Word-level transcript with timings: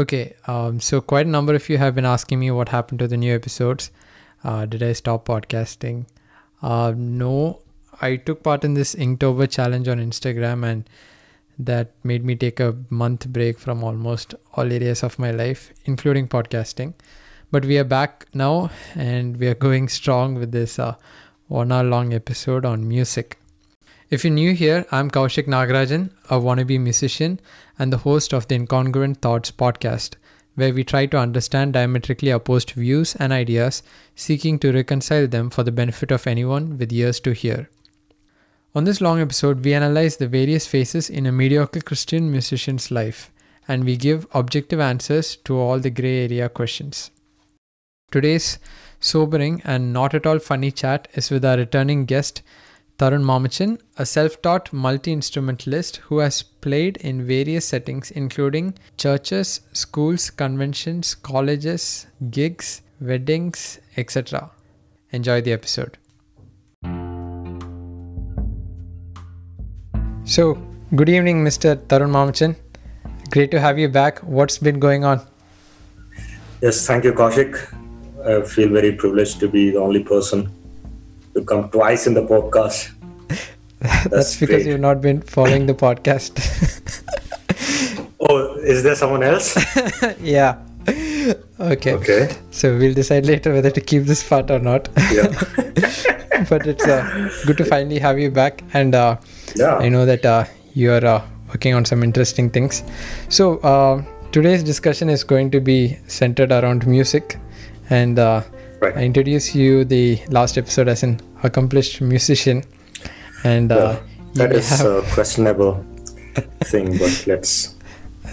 Okay, 0.00 0.34
um, 0.46 0.80
so 0.80 1.02
quite 1.02 1.26
a 1.26 1.28
number 1.28 1.54
of 1.54 1.68
you 1.68 1.76
have 1.76 1.94
been 1.94 2.06
asking 2.06 2.40
me 2.40 2.50
what 2.50 2.70
happened 2.70 3.00
to 3.00 3.06
the 3.06 3.18
new 3.18 3.34
episodes. 3.34 3.90
Uh, 4.42 4.64
did 4.64 4.82
I 4.82 4.94
stop 4.94 5.26
podcasting? 5.26 6.06
Uh, 6.62 6.94
no, 6.96 7.60
I 8.00 8.16
took 8.16 8.42
part 8.42 8.64
in 8.64 8.72
this 8.72 8.94
Inktober 8.94 9.50
challenge 9.50 9.88
on 9.88 9.98
Instagram, 9.98 10.64
and 10.64 10.88
that 11.58 11.90
made 12.02 12.24
me 12.24 12.34
take 12.34 12.60
a 12.60 12.74
month 12.88 13.28
break 13.28 13.58
from 13.58 13.84
almost 13.84 14.34
all 14.54 14.72
areas 14.72 15.02
of 15.02 15.18
my 15.18 15.32
life, 15.32 15.70
including 15.84 16.28
podcasting. 16.28 16.94
But 17.50 17.66
we 17.66 17.76
are 17.76 17.84
back 17.84 18.24
now, 18.32 18.70
and 18.94 19.36
we 19.36 19.48
are 19.48 19.54
going 19.54 19.88
strong 19.88 20.34
with 20.36 20.50
this 20.50 20.78
uh, 20.78 20.94
one 21.48 21.72
hour 21.72 21.84
long 21.84 22.14
episode 22.14 22.64
on 22.64 22.88
music. 22.88 23.39
If 24.10 24.24
you're 24.24 24.32
new 24.32 24.54
here, 24.54 24.86
I'm 24.90 25.08
Kaushik 25.08 25.46
Nagarajan, 25.46 26.10
a 26.28 26.40
wannabe 26.40 26.80
musician 26.80 27.38
and 27.78 27.92
the 27.92 27.98
host 27.98 28.34
of 28.34 28.48
the 28.48 28.58
Incongruent 28.58 29.18
Thoughts 29.18 29.52
podcast, 29.52 30.16
where 30.56 30.74
we 30.74 30.82
try 30.82 31.06
to 31.06 31.16
understand 31.16 31.74
diametrically 31.74 32.30
opposed 32.30 32.72
views 32.72 33.14
and 33.20 33.32
ideas, 33.32 33.84
seeking 34.16 34.58
to 34.58 34.72
reconcile 34.72 35.28
them 35.28 35.48
for 35.48 35.62
the 35.62 35.70
benefit 35.70 36.10
of 36.10 36.26
anyone 36.26 36.76
with 36.76 36.92
ears 36.92 37.20
to 37.20 37.30
hear. 37.30 37.70
On 38.74 38.82
this 38.82 39.00
long 39.00 39.20
episode, 39.20 39.64
we 39.64 39.74
analyze 39.74 40.16
the 40.16 40.26
various 40.26 40.66
phases 40.66 41.08
in 41.08 41.24
a 41.24 41.30
mediocre 41.30 41.80
Christian 41.80 42.32
musician's 42.32 42.90
life, 42.90 43.30
and 43.68 43.84
we 43.84 43.96
give 43.96 44.26
objective 44.32 44.80
answers 44.80 45.36
to 45.44 45.56
all 45.56 45.78
the 45.78 45.88
gray 45.88 46.24
area 46.24 46.48
questions. 46.48 47.12
Today's 48.10 48.58
sobering 48.98 49.62
and 49.64 49.92
not 49.92 50.14
at 50.14 50.26
all 50.26 50.40
funny 50.40 50.72
chat 50.72 51.06
is 51.14 51.30
with 51.30 51.44
our 51.44 51.56
returning 51.56 52.06
guest, 52.06 52.42
Tarun 53.00 53.22
Mamachan, 53.22 53.78
a 53.96 54.04
self 54.04 54.42
taught 54.42 54.70
multi 54.74 55.10
instrumentalist 55.10 55.96
who 56.08 56.18
has 56.18 56.42
played 56.42 56.98
in 56.98 57.26
various 57.26 57.64
settings, 57.64 58.10
including 58.10 58.74
churches, 58.98 59.62
schools, 59.72 60.28
conventions, 60.28 61.14
colleges, 61.14 62.06
gigs, 62.30 62.82
weddings, 63.00 63.80
etc. 63.96 64.50
Enjoy 65.12 65.40
the 65.40 65.54
episode. 65.54 65.96
So, 70.26 70.62
good 70.94 71.08
evening, 71.08 71.42
Mr. 71.42 71.76
Tarun 71.76 72.10
Mamachan. 72.10 72.54
Great 73.30 73.50
to 73.52 73.60
have 73.60 73.78
you 73.78 73.88
back. 73.88 74.18
What's 74.18 74.58
been 74.58 74.78
going 74.78 75.04
on? 75.04 75.26
Yes, 76.60 76.86
thank 76.86 77.04
you, 77.04 77.14
Kaushik. 77.14 77.60
I 78.26 78.46
feel 78.46 78.68
very 78.68 78.92
privileged 78.92 79.40
to 79.40 79.48
be 79.48 79.70
the 79.70 79.78
only 79.78 80.04
person 80.04 80.54
to 81.34 81.44
come 81.44 81.68
twice 81.70 82.06
in 82.06 82.14
the 82.14 82.22
podcast. 82.22 82.90
That's, 83.80 84.08
That's 84.08 84.40
because 84.40 84.66
you've 84.66 84.80
not 84.80 85.00
been 85.00 85.22
following 85.22 85.66
the 85.66 85.74
podcast. 85.74 86.32
oh, 88.20 88.54
is 88.56 88.82
there 88.82 88.94
someone 88.94 89.22
else? 89.22 89.56
yeah. 90.20 90.58
Okay. 91.58 91.94
Okay. 91.94 92.36
So 92.50 92.76
we'll 92.76 92.94
decide 92.94 93.26
later 93.26 93.52
whether 93.52 93.70
to 93.70 93.80
keep 93.80 94.04
this 94.04 94.26
part 94.26 94.50
or 94.50 94.58
not. 94.58 94.88
Yeah. 95.12 95.28
but 96.48 96.66
it's 96.66 96.86
uh, 96.86 97.30
good 97.46 97.56
to 97.58 97.64
finally 97.64 97.98
have 97.98 98.18
you 98.18 98.30
back, 98.30 98.62
and 98.72 98.94
uh, 98.94 99.16
yeah. 99.56 99.76
I 99.76 99.88
know 99.88 100.06
that 100.06 100.24
uh, 100.24 100.44
you're 100.74 101.04
uh, 101.04 101.22
working 101.48 101.74
on 101.74 101.84
some 101.84 102.02
interesting 102.02 102.50
things. 102.50 102.82
So 103.28 103.58
uh, 103.58 104.02
today's 104.32 104.62
discussion 104.62 105.10
is 105.10 105.24
going 105.24 105.50
to 105.52 105.60
be 105.60 105.98
centered 106.06 106.52
around 106.52 106.86
music, 106.86 107.38
and 107.90 108.18
uh, 108.18 108.42
right. 108.80 108.96
I 108.96 109.02
introduced 109.04 109.54
you 109.54 109.84
the 109.84 110.20
last 110.28 110.58
episode 110.58 110.88
as 110.88 111.02
an 111.02 111.20
accomplished 111.42 112.00
musician. 112.00 112.64
And 113.44 113.72
uh, 113.72 114.00
that 114.34 114.52
is 114.52 114.68
have... 114.70 114.86
a 114.86 115.02
questionable 115.12 115.84
thing 116.64 116.96
but 116.96 117.24
let's 117.26 117.74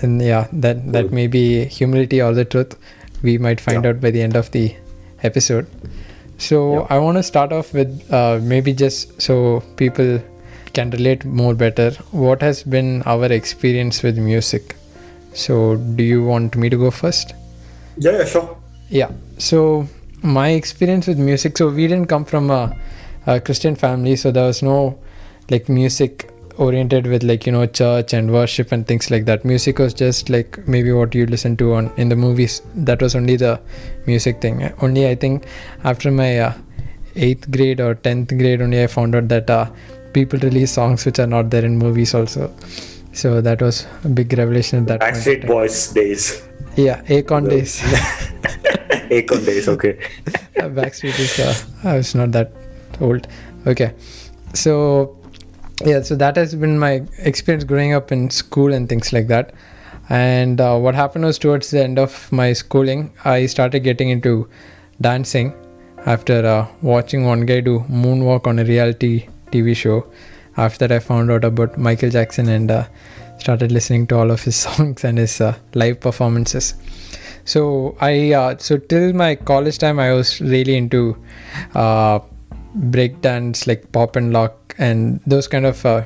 and 0.02 0.22
yeah 0.22 0.48
that 0.54 0.92
that 0.92 1.12
may 1.12 1.28
be 1.28 1.66
humility 1.66 2.22
or 2.22 2.34
the 2.34 2.46
truth. 2.46 2.78
We 3.24 3.38
might 3.38 3.60
find 3.60 3.84
yeah. 3.84 3.90
out 3.92 4.02
by 4.02 4.12
the 4.12 4.22
end 4.22 4.36
of 4.36 4.52
the 4.52 4.76
episode. 5.24 5.68
So 6.38 6.58
yeah. 6.74 6.88
i 6.92 7.00
want 7.00 7.18
to 7.18 7.24
start 7.24 7.52
off 7.52 7.74
with 7.74 8.14
uh, 8.14 8.40
maybe 8.42 8.74
just 8.74 9.20
so 9.20 9.64
people 9.76 10.22
can 10.74 10.92
relate 10.92 11.26
more 11.26 11.56
better. 11.56 11.92
What 12.12 12.42
has 12.44 12.62
been 12.62 13.02
our 13.04 13.26
experience 13.26 14.04
with 14.04 14.20
music? 14.20 14.76
So 15.34 15.78
do 15.78 16.04
you 16.04 16.24
want 16.24 16.56
me 16.56 16.70
to 16.70 16.78
go 16.78 16.92
first? 16.92 17.34
Yeah, 17.98 18.20
yeah 18.20 18.26
sure. 18.26 18.58
Yeah. 18.90 19.12
So 19.40 19.88
my 20.24 20.50
experience 20.50 21.08
with 21.08 21.20
music 21.20 21.58
so 21.58 21.70
we 21.70 21.88
didn't 21.88 22.08
come 22.08 22.26
from 22.26 22.50
a 22.50 22.78
a 23.28 23.42
Christian 23.42 23.76
family, 23.76 24.16
so 24.16 24.32
there 24.32 24.46
was 24.46 24.64
no 24.64 24.98
like 25.52 25.68
music 25.70 26.32
oriented 26.58 27.06
with 27.06 27.24
like 27.24 27.46
you 27.46 27.52
know 27.52 27.66
church 27.66 28.14
and 28.14 28.32
worship 28.32 28.72
and 28.72 28.88
things 28.88 29.12
like 29.12 29.26
that. 29.26 29.44
Music 29.46 29.80
was 29.80 29.94
just 29.94 30.30
like 30.30 30.58
maybe 30.68 30.92
what 30.92 31.14
you 31.14 31.26
listen 31.26 31.58
to 31.58 31.74
on 31.74 31.92
in 31.98 32.10
the 32.10 32.16
movies. 32.16 32.62
That 32.74 33.02
was 33.02 33.16
only 33.16 33.36
the 33.36 33.60
music 34.06 34.42
thing. 34.42 34.64
Only 34.82 35.08
i 35.10 35.14
think 35.14 35.46
after 35.84 36.10
my 36.10 36.40
uh, 36.40 36.54
8th 37.16 37.52
grade 37.52 37.80
or 37.82 37.96
10th 37.96 38.38
grade 38.40 38.62
only 38.62 38.82
i 38.82 38.88
found 38.88 39.16
out 39.16 39.28
that 39.28 39.50
uh, 39.50 39.70
people 40.14 40.40
release 40.40 40.72
songs 40.72 41.06
which 41.06 41.20
are 41.20 41.28
not 41.28 41.50
there 41.50 41.66
in 41.66 41.78
movies 41.78 42.14
also. 42.14 42.54
So 43.12 43.42
that 43.42 43.62
was 43.62 43.86
a 44.06 44.10
big 44.10 44.38
revelation 44.38 44.80
at 44.80 44.88
that 44.88 45.02
Backstreet 45.02 45.48
Boys 45.48 45.88
days. 45.92 46.44
Yeah 46.78 47.02
Akon 47.04 47.50
days 47.50 47.82
Akon 49.10 49.46
days 49.46 49.68
okay. 49.76 49.98
Backstreet 50.56 51.20
is 51.20 51.40
uh, 51.40 51.88
I 51.88 51.98
was 51.98 52.14
not 52.16 52.32
that 52.32 52.52
old. 53.00 53.28
Okay. 53.66 53.94
So 54.54 55.18
yeah 55.86 56.02
so 56.02 56.16
that 56.16 56.36
has 56.36 56.56
been 56.56 56.80
my 56.80 57.04
experience 57.20 57.64
growing 57.64 57.94
up 57.94 58.12
in 58.12 58.30
school 58.30 58.74
and 58.74 58.90
things 58.90 59.14
like 59.14 59.28
that. 59.28 59.54
And 60.10 60.62
uh, 60.62 60.78
what 60.78 60.96
happened 60.96 61.26
was 61.26 61.38
towards 61.38 61.70
the 61.70 61.84
end 61.84 62.00
of 62.00 62.32
my 62.32 62.54
schooling 62.54 63.12
i 63.26 63.46
started 63.46 63.82
getting 63.82 64.10
into 64.10 64.50
dancing 65.02 65.54
after 66.06 66.46
uh, 66.46 66.68
watching 66.82 67.26
one 67.26 67.46
guy 67.46 67.60
do 67.60 67.80
moonwalk 67.90 68.48
on 68.48 68.60
a 68.60 68.64
reality 68.64 69.28
tv 69.52 69.76
show. 69.76 70.06
After 70.56 70.88
that 70.88 70.96
i 70.96 71.00
found 71.00 71.30
out 71.30 71.44
about 71.44 71.78
michael 71.78 72.10
jackson 72.10 72.50
and 72.50 72.72
uh, 72.72 72.88
started 73.38 73.72
listening 73.72 74.08
to 74.08 74.18
all 74.18 74.32
of 74.32 74.42
his 74.44 74.56
songs 74.66 75.04
and 75.04 75.18
his 75.18 75.40
uh, 75.42 75.56
live 75.76 76.00
performances 76.00 76.74
so 77.52 77.96
i 78.02 78.34
uh, 78.34 78.56
so 78.58 78.78
till 78.78 79.14
my 79.14 79.34
college 79.52 79.78
time 79.84 80.00
i 80.06 80.12
was 80.12 80.42
really 80.42 80.76
into 80.76 81.02
uh, 81.76 82.20
breakdance 82.96 83.66
like 83.70 83.92
pop 83.92 84.16
and 84.16 84.34
lock 84.34 84.76
and 84.78 85.20
those 85.26 85.48
kind 85.48 85.66
of 85.66 85.86
uh, 85.86 86.04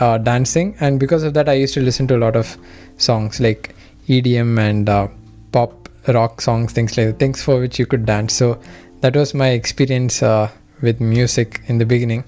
uh, 0.00 0.18
dancing. 0.18 0.76
And 0.80 1.00
because 1.00 1.22
of 1.22 1.34
that 1.34 1.48
i 1.48 1.54
used 1.54 1.74
to 1.74 1.80
listen 1.80 2.06
to 2.08 2.16
a 2.16 2.22
lot 2.26 2.36
of 2.36 2.56
songs 2.96 3.40
like 3.40 3.74
edm 4.08 4.58
and 4.58 4.88
uh, 4.88 5.08
pop 5.52 5.88
rock 6.08 6.40
songs 6.40 6.72
things 6.72 6.96
like 6.96 7.18
things 7.18 7.42
for 7.42 7.60
which 7.60 7.78
you 7.78 7.86
could 7.86 8.06
dance. 8.06 8.34
So 8.34 8.60
that 9.00 9.16
was 9.16 9.34
my 9.34 9.48
experience 9.48 10.22
uh, 10.22 10.50
with 10.80 11.00
music 11.00 11.62
in 11.66 11.78
the 11.78 11.86
beginning. 11.86 12.24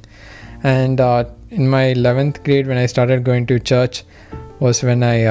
And 0.63 1.01
uh, 1.01 1.25
in 1.51 1.69
my 1.69 1.93
11th 1.95 2.43
grade 2.45 2.67
when 2.67 2.79
i 2.79 2.87
started 2.87 3.23
going 3.23 3.47
to 3.47 3.61
church 3.61 4.05
was 4.61 4.83
when 4.83 5.03
i 5.03 5.25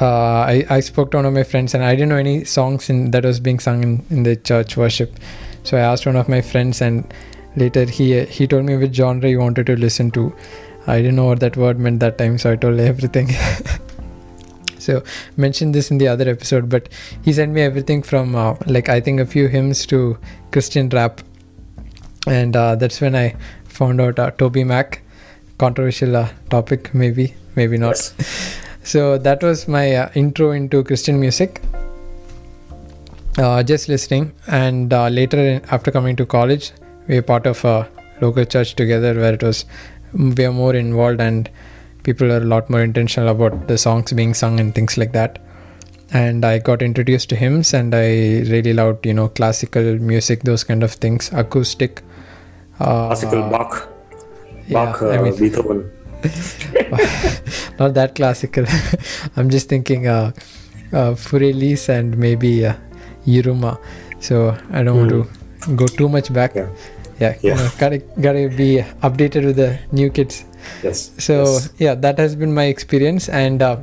uh, 0.00 0.40
I, 0.40 0.64
I 0.68 0.80
spoke 0.80 1.10
to 1.12 1.18
one 1.18 1.26
of 1.26 1.32
my 1.32 1.44
friends 1.44 1.74
and 1.74 1.84
I 1.84 1.94
didn't 1.94 2.08
know 2.08 2.16
any 2.16 2.44
songs 2.44 2.90
in, 2.90 3.10
that 3.12 3.24
was 3.24 3.40
being 3.40 3.60
sung 3.60 3.82
in, 3.82 4.04
in 4.10 4.22
the 4.24 4.36
church 4.36 4.76
worship 4.76 5.18
so 5.64 5.78
I 5.78 5.80
asked 5.80 6.04
one 6.04 6.16
of 6.16 6.28
my 6.28 6.42
friends, 6.42 6.82
and 6.82 7.12
later 7.56 7.86
he 7.86 8.24
he 8.26 8.46
told 8.46 8.64
me 8.64 8.76
which 8.76 8.94
genre 8.94 9.28
he 9.28 9.36
wanted 9.36 9.66
to 9.66 9.76
listen 9.76 10.10
to. 10.12 10.32
I 10.86 10.98
didn't 10.98 11.16
know 11.16 11.24
what 11.24 11.40
that 11.40 11.56
word 11.56 11.80
meant 11.80 12.00
that 12.00 12.18
time, 12.18 12.36
so 12.38 12.52
I 12.52 12.56
told 12.56 12.78
everything. 12.78 13.30
so 14.78 15.02
mentioned 15.38 15.74
this 15.74 15.90
in 15.90 15.96
the 15.96 16.08
other 16.08 16.28
episode, 16.28 16.68
but 16.68 16.90
he 17.22 17.32
sent 17.32 17.52
me 17.52 17.62
everything 17.62 18.02
from 18.02 18.34
uh, 18.34 18.54
like 18.66 18.90
I 18.90 19.00
think 19.00 19.20
a 19.20 19.26
few 19.26 19.48
hymns 19.48 19.86
to 19.86 20.18
Christian 20.52 20.90
rap, 20.90 21.22
and 22.26 22.54
uh, 22.54 22.74
that's 22.76 23.00
when 23.00 23.16
I 23.16 23.34
found 23.64 24.02
out 24.02 24.18
uh, 24.18 24.30
TobyMac, 24.32 24.98
controversial 25.56 26.14
uh, 26.16 26.28
topic 26.50 26.92
maybe, 26.92 27.34
maybe 27.56 27.78
not. 27.78 27.96
Yes. 28.18 28.60
So 28.84 29.16
that 29.16 29.42
was 29.42 29.66
my 29.66 29.96
uh, 29.96 30.10
intro 30.14 30.50
into 30.50 30.84
Christian 30.84 31.18
music. 31.18 31.62
Uh, 33.38 33.62
just 33.62 33.88
listening 33.88 34.32
and 34.46 34.92
uh, 34.92 35.08
later 35.08 35.38
in, 35.38 35.64
after 35.72 35.90
coming 35.90 36.14
to 36.14 36.24
college 36.24 36.70
we 37.08 37.16
were 37.16 37.22
part 37.22 37.46
of 37.46 37.64
a 37.64 37.88
local 38.20 38.44
church 38.44 38.76
together 38.76 39.12
where 39.12 39.34
it 39.34 39.42
was 39.42 39.64
we 40.12 40.44
are 40.44 40.52
more 40.52 40.72
involved 40.72 41.20
and 41.20 41.50
people 42.04 42.30
are 42.30 42.36
a 42.36 42.44
lot 42.44 42.70
more 42.70 42.80
intentional 42.80 43.28
about 43.30 43.66
the 43.66 43.76
songs 43.76 44.12
being 44.12 44.34
sung 44.34 44.60
and 44.60 44.72
things 44.72 44.96
like 44.96 45.10
that. 45.12 45.40
And 46.12 46.44
i 46.44 46.58
got 46.58 46.80
introduced 46.80 47.28
to 47.30 47.36
hymns 47.36 47.74
and 47.74 47.92
i 47.92 48.06
really 48.52 48.72
loved 48.72 49.04
you 49.04 49.14
know 49.14 49.28
classical 49.28 49.82
music 49.82 50.44
those 50.44 50.62
kind 50.62 50.84
of 50.84 50.92
things 50.92 51.32
acoustic 51.32 52.02
uh, 52.78 53.08
classical 53.08 53.42
bach. 53.50 53.88
bach 54.70 55.00
yeah, 55.00 55.08
I 55.08 55.22
mean, 55.22 55.36
beethoven 55.36 55.90
not 57.78 57.94
that 57.94 58.14
classical 58.14 58.64
i'm 59.36 59.50
just 59.50 59.68
thinking 59.68 60.06
uh, 60.06 60.32
uh 60.92 61.14
Fur-Elise 61.14 61.88
and 61.88 62.16
maybe 62.16 62.66
uh, 62.66 62.74
Yiruma. 63.26 63.78
So 64.20 64.56
I 64.70 64.82
don't 64.82 64.96
mm. 64.96 64.98
want 64.98 65.10
to 65.10 65.22
hmm. 65.66 65.76
go 65.76 65.86
too 65.86 66.08
much 66.08 66.32
back. 66.32 66.54
Yeah, 66.54 66.68
yeah, 67.20 67.36
yeah. 67.40 67.54
You 67.54 67.54
know, 67.54 67.70
gotta 67.78 67.98
gotta 68.20 68.48
be 68.48 68.84
updated 69.02 69.44
with 69.44 69.56
the 69.56 69.78
new 69.92 70.10
kids. 70.10 70.44
Yes. 70.82 71.10
So 71.18 71.44
yes. 71.44 71.72
yeah, 71.78 71.94
that 71.94 72.18
has 72.18 72.36
been 72.36 72.54
my 72.54 72.64
experience, 72.64 73.28
and 73.28 73.62
uh, 73.62 73.76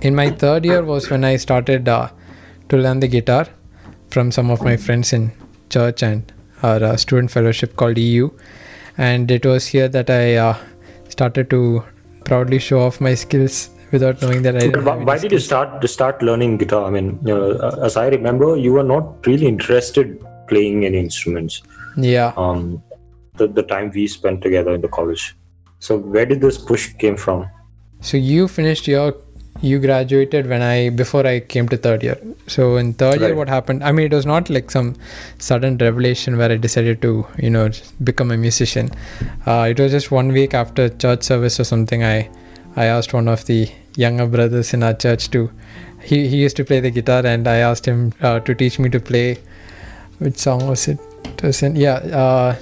in 0.00 0.14
my 0.14 0.30
third 0.30 0.64
year 0.64 0.84
was 0.84 1.10
when 1.10 1.24
I 1.24 1.36
started 1.36 1.88
uh, 1.88 2.08
to 2.68 2.76
learn 2.76 3.00
the 3.00 3.08
guitar 3.08 3.46
from 4.10 4.30
some 4.30 4.50
of 4.50 4.62
my 4.62 4.76
friends 4.76 5.12
in 5.12 5.32
church 5.70 6.02
and 6.02 6.32
our 6.62 6.82
uh, 6.84 6.96
student 6.96 7.30
fellowship 7.30 7.76
called 7.76 7.98
EU. 7.98 8.30
And 8.98 9.30
it 9.30 9.46
was 9.46 9.68
here 9.68 9.88
that 9.88 10.10
I 10.10 10.36
uh, 10.36 10.56
started 11.12 11.50
to 11.50 11.84
proudly 12.24 12.58
show 12.58 12.80
off 12.80 13.00
my 13.00 13.14
skills 13.14 13.70
without 13.92 14.20
knowing 14.22 14.42
that 14.42 14.56
I. 14.56 14.68
Why, 14.88 14.96
why 14.96 15.18
did 15.18 15.32
you 15.32 15.38
start 15.38 15.80
to 15.82 15.88
start 15.88 16.22
learning 16.22 16.58
guitar? 16.58 16.84
I 16.86 16.90
mean, 16.90 17.18
you 17.22 17.34
know, 17.34 17.50
uh, 17.52 17.88
as 17.88 17.96
I 17.96 18.08
remember, 18.08 18.56
you 18.56 18.72
were 18.72 18.88
not 18.92 19.26
really 19.26 19.46
interested 19.46 20.24
playing 20.48 20.84
any 20.84 20.98
instruments. 20.98 21.62
Yeah. 21.96 22.32
Um, 22.36 22.82
the 23.36 23.48
the 23.48 23.62
time 23.74 23.90
we 23.94 24.06
spent 24.06 24.42
together 24.42 24.74
in 24.74 24.80
the 24.80 24.88
college. 24.88 25.36
So 25.78 25.98
where 26.16 26.26
did 26.32 26.40
this 26.40 26.58
push 26.58 26.92
came 27.04 27.16
from? 27.16 27.46
So 28.00 28.16
you 28.16 28.48
finished 28.48 28.88
your 28.88 29.12
you 29.62 29.78
graduated 29.78 30.48
when 30.48 30.60
I 30.60 30.90
before 30.90 31.24
I 31.26 31.38
came 31.40 31.68
to 31.68 31.76
third 31.76 32.02
year. 32.02 32.18
So 32.48 32.76
in 32.76 32.94
third 32.94 33.20
year, 33.20 33.34
what 33.34 33.48
happened? 33.48 33.84
I 33.84 33.92
mean, 33.92 34.06
it 34.06 34.14
was 34.14 34.26
not 34.26 34.50
like 34.50 34.70
some 34.70 34.96
sudden 35.38 35.78
revelation 35.78 36.36
where 36.36 36.50
I 36.50 36.56
decided 36.56 37.00
to 37.02 37.26
you 37.38 37.50
know 37.50 37.70
become 38.02 38.32
a 38.32 38.36
musician. 38.36 38.90
Uh, 39.46 39.68
it 39.70 39.78
was 39.78 39.92
just 39.92 40.10
one 40.10 40.32
week 40.32 40.52
after 40.52 40.88
church 40.88 41.22
service 41.22 41.60
or 41.60 41.64
something. 41.64 42.02
I 42.02 42.28
I 42.74 42.86
asked 42.86 43.14
one 43.14 43.28
of 43.28 43.44
the 43.46 43.70
younger 43.96 44.26
brothers 44.26 44.74
in 44.74 44.82
our 44.82 44.94
church 44.94 45.30
to 45.30 45.50
he 46.02 46.26
he 46.26 46.42
used 46.42 46.56
to 46.56 46.64
play 46.64 46.80
the 46.80 46.90
guitar 46.90 47.24
and 47.24 47.46
I 47.46 47.56
asked 47.58 47.86
him 47.86 48.12
uh, 48.20 48.40
to 48.40 48.54
teach 48.54 48.78
me 48.80 48.90
to 48.90 49.00
play. 49.00 49.38
Which 50.18 50.38
song 50.38 50.66
was 50.68 50.88
it? 50.88 50.98
It 51.24 51.42
was 51.42 51.62
in, 51.62 51.76
yeah. 51.76 51.94
Uh, 51.94 52.56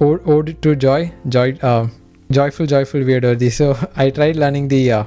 Ode, 0.00 0.28
Ode 0.28 0.62
to 0.62 0.74
Joy, 0.74 1.12
Joy, 1.28 1.56
uh, 1.62 1.86
Joyful, 2.30 2.66
Joyful, 2.66 3.04
We 3.04 3.14
Adore 3.14 3.36
Thee. 3.36 3.50
So 3.50 3.76
I 3.96 4.10
tried 4.10 4.36
learning 4.36 4.68
the. 4.68 4.92
Uh, 4.92 5.04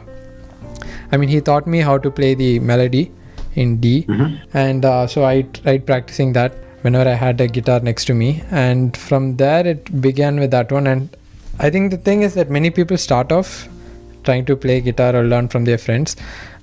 I 1.11 1.17
mean, 1.17 1.29
he 1.29 1.41
taught 1.41 1.67
me 1.67 1.79
how 1.79 1.97
to 1.97 2.11
play 2.11 2.33
the 2.35 2.59
melody 2.59 3.11
in 3.55 3.77
D, 3.77 4.05
and 4.53 4.85
uh, 4.85 5.07
so 5.07 5.25
I 5.25 5.43
tried 5.43 5.85
practicing 5.85 6.33
that 6.33 6.53
whenever 6.81 7.09
I 7.09 7.13
had 7.13 7.41
a 7.41 7.47
guitar 7.47 7.79
next 7.79 8.05
to 8.05 8.13
me, 8.13 8.43
and 8.51 8.95
from 8.95 9.37
there 9.37 9.65
it 9.65 10.01
began 10.01 10.39
with 10.39 10.51
that 10.51 10.71
one. 10.71 10.87
And 10.87 11.09
I 11.59 11.69
think 11.69 11.91
the 11.91 11.97
thing 11.97 12.21
is 12.21 12.35
that 12.35 12.49
many 12.49 12.69
people 12.69 12.97
start 12.97 13.31
off 13.31 13.67
trying 14.23 14.45
to 14.45 14.55
play 14.55 14.81
guitar 14.81 15.15
or 15.15 15.23
learn 15.23 15.47
from 15.47 15.65
their 15.65 15.77
friends. 15.77 16.15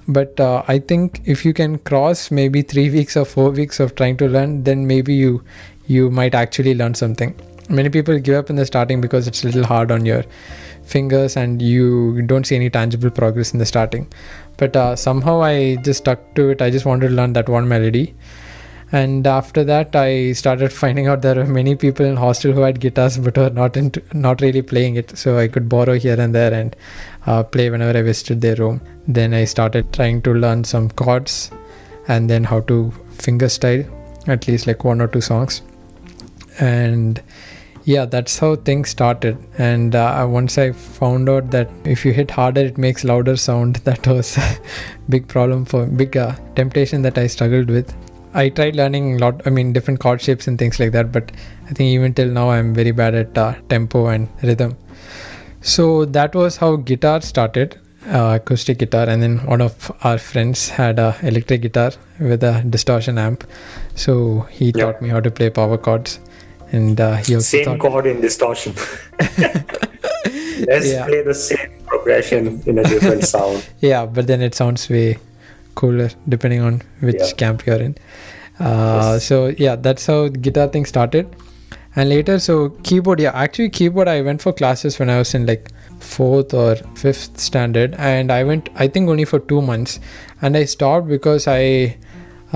But 0.07 0.39
uh, 0.39 0.63
I 0.69 0.79
think 0.79 1.23
if 1.25 1.45
you 1.45 1.55
can 1.55 1.79
cross 1.79 2.31
maybe 2.31 2.63
three 2.63 2.91
weeks 2.91 3.17
or 3.17 3.25
four 3.25 3.51
weeks 3.51 3.81
of 3.81 3.95
trying 3.95 4.19
to 4.19 4.29
learn, 4.29 4.63
then 4.65 4.87
maybe 4.87 5.15
you 5.15 5.43
you 5.87 6.11
might 6.11 6.35
actually 6.35 6.75
learn 6.75 6.95
something. 6.95 7.35
Many 7.69 7.89
people 7.89 8.19
give 8.19 8.35
up 8.37 8.51
in 8.51 8.57
the 8.57 8.67
starting 8.67 9.01
because 9.01 9.27
it's 9.27 9.43
a 9.43 9.47
little 9.47 9.65
hard 9.65 9.91
on 9.91 10.05
your 10.05 10.25
fingers 10.83 11.37
and 11.37 11.63
you 11.63 12.23
don't 12.23 12.47
see 12.47 12.57
any 12.57 12.69
tangible 12.69 13.11
progress 13.11 13.53
in 13.53 13.59
the 13.59 13.67
starting. 13.67 14.07
But 14.59 14.77
uh, 14.77 14.97
somehow 14.97 15.43
I 15.43 15.77
just 15.77 16.01
stuck 16.01 16.35
to 16.35 16.51
it. 16.51 16.61
I 16.61 16.71
just 16.71 16.85
wanted 16.85 17.09
to 17.09 17.15
learn 17.15 17.33
that 17.33 17.49
one 17.49 17.69
melody. 17.69 18.15
And 18.93 19.27
after 19.27 19.65
that, 19.65 19.97
I 19.97 20.33
started 20.33 20.73
finding 20.83 21.09
out 21.09 21.23
there 21.23 21.35
were 21.35 21.47
many 21.47 21.75
people 21.75 22.07
in 22.07 22.17
hostel 22.17 22.53
who 22.53 22.61
had 22.61 22.81
guitars 22.81 23.19
but 23.19 23.37
were 23.37 23.51
not 23.51 23.77
into, 23.77 24.03
not 24.13 24.41
really 24.41 24.63
playing 24.63 24.97
it. 24.97 25.17
So 25.17 25.39
I 25.39 25.49
could 25.49 25.69
borrow 25.69 25.95
here 25.95 26.21
and 26.21 26.35
there 26.35 26.53
and 26.53 26.77
uh, 27.27 27.43
play 27.43 27.71
whenever 27.71 27.99
I 27.99 28.03
visited 28.03 28.41
their 28.41 28.57
room. 28.57 28.81
Then 29.09 29.35
I 29.35 29.45
started 29.45 29.93
trying 29.93 30.23
to 30.23 30.35
learn 30.35 30.65
some 30.65 30.91
chords 30.91 31.51
and 32.09 32.29
then 32.29 32.45
how 32.45 32.61
to 32.61 32.93
finger 33.11 33.49
style, 33.49 33.85
at 34.27 34.47
least 34.47 34.67
like 34.67 34.85
one 34.85 35.01
or 35.01 35.09
two 35.09 35.23
songs. 35.23 35.63
And 36.61 37.21
yeah, 37.85 38.07
that's 38.07 38.39
how 38.39 38.57
things 38.57 38.89
started. 38.91 39.37
And 39.59 39.95
uh, 39.95 40.27
once 40.29 40.57
I 40.57 40.73
found 40.73 41.29
out 41.29 41.51
that 41.51 41.69
if 41.85 42.05
you 42.05 42.13
hit 42.13 42.31
harder, 42.31 42.63
it 42.63 42.79
makes 42.79 43.05
louder 43.05 43.37
sound, 43.37 43.77
that 43.85 44.07
was 44.07 44.37
a 44.39 44.57
big 45.09 45.29
problem 45.29 45.65
for 45.65 45.87
big 45.87 46.17
uh, 46.17 46.35
temptation 46.57 47.03
that 47.03 47.19
I 47.19 47.27
struggled 47.27 47.69
with. 47.69 47.95
I 48.37 48.49
tried 48.49 48.75
learning 48.75 49.15
a 49.17 49.19
lot, 49.19 49.43
I 49.47 49.51
mean, 49.51 49.73
different 49.73 50.01
chord 50.01 50.21
shapes 50.21 50.49
and 50.49 50.59
things 50.59 50.81
like 50.81 50.91
that, 50.93 51.13
but 51.13 51.31
I 51.67 51.73
think 51.73 51.89
even 51.89 52.15
till 52.15 52.29
now 52.29 52.51
I'm 52.51 52.75
very 52.75 52.91
bad 52.91 53.15
at 53.15 53.39
uh, 53.39 53.55
tempo 53.69 54.07
and 54.07 54.29
rhythm. 54.43 54.77
So 55.61 56.05
that 56.07 56.35
was 56.35 56.57
how 56.57 56.77
guitar 56.77 57.21
started, 57.21 57.79
uh, 58.09 58.39
acoustic 58.43 58.79
guitar, 58.79 59.09
and 59.09 59.23
then 59.23 59.39
one 59.47 59.61
of 59.61 59.93
our 60.03 60.19
friends 60.19 60.69
had 60.69 60.99
a 60.99 61.17
electric 61.23 61.63
guitar 61.63 61.93
with 62.19 62.43
a 62.43 62.63
distortion 62.69 63.19
amp. 63.19 63.45
So 63.95 64.47
he 64.51 64.73
Yeah. 64.75 64.87
taught 64.87 65.01
me 65.01 65.11
how 65.11 65.21
to 65.21 65.31
play 65.31 65.49
power 65.51 65.79
chords, 65.79 66.19
and 66.73 67.01
uh, 67.01 67.15
he 67.17 67.35
also 67.35 67.63
Same 67.65 67.79
chord 67.79 68.07
in 68.07 68.21
distortion. 68.21 68.75
Let's 70.67 70.87
Yeah. 70.91 71.07
play 71.07 71.23
the 71.23 71.35
same 71.35 71.71
progression 71.87 72.63
in 72.67 72.79
a 72.79 72.85
different 72.85 73.25
sound. 73.35 73.65
yeah, 73.81 74.07
but 74.07 74.27
then 74.27 74.41
it 74.43 74.55
sounds 74.55 74.89
way 74.89 75.19
cooler 75.75 76.11
depending 76.29 76.61
on 76.63 76.83
which 77.01 77.17
Yeah. 77.19 77.33
camp 77.37 77.67
you're 77.67 77.81
in. 77.89 77.97
Uh, 78.61 79.15
Yes. 79.15 79.25
So 79.25 79.49
yeah, 79.59 79.77
that's 79.77 80.07
how 80.07 80.29
the 80.29 80.39
guitar 80.39 80.69
thing 80.69 80.87
started. 80.87 81.27
And 81.97 82.09
later, 82.09 82.39
so 82.41 82.71
keyboard, 82.83 83.21
yeah, 83.21 83.31
actually 83.35 83.69
keyboard, 83.71 84.09
I 84.09 84.21
went 84.21 84.43
for 84.43 84.53
classes 84.53 84.99
when 84.99 85.11
I 85.11 85.19
was 85.19 85.33
in 85.35 85.47
like 85.47 85.71
fourth 86.01 86.53
or 86.53 86.75
fifth 86.97 87.39
standard, 87.39 87.95
and 87.99 88.33
I 88.33 88.43
went, 88.43 88.69
I 88.75 88.89
think 88.89 89.09
only 89.09 89.25
for 89.25 89.39
two 89.39 89.63
months, 89.63 90.01
and 90.43 90.57
I 90.57 90.65
stopped 90.65 91.07
because 91.09 91.47
I. 91.47 91.97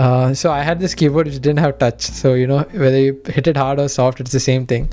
Uh, 0.04 0.32
so 0.32 0.50
I 0.52 0.62
had 0.62 0.80
this 0.80 0.94
keyboard 0.94 1.26
which 1.26 1.40
didn't 1.46 1.58
have 1.58 1.78
touch. 1.78 2.02
So 2.02 2.34
you 2.34 2.46
know 2.46 2.60
whether 2.84 2.98
you 3.06 3.20
hit 3.26 3.46
it 3.52 3.56
hard 3.56 3.80
or 3.84 3.88
soft, 3.88 4.20
it's 4.20 4.32
the 4.32 4.44
same 4.50 4.66
thing. 4.66 4.90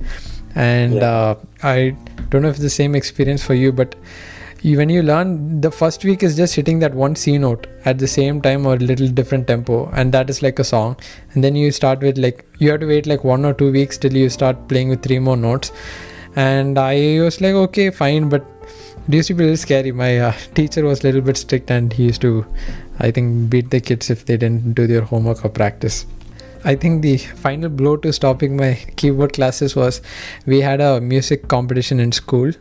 And 0.56 0.96
Yeah. 0.96 1.10
uh, 1.10 1.36
I 1.63 1.96
don't 2.30 2.42
know 2.42 2.50
if 2.50 2.56
it's 2.56 2.63
the 2.72 2.78
same 2.78 2.96
experience 2.96 3.44
for 3.44 3.54
you, 3.54 3.72
but 3.81 3.96
you, 4.62 4.78
when 4.78 4.90
you 4.90 5.04
learn 5.04 5.62
the 5.62 5.69
first 5.80 6.04
week 6.10 6.24
is 6.24 6.36
just 6.38 6.56
hitting 6.56 6.80
that 6.80 6.96
one 6.96 7.16
C 7.24 7.38
note 7.38 7.68
at 7.92 8.00
the 8.00 8.07
same 8.07 8.42
time 8.42 8.66
or 8.66 8.74
a 8.75 8.78
little 8.92 9.07
different 9.19 9.48
tempo, 9.48 9.90
and 9.94 10.12
that 10.13 10.30
is 10.30 10.42
like 10.42 10.57
a 10.57 10.63
song. 10.63 10.96
And 11.34 11.44
then 11.44 11.56
you 11.56 11.72
start 11.72 12.00
with 12.00 12.18
like 12.18 12.44
you 12.57 12.72
have 12.72 12.80
to 12.80 12.88
wait 12.88 13.06
like 13.06 13.24
one 13.24 13.46
or 13.46 13.54
two 13.54 13.72
weeks 13.72 14.00
till 14.06 14.13
you 14.24 14.30
start 14.30 14.68
playing 14.74 14.90
with 14.90 15.04
three 15.04 15.19
more 15.19 15.38
notes. 15.38 15.72
And 16.36 16.80
I 16.80 17.19
was 17.22 17.40
like, 17.42 17.54
okay, 17.68 17.90
fine, 17.92 18.28
but 18.30 18.44
it 19.07 19.13
used 19.13 19.28
to 19.28 19.36
be 19.36 19.44
a 19.44 19.48
little 19.48 19.57
scary. 19.57 19.92
My 19.92 20.18
uh, 20.19 20.34
teacher 20.56 20.84
was 20.84 21.02
a 21.02 21.04
little 21.04 21.22
bit 21.22 21.38
strict, 21.38 21.69
and 21.69 21.94
he 21.94 22.06
used 22.06 22.22
to, 22.22 22.46
I 23.00 23.12
think, 23.12 23.50
beat 23.50 23.71
the 23.71 23.80
kids 23.80 24.09
if 24.09 24.25
they 24.25 24.38
didn't 24.38 24.74
do 24.74 24.88
their 24.88 25.01
homework 25.01 25.44
or 25.44 25.50
practice. 25.50 26.06
I 26.63 26.75
think 26.75 27.03
the 27.03 27.18
final 27.18 27.69
blow 27.69 27.97
to 27.97 28.12
stopping 28.12 28.57
my 28.57 28.80
keyboard 28.95 29.33
classes 29.33 29.75
was 29.75 30.01
we 30.47 30.62
had 30.62 30.81
a 30.81 31.00
music 31.00 31.47
competition 31.47 32.00
in 32.00 32.12
school. 32.12 32.51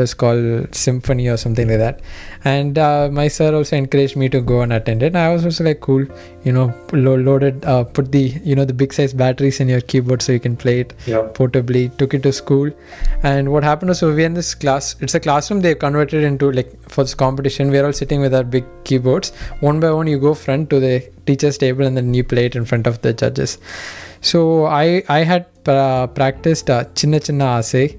It 0.00 0.04
was 0.04 0.14
called 0.14 0.74
Symphony 0.74 1.28
or 1.28 1.36
something 1.36 1.68
like 1.68 1.78
that. 1.78 2.00
And 2.44 2.78
uh, 2.78 3.08
my 3.12 3.28
sir 3.28 3.54
also 3.54 3.76
encouraged 3.76 4.16
me 4.16 4.28
to 4.30 4.40
go 4.40 4.62
and 4.62 4.72
attend 4.72 5.02
it. 5.02 5.14
I 5.14 5.28
was 5.32 5.44
also 5.44 5.64
like, 5.64 5.80
cool, 5.80 6.04
you 6.44 6.52
know, 6.52 6.66
lo- 6.92 7.16
loaded, 7.16 7.64
uh, 7.64 7.84
put 7.84 8.10
the, 8.12 8.22
you 8.50 8.54
know, 8.56 8.64
the 8.64 8.72
big 8.72 8.92
size 8.92 9.12
batteries 9.12 9.60
in 9.60 9.68
your 9.68 9.80
keyboard 9.82 10.22
so 10.22 10.32
you 10.32 10.40
can 10.40 10.56
play 10.56 10.80
it 10.84 10.94
Yeah. 11.06 11.28
portably 11.38 11.82
took 11.98 12.14
it 12.14 12.22
to 12.22 12.32
school 12.32 12.70
and 13.22 13.52
what 13.52 13.62
happened 13.62 13.90
was 13.90 13.98
so 13.98 14.08
we're 14.14 14.26
in 14.30 14.34
this 14.34 14.54
class 14.54 14.96
it's 15.00 15.14
a 15.14 15.20
classroom 15.20 15.60
they 15.60 15.74
converted 15.74 16.24
into 16.24 16.50
like 16.52 16.70
for 16.88 17.04
this 17.04 17.14
competition 17.14 17.70
we're 17.70 17.84
all 17.84 17.92
sitting 17.92 18.20
with 18.20 18.34
our 18.34 18.44
big 18.44 18.64
keyboards 18.84 19.32
one 19.60 19.80
by 19.80 19.90
one 19.90 20.06
you 20.06 20.18
go 20.18 20.32
front 20.34 20.70
to 20.70 20.80
the 20.80 20.94
teacher's 21.26 21.58
table 21.58 21.84
and 21.86 21.96
then 21.96 22.14
you 22.14 22.24
play 22.24 22.46
it 22.46 22.56
in 22.56 22.64
front 22.64 22.86
of 22.86 23.00
the 23.02 23.12
judges 23.12 23.58
so 24.20 24.64
i 24.66 25.02
i 25.08 25.20
had 25.32 25.46
uh, 25.66 26.06
practiced 26.20 26.70
uh, 26.70 26.84
chinna 26.94 27.20
chinna 27.28 27.50
ase 27.58 27.96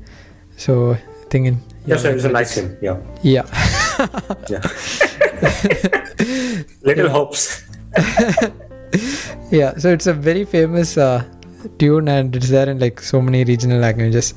so 0.58 0.98
i 1.34 1.42
Yes, 1.86 2.02
sir, 2.04 2.12
it's 2.14 2.26
a 2.26 2.30
nice 2.30 2.54
hymn. 2.56 2.78
Yeah. 2.82 2.98
yeah 3.24 3.44
Yeah. 4.50 4.62
Little 6.84 7.10
hopes. 7.10 7.64
yeah 9.52 9.76
so 9.78 9.90
it's 9.92 10.08
a 10.08 10.14
very 10.14 10.46
famous 10.46 10.98
uh, 10.98 11.24
tune 11.78 12.08
and 12.08 12.36
it's 12.36 12.50
there 12.50 12.70
in 12.70 12.80
like 12.80 13.00
so 13.00 13.22
many 13.22 13.44
regional 13.44 13.80
languages 13.80 14.34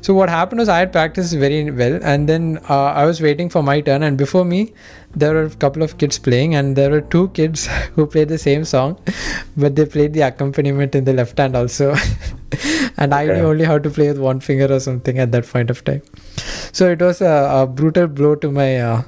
so 0.00 0.14
what 0.14 0.28
happened 0.28 0.58
was 0.58 0.68
i 0.68 0.78
had 0.78 0.92
practiced 0.92 1.34
very 1.44 1.70
well 1.70 1.98
and 2.02 2.28
then 2.28 2.58
uh, 2.68 2.90
i 3.02 3.04
was 3.04 3.20
waiting 3.20 3.48
for 3.48 3.62
my 3.62 3.80
turn 3.80 4.02
and 4.02 4.16
before 4.18 4.44
me 4.44 4.72
there 5.16 5.32
were 5.34 5.44
a 5.44 5.50
couple 5.64 5.82
of 5.82 5.96
kids 5.98 6.18
playing 6.18 6.54
and 6.54 6.76
there 6.76 6.90
were 6.90 7.00
two 7.00 7.28
kids 7.40 7.66
who 7.94 8.06
played 8.06 8.28
the 8.28 8.38
same 8.38 8.64
song 8.64 8.98
but 9.56 9.76
they 9.76 9.86
played 9.86 10.12
the 10.12 10.20
accompaniment 10.20 10.94
in 10.94 11.04
the 11.04 11.12
left 11.12 11.38
hand 11.38 11.56
also 11.56 11.94
and 12.98 13.14
i 13.14 13.24
knew 13.26 13.46
only 13.52 13.64
how 13.64 13.78
to 13.78 13.90
play 13.90 14.08
with 14.08 14.18
one 14.18 14.40
finger 14.40 14.68
or 14.72 14.80
something 14.80 15.18
at 15.18 15.30
that 15.32 15.46
point 15.46 15.70
of 15.70 15.84
time 15.84 16.02
so 16.72 16.90
it 16.90 17.00
was 17.00 17.20
a, 17.20 17.34
a 17.60 17.66
brutal 17.66 18.06
blow 18.06 18.34
to 18.34 18.50
my 18.50 18.70
uh, 18.80 19.02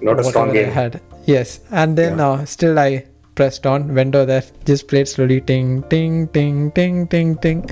Not 0.00 0.20
a 0.20 0.24
strong 0.24 0.48
whatever 0.48 0.50
I 0.50 0.64
game. 0.64 0.72
had. 0.72 1.00
Yes, 1.26 1.60
and 1.70 1.96
then 1.98 2.18
Yeah. 2.18 2.28
uh, 2.30 2.44
still 2.44 2.78
I 2.78 3.04
pressed 3.36 3.66
on, 3.66 3.94
went 3.94 4.14
over 4.14 4.26
there, 4.26 4.42
just 4.64 4.88
played 4.88 5.06
slowly, 5.06 5.40
ting, 5.40 5.82
ting, 5.84 6.26
ting, 6.28 6.72
ting, 6.72 7.06
ting, 7.06 7.36
ting, 7.36 7.70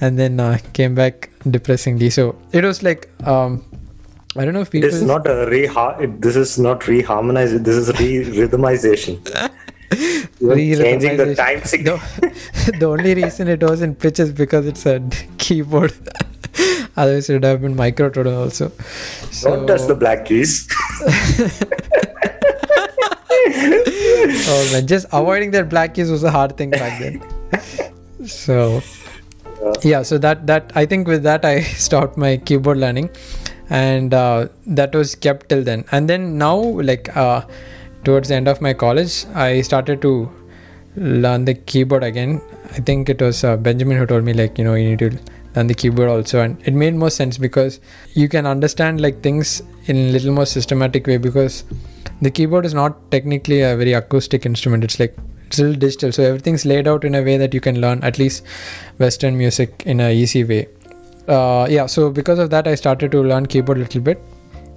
and 0.00 0.18
then 0.18 0.40
uh, 0.40 0.58
came 0.72 0.94
back 0.94 1.30
depressingly. 1.48 2.08
So 2.10 2.36
it 2.52 2.64
was 2.64 2.82
like 2.82 3.10
um, 3.26 3.64
I 4.36 4.44
don't 4.44 4.54
know 4.54 4.60
if 4.60 4.70
people. 4.70 4.88
is 4.88 5.02
not 5.02 5.26
a 5.26 5.46
re. 5.50 5.66
This 6.18 6.36
is 6.36 6.58
not 6.58 6.80
reharmonize. 6.82 7.62
This 7.64 7.76
is 7.76 8.00
re-rhythmization. 8.00 9.18
You 10.40 10.52
are 10.52 10.56
changing 10.56 11.16
the 11.16 11.34
time 11.34 11.64
signal. 11.64 11.98
the, 12.20 12.72
the 12.78 12.86
only 12.86 13.14
reason 13.14 13.48
it 13.48 13.60
was 13.60 13.82
in 13.82 13.96
pitch 13.96 14.20
is 14.20 14.32
because 14.32 14.64
it's 14.64 14.86
a 14.86 15.02
keyboard. 15.38 15.92
Otherwise, 16.96 17.28
it 17.28 17.32
would 17.34 17.44
have 17.44 17.60
been 17.60 17.74
microtone 17.74 18.38
also. 18.38 18.70
So, 19.32 19.50
Don't 19.50 19.66
touch 19.66 19.88
the 19.88 19.96
black 19.96 20.26
keys. 20.26 20.68
Oh 24.22 24.70
man, 24.72 24.86
just 24.86 25.06
avoiding 25.12 25.50
that 25.52 25.68
black 25.68 25.94
keys 25.94 26.10
was 26.10 26.24
a 26.24 26.30
hard 26.30 26.56
thing 26.56 26.70
back 26.70 27.00
then. 27.00 28.26
so 28.26 28.82
yeah, 29.82 30.02
so 30.02 30.18
that 30.18 30.46
that 30.46 30.72
I 30.74 30.86
think 30.86 31.06
with 31.06 31.22
that 31.22 31.44
I 31.44 31.60
stopped 31.86 32.16
my 32.16 32.36
keyboard 32.36 32.78
learning, 32.78 33.10
and 33.68 34.14
uh, 34.14 34.48
that 34.66 34.94
was 34.94 35.14
kept 35.14 35.48
till 35.48 35.62
then. 35.62 35.84
And 35.92 36.08
then 36.08 36.38
now, 36.38 36.56
like 36.56 37.14
uh, 37.16 37.42
towards 38.04 38.28
the 38.28 38.34
end 38.34 38.48
of 38.48 38.60
my 38.60 38.72
college, 38.72 39.26
I 39.34 39.60
started 39.62 40.02
to 40.02 40.30
learn 40.96 41.44
the 41.44 41.54
keyboard 41.54 42.04
again. 42.04 42.40
I 42.72 42.80
think 42.80 43.08
it 43.08 43.20
was 43.20 43.44
uh, 43.44 43.56
Benjamin 43.56 43.98
who 43.98 44.06
told 44.06 44.24
me 44.24 44.32
like 44.32 44.58
you 44.58 44.64
know 44.64 44.74
you 44.74 44.90
need 44.90 44.98
to 45.00 45.18
learn 45.54 45.66
the 45.66 45.74
keyboard 45.74 46.08
also, 46.08 46.40
and 46.40 46.56
it 46.66 46.74
made 46.74 46.94
more 46.94 47.10
sense 47.10 47.38
because 47.38 47.80
you 48.14 48.28
can 48.28 48.46
understand 48.46 49.00
like 49.00 49.22
things 49.22 49.62
in 49.90 49.96
a 49.96 50.12
little 50.12 50.32
more 50.32 50.46
systematic 50.46 51.06
way 51.06 51.16
because 51.18 51.64
the 52.22 52.30
keyboard 52.30 52.64
is 52.64 52.74
not 52.74 52.98
technically 53.10 53.60
a 53.62 53.76
very 53.76 53.92
acoustic 53.92 54.46
instrument. 54.46 54.84
It's 54.84 55.00
like 55.00 55.16
it's 55.46 55.56
still 55.56 55.74
digital, 55.74 56.12
so 56.12 56.22
everything's 56.22 56.64
laid 56.64 56.86
out 56.86 57.04
in 57.04 57.14
a 57.14 57.22
way 57.22 57.36
that 57.36 57.52
you 57.52 57.60
can 57.60 57.80
learn 57.80 58.02
at 58.04 58.18
least 58.18 58.44
Western 58.98 59.36
music 59.36 59.82
in 59.84 60.00
a 60.00 60.12
easy 60.12 60.44
way. 60.44 60.68
Uh, 61.28 61.66
yeah, 61.68 61.86
so 61.86 62.10
because 62.10 62.38
of 62.38 62.50
that, 62.50 62.68
I 62.68 62.74
started 62.74 63.10
to 63.12 63.22
learn 63.22 63.46
keyboard 63.46 63.78
a 63.78 63.80
little 63.80 64.00
bit. 64.00 64.22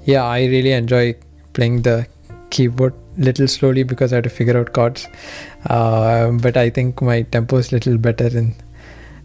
Yeah, 0.05 0.23
I 0.23 0.45
really 0.45 0.71
enjoy 0.71 1.15
playing 1.53 1.83
the 1.83 2.07
keyboard 2.49 2.93
little 3.17 3.47
slowly 3.47 3.83
because 3.83 4.11
I 4.11 4.15
had 4.17 4.23
to 4.25 4.29
figure 4.29 4.57
out 4.57 4.73
chords. 4.73 5.07
Uh, 5.67 6.31
but 6.31 6.57
I 6.57 6.69
think 6.69 7.01
my 7.01 7.21
tempo 7.21 7.57
is 7.57 7.71
a 7.71 7.75
little 7.75 7.97
better 7.97 8.27
in. 8.27 8.55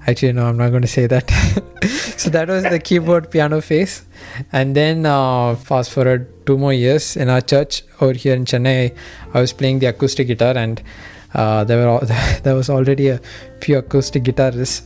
Actually, 0.06 0.32
no, 0.32 0.46
I'm 0.46 0.56
not 0.56 0.70
going 0.70 0.82
to 0.82 0.88
say 0.88 1.06
that. 1.06 1.30
so 2.18 2.30
that 2.30 2.48
was 2.48 2.64
the 2.64 2.78
keyboard 2.78 3.30
piano 3.30 3.60
phase, 3.60 4.04
and 4.52 4.74
then 4.74 5.06
uh, 5.06 5.54
fast 5.54 5.90
forward 5.90 6.26
two 6.46 6.58
more 6.58 6.72
years 6.72 7.16
in 7.16 7.28
our 7.28 7.40
church 7.40 7.82
over 8.00 8.12
here 8.12 8.34
in 8.34 8.44
Chennai, 8.44 8.94
I 9.32 9.40
was 9.40 9.52
playing 9.52 9.78
the 9.78 9.86
acoustic 9.86 10.26
guitar, 10.26 10.56
and 10.56 10.82
uh, 11.34 11.64
there 11.64 11.78
were 11.78 11.88
all, 11.88 12.00
there 12.42 12.54
was 12.54 12.68
already 12.68 13.08
a 13.08 13.20
few 13.60 13.78
acoustic 13.78 14.24
guitarists, 14.24 14.82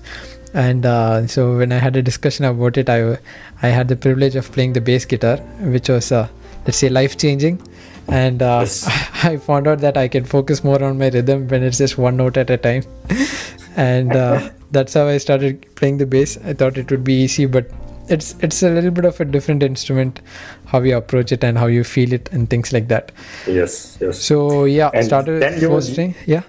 and 0.54 0.84
uh, 0.84 1.26
so 1.26 1.56
when 1.56 1.72
I 1.72 1.78
had 1.78 1.96
a 1.96 2.02
discussion 2.02 2.44
about 2.44 2.76
it, 2.76 2.88
I 2.88 3.18
I 3.62 3.68
had 3.68 3.88
the 3.88 3.96
privilege 3.96 4.36
of 4.36 4.52
playing 4.52 4.74
the 4.74 4.80
bass 4.80 5.04
guitar, 5.06 5.38
which 5.76 5.88
was 5.88 6.12
uh, 6.12 6.28
let's 6.66 6.78
say 6.78 6.88
life 6.88 7.16
changing 7.16 7.60
and 8.08 8.42
uh, 8.42 8.58
Yes. 8.60 8.86
I 9.24 9.36
found 9.36 9.66
out 9.66 9.78
that 9.80 9.96
I 9.96 10.08
can 10.08 10.24
focus 10.24 10.64
more 10.64 10.82
on 10.82 10.98
my 10.98 11.08
rhythm 11.08 11.48
when 11.48 11.62
it's 11.62 11.78
just 11.78 11.98
one 11.98 12.16
note 12.16 12.36
at 12.36 12.50
a 12.50 12.56
time, 12.56 12.82
and 13.76 14.14
uh, 14.14 14.50
that's 14.72 14.94
how 14.94 15.06
I 15.06 15.18
started 15.18 15.66
playing 15.76 15.98
the 15.98 16.06
bass. 16.06 16.36
I 16.44 16.52
thought 16.54 16.76
it 16.78 16.90
would 16.90 17.04
be 17.04 17.14
easy, 17.22 17.46
but 17.46 17.70
it's 18.08 18.34
it's 18.40 18.62
a 18.62 18.70
little 18.70 18.90
bit 18.90 19.04
of 19.04 19.20
a 19.20 19.24
different 19.24 19.62
instrument, 19.62 20.20
how 20.66 20.80
you 20.80 20.96
approach 20.96 21.32
it 21.32 21.44
and 21.44 21.56
how 21.58 21.66
you 21.66 21.84
feel 21.84 22.12
it 22.12 22.28
and 22.32 22.48
things 22.50 22.72
like 22.72 22.88
that. 22.88 23.12
Yes, 23.46 23.98
yes. 24.00 24.18
So 24.30 24.64
yeah, 24.64 24.90
And 24.94 25.04
started 25.04 25.40
then 25.42 25.60
you- 25.60 25.68
four 25.68 25.80
string. 25.90 26.14
Yeah, 26.26 26.42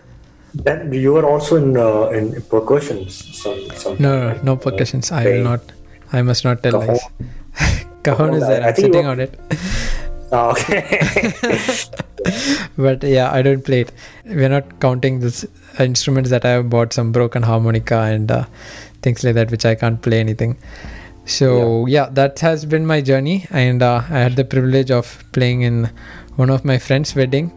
Then 0.65 0.93
you 0.93 1.13
were 1.13 1.25
also 1.27 1.55
in 1.61 1.77
uh, 1.77 2.09
in 2.17 2.41
percussion. 2.49 2.97
Some, 3.09 3.61
some 3.83 3.95
no, 3.99 4.11
no, 4.33 4.41
no 4.49 4.55
percussions. 4.65 5.11
I 5.11 5.23
will 5.25 5.43
not. 5.43 5.71
I 6.11 6.21
must 6.21 6.43
not 6.45 6.61
tell 6.63 6.79
lies. 6.79 7.01
Cajon. 8.03 8.35
Is 8.35 8.47
there. 8.47 8.63
I 8.63 8.67
I'm 8.69 8.75
sitting 8.75 9.05
were- 9.05 9.11
on 9.15 9.19
it. 9.27 9.39
Ah, 10.35 10.49
okay. 10.51 10.81
but 12.85 13.03
yeah, 13.03 13.31
I 13.31 13.41
don't 13.47 13.63
play 13.63 13.81
it. 13.81 13.91
We're 14.25 14.49
not 14.49 14.79
counting 14.79 15.19
this 15.19 15.45
instruments 15.79 16.29
that 16.29 16.45
I 16.45 16.49
have 16.51 16.69
bought, 16.69 16.93
some 16.93 17.11
broken 17.11 17.43
harmonica 17.43 17.97
and 18.01 18.29
uh, 18.31 18.45
things 19.01 19.23
like 19.23 19.35
that, 19.35 19.51
which 19.51 19.65
I 19.65 19.75
can't 19.75 20.01
play 20.01 20.19
anything. 20.19 20.57
So 21.25 21.85
yeah, 21.85 22.09
that 22.11 22.39
has 22.39 22.65
been 22.65 22.85
my 22.85 22.99
journey, 23.01 23.47
and 23.49 23.81
uh, 23.81 24.01
I 24.09 24.19
had 24.19 24.35
the 24.35 24.43
privilege 24.43 24.91
of 24.91 25.23
playing 25.31 25.61
in 25.61 25.89
one 26.35 26.49
of 26.49 26.65
my 26.65 26.77
friend's 26.77 27.15
wedding 27.15 27.51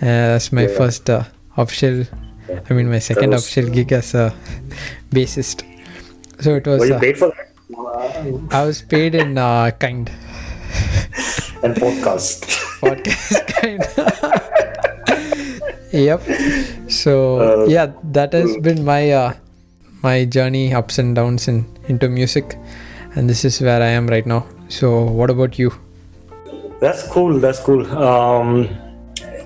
that's 0.00 0.52
my 0.52 0.62
Yeah, 0.62 0.68
yeah. 0.68 0.76
first 0.76 1.08
uh, 1.08 1.24
official. 1.56 2.04
I 2.68 2.74
mean, 2.74 2.90
my 2.90 2.98
second 2.98 3.30
was- 3.30 3.44
official 3.48 3.70
gig 3.72 3.92
as 3.92 4.14
a 4.14 4.34
bassist. 5.10 5.62
So 6.40 6.54
it 6.56 6.66
was. 6.66 6.80
Were 6.80 6.86
you 6.86 6.94
uh, 6.94 7.00
paid 7.00 7.16
for 7.18 7.28
that? 7.32 8.54
I 8.54 8.64
was 8.66 8.82
paid 8.82 9.14
in 9.14 9.38
uh, 9.38 9.70
kind 9.72 10.10
and 11.62 11.74
podcast. 11.74 12.44
podcast 12.80 13.46
kind. 13.48 14.42
yep. 15.96 16.22
So 16.88 17.40
Uh, 17.40 17.66
yeah, 17.66 17.92
that 18.12 18.32
has 18.32 18.56
been 18.58 18.84
my 18.84 19.10
uh, 19.10 19.32
my 20.02 20.24
journey 20.24 20.72
ups 20.74 20.98
and 20.98 21.14
downs 21.16 21.48
in 21.48 21.64
into 21.88 22.08
music, 22.08 22.56
and 23.14 23.28
this 23.28 23.44
is 23.44 23.60
where 23.60 23.82
I 23.82 23.92
am 24.00 24.06
right 24.06 24.26
now. 24.26 24.46
So 24.68 25.04
what 25.04 25.30
about 25.30 25.58
you? 25.58 25.72
That's 26.80 27.06
cool. 27.08 27.40
That's 27.40 27.60
cool. 27.60 27.86
Um, 27.96 28.68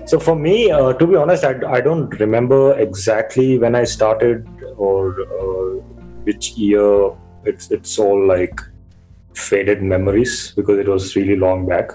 so 0.05 0.19
for 0.19 0.35
me, 0.35 0.69
uh, 0.71 0.93
to 0.93 1.07
be 1.07 1.15
honest, 1.15 1.43
I, 1.43 1.55
I 1.77 1.79
don't 1.79 2.19
remember 2.19 2.77
exactly 2.77 3.57
when 3.57 3.75
I 3.75 3.85
started 3.85 4.47
or 4.75 5.21
uh, 5.21 5.79
which 6.23 6.51
year. 6.57 7.11
It's 7.45 7.71
it's 7.71 7.97
all 7.97 8.27
like 8.27 8.59
faded 9.33 9.81
memories 9.81 10.53
because 10.55 10.77
it 10.77 10.87
was 10.87 11.15
really 11.15 11.35
long 11.35 11.65
back. 11.65 11.91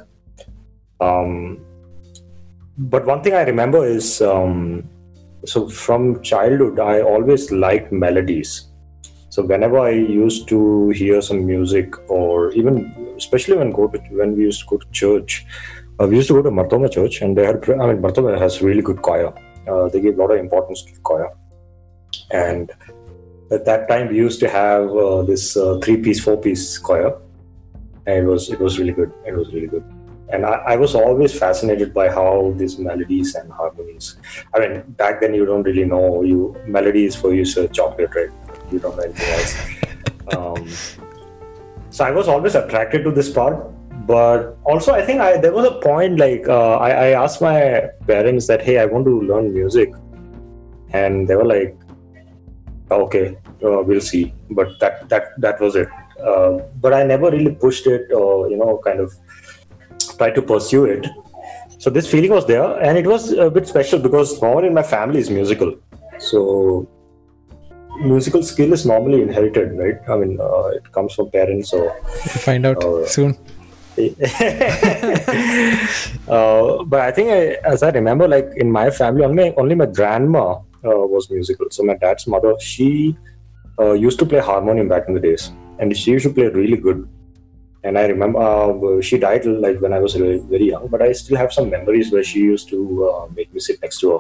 Um, 1.01 1.61
but 2.79 3.07
one 3.07 3.23
thing 3.23 3.35
I 3.35 3.43
remember 3.43 3.85
is 3.87 4.21
um, 4.21 4.89
so 5.45 5.69
from 5.69 6.23
childhood, 6.23 6.79
I 6.79 7.03
always 7.03 7.51
liked 7.51 7.93
melodies. 7.93 8.69
So 9.29 9.43
whenever 9.43 9.79
I 9.79 9.91
used 9.91 10.49
to 10.49 10.91
hear 10.91 11.21
some 11.21 11.47
music, 11.47 11.95
or 12.11 12.53
even 12.53 13.15
especially 13.17 13.57
when 13.57 13.71
go 13.71 13.87
to 13.87 13.99
when 14.11 14.37
we 14.37 14.45
used 14.45 14.61
to 14.63 14.67
go 14.67 14.77
to 14.79 14.87
church, 14.93 15.45
uh, 16.01 16.07
we 16.07 16.17
used 16.17 16.29
to 16.29 16.35
go 16.35 16.43
to 16.43 16.51
Mar 16.51 16.69
Thoma 16.69 16.89
Church, 16.89 17.21
and 17.21 17.37
they 17.37 17.45
had 17.45 17.69
I 17.69 17.87
mean 17.87 18.01
Mar 18.01 18.13
Thoma 18.13 18.39
has 18.39 18.63
really 18.63 18.83
good 18.83 19.03
choir. 19.03 19.33
Uh, 19.69 19.89
they 19.89 20.01
give 20.01 20.19
a 20.19 20.23
lot 20.23 20.31
of 20.31 20.39
importance 20.39 20.83
to 20.83 21.01
choir, 21.01 21.29
and 22.31 22.71
at 23.51 23.65
that 23.65 23.89
time 23.89 24.09
we 24.09 24.17
used 24.17 24.41
to 24.41 24.49
have 24.49 24.89
uh, 24.91 25.23
this 25.23 25.57
uh, 25.57 25.79
three-piece, 25.83 26.21
four-piece 26.21 26.79
choir, 26.79 27.19
and 28.07 28.25
it 28.25 28.25
was 28.25 28.51
it 28.51 28.59
was 28.59 28.79
really 28.79 28.93
good. 28.93 29.13
It 29.27 29.35
was 29.35 29.53
really 29.53 29.67
good, 29.67 29.85
and 30.31 30.45
I, 30.45 30.55
I 30.73 30.77
was 30.77 30.95
always 30.95 31.39
fascinated 31.39 31.95
by 31.95 32.09
how 32.09 32.53
these 32.57 32.79
melodies 32.79 33.35
and 33.35 33.51
harmonies. 33.51 34.17
I 34.55 34.61
mean, 34.61 34.83
back 34.99 35.21
then 35.21 35.35
you 35.35 35.47
don't 35.47 35.63
really 35.63 35.85
know 35.85 36.23
you 36.23 36.57
melody 36.67 37.05
is 37.05 37.15
for 37.15 37.33
you 37.33 37.43
a 37.43 37.69
chocolate, 37.69 38.11
right? 38.15 38.31
You 38.71 38.79
don't 38.79 38.97
know 38.97 39.03
anything 39.03 39.29
else. 39.35 39.53
um, 40.37 40.69
so 41.91 42.05
I 42.05 42.11
was 42.11 42.29
always 42.29 42.55
attracted 42.55 43.05
to 43.05 43.11
this 43.11 43.31
part, 43.31 43.57
but 44.07 44.59
also 44.65 44.93
I 44.93 45.03
think 45.03 45.21
I 45.21 45.37
there 45.37 45.53
was 45.53 45.67
a 45.67 45.81
point 45.81 46.19
like 46.19 46.49
uh, 46.49 46.77
I, 46.77 46.91
I 46.91 47.09
asked 47.23 47.41
my 47.41 47.89
parents 48.07 48.47
that 48.49 48.63
hey 48.63 48.79
I 48.79 48.87
want 48.87 49.05
to 49.07 49.21
learn 49.21 49.55
music, 49.55 49.95
and 50.93 51.29
they 51.29 51.37
were 51.37 51.45
like, 51.45 51.77
okay, 52.91 53.39
uh, 53.65 53.83
we'll 53.83 54.01
see. 54.01 54.35
But 54.51 54.79
that 54.81 55.09
that 55.09 55.41
that 55.41 55.61
was 55.61 55.77
it. 55.77 55.89
Uh, 56.21 56.63
but 56.81 56.95
I 56.95 57.05
never 57.05 57.31
really 57.31 57.55
pushed 57.55 57.87
it 57.87 58.11
or 58.13 58.49
you 58.51 58.57
know 58.57 58.81
kind 58.85 59.01
of 59.01 59.13
tried 60.17 60.35
to 60.35 60.43
pursue 60.43 60.85
it. 60.85 61.07
So 61.79 61.91
this 61.91 62.11
feeling 62.11 62.31
was 62.31 62.47
there, 62.47 62.81
and 62.83 62.97
it 62.97 63.07
was 63.07 63.33
a 63.33 63.51
bit 63.51 63.69
special 63.69 63.99
because 63.99 64.41
no 64.41 64.53
one 64.53 64.65
in 64.65 64.75
my 64.75 64.83
family 64.83 65.19
is 65.21 65.31
musical. 65.31 65.75
So 66.19 66.89
musical 68.01 68.43
skill 68.43 68.73
is 68.73 68.87
normally 68.87 69.23
inherited, 69.23 69.73
right? 69.79 69.97
I 70.09 70.17
mean, 70.17 70.39
uh, 70.41 70.69
it 70.69 70.91
comes 70.93 71.15
from 71.15 71.31
parents 71.31 71.73
or 71.73 71.85
We'll 71.85 72.43
find 72.49 72.67
out 72.67 72.83
yeah. 72.83 73.07
soon. 73.07 73.37
uh, 76.29 76.85
but 76.85 77.01
I 77.01 77.13
think, 77.13 77.31
I, 77.31 77.57
as 77.65 77.83
I 77.83 77.91
remember, 77.91 78.29
like 78.29 78.51
in 78.57 78.71
my 78.71 78.91
family, 78.91 79.25
only 79.25 79.55
only 79.57 79.75
my 79.75 79.87
grandma 79.87 80.57
uh, 80.85 81.07
was 81.15 81.31
musical. 81.31 81.67
So 81.71 81.83
my 81.83 81.95
dad's 81.95 82.27
mother, 82.27 82.55
she 82.61 83.17
uh, 83.79 83.93
used 83.93 84.19
to 84.19 84.27
play 84.27 84.41
harmonium 84.41 84.89
back 84.89 85.09
in 85.09 85.15
the 85.15 85.21
days, 85.21 85.51
and 85.79 85.97
she 85.97 86.11
used 86.11 86.27
to 86.27 86.33
play 86.33 86.49
really 86.49 86.77
good. 86.77 87.09
And 87.87 87.99
I 87.99 88.07
remember 88.07 88.41
uh, 88.41 89.01
she 89.01 89.19
died 89.19 89.47
like 89.47 89.81
when 89.81 89.93
I 89.93 90.01
was 90.01 90.15
very 90.15 90.67
young, 90.73 90.89
but 90.89 91.03
I 91.03 91.13
still 91.13 91.37
have 91.37 91.53
some 91.53 91.71
memories 91.71 92.11
where 92.11 92.25
she 92.25 92.41
used 92.41 92.69
to 92.71 92.81
uh, 93.09 93.27
make 93.39 93.53
me 93.55 93.61
sit 93.61 93.81
next 93.83 94.01
to 94.01 94.13
her, 94.15 94.19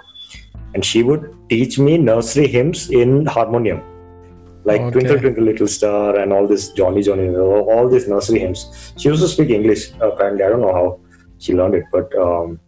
and 0.75 0.85
she 0.85 1.03
would 1.03 1.25
teach 1.49 1.79
me 1.79 1.99
nursery 1.99 2.47
hymns 2.57 2.91
in 2.91 3.27
harmonium 3.27 3.83
like 4.67 4.81
Okay. 4.81 4.93
Twinkle 4.95 5.19
Twinkle 5.21 5.45
Little 5.45 5.69
Star 5.69 6.19
and 6.21 6.33
all 6.33 6.47
this 6.53 6.71
Johnny 6.73 7.03
Johnny, 7.03 7.29
all 7.75 7.89
these 7.89 8.09
nursery 8.09 8.41
hymns. 8.41 8.93
She 8.97 9.09
used 9.09 9.23
to 9.23 9.29
speak 9.29 9.51
English 9.51 9.93
apparently. 10.01 10.45
I 10.45 10.49
don't 10.49 10.61
know 10.61 10.75
how 10.75 11.01
she 11.39 11.55
learned 11.55 11.77
it, 11.77 11.85
but 11.93 12.15
um, 12.19 12.59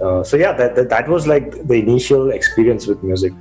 uh, 0.00 0.22
so 0.24 0.36
yeah, 0.36 0.52
that, 0.54 0.74
that 0.76 0.88
that 0.88 1.08
was 1.08 1.26
like 1.26 1.50
the 1.68 1.74
initial 1.74 2.30
experience 2.30 2.86
with 2.86 3.02
music. 3.02 3.32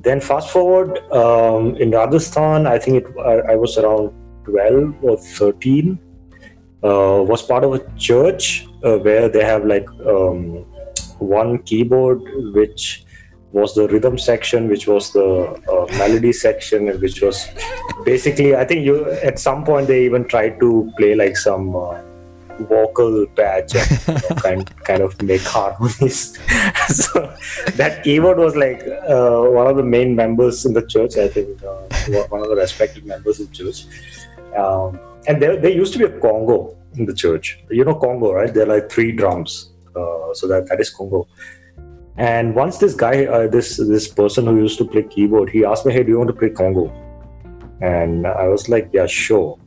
Then 0.00 0.20
fast 0.20 0.50
forward 0.50 0.98
um, 1.12 1.76
in 1.76 1.90
Rajasthan, 1.90 2.66
I 2.66 2.78
think 2.78 3.04
it 3.04 3.06
I, 3.32 3.52
I 3.52 3.56
was 3.56 3.76
around 3.76 4.12
twelve 4.44 4.94
or 5.02 5.16
thirteen. 5.16 5.98
Uh, 6.82 7.22
was 7.26 7.42
part 7.42 7.64
of 7.64 7.72
a 7.72 7.80
church 7.96 8.66
uh, 8.84 8.98
where 8.98 9.28
they 9.28 9.42
have 9.42 9.64
like 9.64 9.88
um, 10.06 10.66
one 11.18 11.56
keyboard 11.62 12.20
which 12.52 13.04
was 13.54 13.74
the 13.74 13.86
rhythm 13.88 14.18
section, 14.18 14.68
which 14.68 14.86
was 14.88 15.12
the 15.12 15.28
uh, 15.72 15.86
melody 15.96 16.32
section, 16.32 16.88
and 16.88 17.00
which 17.00 17.22
was 17.22 17.48
basically, 18.04 18.56
I 18.56 18.64
think 18.64 18.84
you 18.84 19.10
at 19.30 19.38
some 19.38 19.64
point 19.64 19.86
they 19.86 20.04
even 20.04 20.26
tried 20.26 20.58
to 20.58 20.92
play 20.98 21.14
like 21.14 21.36
some 21.36 21.76
uh, 21.76 22.02
vocal 22.58 23.26
patch 23.36 23.74
and 23.76 23.90
you 24.08 24.14
know, 24.14 24.36
kind 24.46 24.84
kind 24.84 25.02
of 25.02 25.20
make 25.22 25.42
harmonies. 25.42 26.36
so 26.88 27.32
that 27.76 28.02
keyboard 28.02 28.38
was 28.38 28.56
like 28.56 28.82
uh, 29.08 29.42
one 29.42 29.68
of 29.68 29.76
the 29.76 29.84
main 29.84 30.16
members 30.16 30.66
in 30.66 30.72
the 30.72 30.84
church. 30.86 31.16
I 31.16 31.28
think 31.28 31.62
uh, 31.62 32.26
one 32.28 32.42
of 32.42 32.48
the 32.48 32.56
respected 32.56 33.06
members 33.06 33.38
of 33.38 33.52
church. 33.52 33.84
Um, 34.56 34.98
and 35.26 35.40
there, 35.40 35.56
there 35.56 35.70
used 35.70 35.92
to 35.94 35.98
be 35.98 36.04
a 36.04 36.20
congo 36.20 36.76
in 36.96 37.06
the 37.06 37.14
church. 37.14 37.60
You 37.70 37.84
know 37.84 37.94
congo, 37.94 38.32
right? 38.32 38.52
There 38.52 38.64
are 38.64 38.74
like 38.80 38.90
three 38.90 39.12
drums. 39.12 39.72
Uh, 39.96 40.34
so 40.34 40.48
that 40.48 40.68
that 40.68 40.80
is 40.80 40.90
congo. 40.90 41.26
And 42.16 42.54
once 42.54 42.78
this 42.78 42.94
guy, 42.94 43.26
uh, 43.26 43.48
this 43.48 43.76
this 43.76 44.08
person 44.08 44.46
who 44.46 44.56
used 44.56 44.78
to 44.78 44.84
play 44.84 45.02
keyboard, 45.02 45.50
he 45.50 45.64
asked 45.64 45.86
me, 45.86 45.92
"Hey, 45.92 46.02
do 46.02 46.10
you 46.10 46.18
want 46.18 46.28
to 46.28 46.34
play 46.34 46.50
congo?" 46.50 46.92
And 47.80 48.26
I 48.26 48.48
was 48.48 48.68
like, 48.68 48.90
"Yeah, 48.92 49.06
sure." 49.06 49.58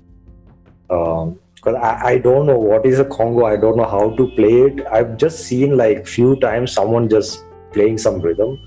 Um, 0.90 1.40
because 1.58 1.76
I, 1.76 2.14
I 2.14 2.18
don't 2.18 2.46
know 2.46 2.58
what 2.58 2.86
is 2.86 3.00
a 3.00 3.06
congo 3.06 3.46
i 3.46 3.58
don't 3.58 3.78
know 3.78 3.90
how 3.94 4.16
to 4.16 4.28
play 4.36 4.62
it 4.68 4.86
i've 4.92 5.18
just 5.18 5.40
seen 5.46 5.76
like 5.76 6.08
few 6.08 6.36
times 6.40 6.72
someone 6.72 7.10
just 7.10 7.44
playing 7.74 7.98
some 7.98 8.22
rhythm 8.22 8.58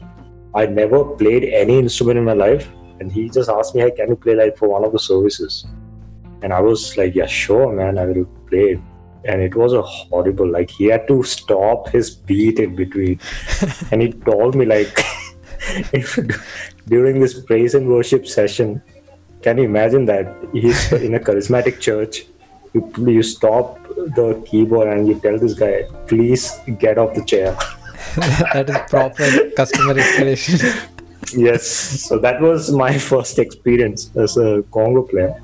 i 0.54 0.66
never 0.66 1.04
played 1.04 1.44
any 1.44 1.78
instrument 1.78 2.18
in 2.18 2.24
my 2.24 2.32
life 2.32 2.68
and 2.98 3.12
he 3.12 3.28
just 3.30 3.48
asked 3.48 3.74
me 3.74 3.82
hey 3.82 3.90
can 3.90 4.08
you 4.08 4.16
play 4.16 4.34
like 4.34 4.56
for 4.58 4.68
one 4.68 4.84
of 4.84 4.92
the 4.92 4.98
services 4.98 5.66
and 6.42 6.52
i 6.52 6.60
was 6.60 6.96
like 6.96 7.14
yeah 7.14 7.26
sure 7.26 7.72
man 7.72 7.98
i 7.98 8.06
will 8.06 8.24
play 8.48 8.80
and 9.24 9.42
it 9.42 9.54
was 9.54 9.72
a 9.72 9.82
horrible 9.82 10.50
like 10.50 10.70
he 10.70 10.86
had 10.86 11.06
to 11.06 11.22
stop 11.22 11.88
his 11.90 12.10
beat 12.10 12.58
in 12.58 12.74
between 12.74 13.20
and 13.90 14.02
he 14.02 14.12
told 14.12 14.54
me 14.54 14.64
like 14.64 14.92
if 15.92 16.18
during 16.86 17.20
this 17.20 17.40
praise 17.44 17.74
and 17.74 17.86
worship 17.88 18.26
session 18.26 18.82
can 19.42 19.58
you 19.58 19.64
imagine 19.64 20.04
that 20.06 20.34
he's 20.52 20.92
in 20.92 21.14
a 21.14 21.20
charismatic 21.20 21.80
church 21.80 22.26
you, 22.72 22.92
you 22.98 23.22
stop 23.22 23.78
the 24.16 24.42
keyboard 24.46 24.88
and 24.88 25.08
you 25.08 25.18
tell 25.20 25.38
this 25.38 25.54
guy, 25.54 25.84
please 26.06 26.60
get 26.78 26.98
off 26.98 27.14
the 27.14 27.24
chair. 27.24 27.56
that 28.52 28.68
is 28.68 28.76
proper 28.88 29.50
customer 29.56 29.94
escalation. 29.94 30.88
yes, 31.36 31.66
so 31.66 32.18
that 32.18 32.40
was 32.40 32.70
my 32.70 32.96
first 32.96 33.38
experience 33.38 34.10
as 34.16 34.36
a 34.36 34.62
Congo 34.72 35.02
player. 35.02 35.34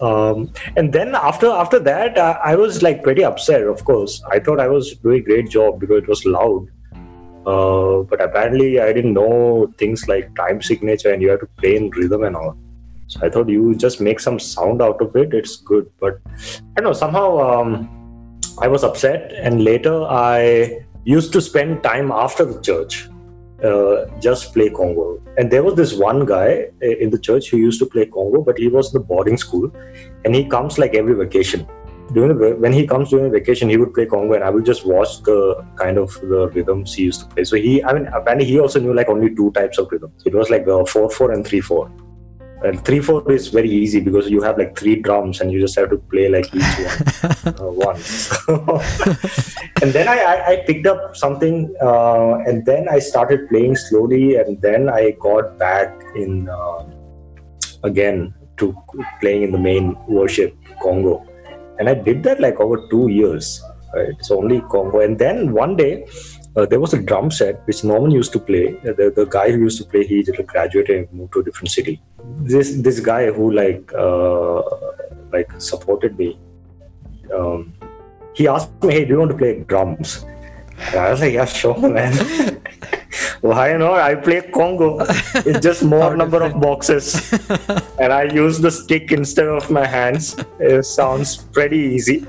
Um, 0.00 0.52
and 0.76 0.92
then 0.92 1.14
after 1.14 1.48
after 1.48 1.78
that, 1.80 2.16
uh, 2.16 2.38
I 2.44 2.54
was 2.54 2.82
like 2.82 3.02
pretty 3.02 3.24
upset. 3.24 3.62
Of 3.62 3.84
course, 3.84 4.22
I 4.30 4.38
thought 4.38 4.60
I 4.60 4.68
was 4.68 4.94
doing 4.96 5.20
a 5.20 5.24
great 5.24 5.50
job 5.50 5.80
because 5.80 6.02
it 6.02 6.08
was 6.08 6.24
loud. 6.24 6.68
Uh, 7.46 8.02
but 8.02 8.20
apparently, 8.20 8.80
I 8.80 8.92
didn't 8.92 9.14
know 9.14 9.72
things 9.78 10.06
like 10.06 10.34
time 10.36 10.60
signature 10.62 11.12
and 11.12 11.22
you 11.22 11.30
have 11.30 11.40
to 11.40 11.46
play 11.46 11.76
in 11.76 11.90
rhythm 11.90 12.24
and 12.24 12.36
all. 12.36 12.56
So 13.06 13.20
I 13.22 13.30
thought 13.30 13.48
you 13.48 13.74
just 13.74 14.00
make 14.00 14.20
some 14.20 14.38
sound 14.38 14.82
out 14.82 15.00
of 15.00 15.16
it. 15.16 15.32
It's 15.32 15.56
good, 15.56 15.90
but 15.98 16.20
I 16.76 16.82
know. 16.82 16.92
Somehow 16.92 17.38
um, 17.38 17.88
I 18.58 18.68
was 18.68 18.84
upset, 18.84 19.32
and 19.32 19.64
later 19.64 20.04
I 20.04 20.84
used 21.04 21.32
to 21.32 21.40
spend 21.40 21.82
time 21.82 22.10
after 22.12 22.44
the 22.44 22.60
church 22.60 23.08
uh, 23.62 24.06
just 24.20 24.52
play 24.52 24.70
Congo. 24.70 25.20
And 25.36 25.50
there 25.50 25.62
was 25.62 25.74
this 25.74 25.94
one 25.94 26.24
guy 26.24 26.68
uh, 26.82 26.86
in 26.86 27.10
the 27.10 27.18
church 27.18 27.50
who 27.50 27.56
used 27.56 27.78
to 27.80 27.86
play 27.86 28.06
Congo, 28.06 28.42
but 28.42 28.58
he 28.58 28.68
was 28.68 28.94
in 28.94 29.00
the 29.00 29.06
boarding 29.06 29.36
school, 29.36 29.70
and 30.24 30.34
he 30.34 30.44
comes 30.44 30.78
like 30.78 30.94
every 30.94 31.14
vacation. 31.14 31.66
During 32.12 32.38
the, 32.38 32.56
when 32.56 32.72
he 32.72 32.86
comes 32.86 33.10
during 33.10 33.30
vacation, 33.30 33.68
he 33.68 33.76
would 33.76 33.92
play 33.92 34.06
Congo, 34.06 34.34
and 34.34 34.42
I 34.42 34.50
would 34.50 34.64
just 34.64 34.86
watch 34.86 35.22
the 35.22 35.64
kind 35.76 35.98
of 35.98 36.12
the 36.22 36.48
rhythms 36.54 36.94
he 36.94 37.04
used 37.04 37.20
to 37.20 37.26
play. 37.26 37.44
So 37.44 37.56
he, 37.56 37.84
I 37.84 37.92
mean, 37.92 38.06
apparently 38.06 38.46
he 38.46 38.58
also 38.58 38.80
knew 38.80 38.94
like 38.94 39.08
only 39.08 39.34
two 39.34 39.50
types 39.52 39.78
of 39.78 39.88
rhythms. 39.92 40.22
It 40.24 40.34
was 40.34 40.48
like 40.48 40.66
a 40.66 40.86
four 40.86 41.10
four 41.10 41.32
and 41.32 41.46
three 41.46 41.60
four 41.60 41.90
and 42.64 42.84
three 42.84 43.00
four 43.00 43.30
is 43.30 43.48
very 43.48 43.70
easy 43.70 44.00
because 44.00 44.28
you 44.28 44.42
have 44.42 44.58
like 44.58 44.76
three 44.76 44.96
drums 44.96 45.40
and 45.40 45.52
you 45.52 45.60
just 45.60 45.76
have 45.76 45.90
to 45.90 45.98
play 45.98 46.28
like 46.28 46.46
each 46.54 46.74
one 46.88 47.54
uh, 47.60 47.70
once. 47.70 48.32
And 49.82 49.92
then 49.92 50.08
I, 50.08 50.18
I, 50.18 50.46
I, 50.52 50.56
picked 50.66 50.88
up 50.88 51.16
something 51.16 51.72
uh, 51.80 52.38
and 52.48 52.66
then 52.66 52.88
i 52.88 52.98
started 52.98 53.48
playing 53.48 53.76
slowly 53.76 54.34
and 54.34 54.60
then 54.60 54.88
i 54.88 55.12
got 55.20 55.56
back 55.56 56.02
in 56.16 56.48
uh, 56.48 56.84
again 57.84 58.34
to 58.56 58.74
playing 59.20 59.42
in 59.44 59.52
the 59.52 59.58
main 59.58 59.96
worship 60.08 60.56
congo. 60.82 61.24
And 61.78 61.88
i 61.88 61.94
did 61.94 62.24
that 62.24 62.40
like 62.40 62.58
over 62.58 62.88
two 62.90 63.06
years 63.06 63.62
right? 63.94 64.08
It's 64.08 64.30
only 64.30 64.60
congo. 64.62 65.00
And 65.00 65.18
then 65.18 65.52
one 65.52 65.76
day 65.76 66.06
uh, 66.58 66.66
there 66.66 66.80
was 66.80 66.92
a 66.92 67.00
drum 67.00 67.30
set 67.30 67.66
which 67.66 67.84
Norman 67.84 68.10
used 68.10 68.32
to 68.32 68.40
play. 68.40 68.76
Uh, 68.78 68.92
the, 68.98 69.12
the 69.14 69.26
guy 69.26 69.50
who 69.52 69.58
used 69.58 69.78
to 69.78 69.84
play, 69.84 70.04
he 70.04 70.22
graduated 70.22 70.98
and 70.98 71.12
moved 71.12 71.32
to 71.34 71.40
a 71.40 71.44
different 71.44 71.70
city. 71.70 72.00
This 72.52 72.74
this 72.86 73.00
guy 73.00 73.30
who 73.30 73.52
like 73.52 73.92
uh, 73.94 74.62
like 75.32 75.52
supported 75.58 76.18
me, 76.18 76.38
um, 77.34 77.72
he 78.34 78.48
asked 78.48 78.82
me, 78.82 78.94
"Hey, 78.94 79.04
do 79.04 79.12
you 79.14 79.18
want 79.18 79.30
to 79.30 79.38
play 79.42 79.52
drums?" 79.74 80.24
And 80.86 80.96
I 80.96 81.10
was 81.10 81.20
like, 81.20 81.34
"Yeah, 81.34 81.44
sure, 81.44 81.78
man." 81.88 82.12
Why 83.40 83.76
not? 83.76 84.00
I 84.00 84.16
play 84.16 84.40
Congo. 84.56 84.88
It's 85.48 85.60
just 85.60 85.84
more 85.84 86.16
number 86.16 86.42
of 86.42 86.60
boxes, 86.60 87.32
and 88.00 88.12
I 88.12 88.24
use 88.24 88.58
the 88.58 88.70
stick 88.70 89.12
instead 89.12 89.46
of 89.46 89.70
my 89.70 89.86
hands. 89.86 90.36
It 90.58 90.84
sounds 90.84 91.36
pretty 91.36 91.78
easy. 91.78 92.26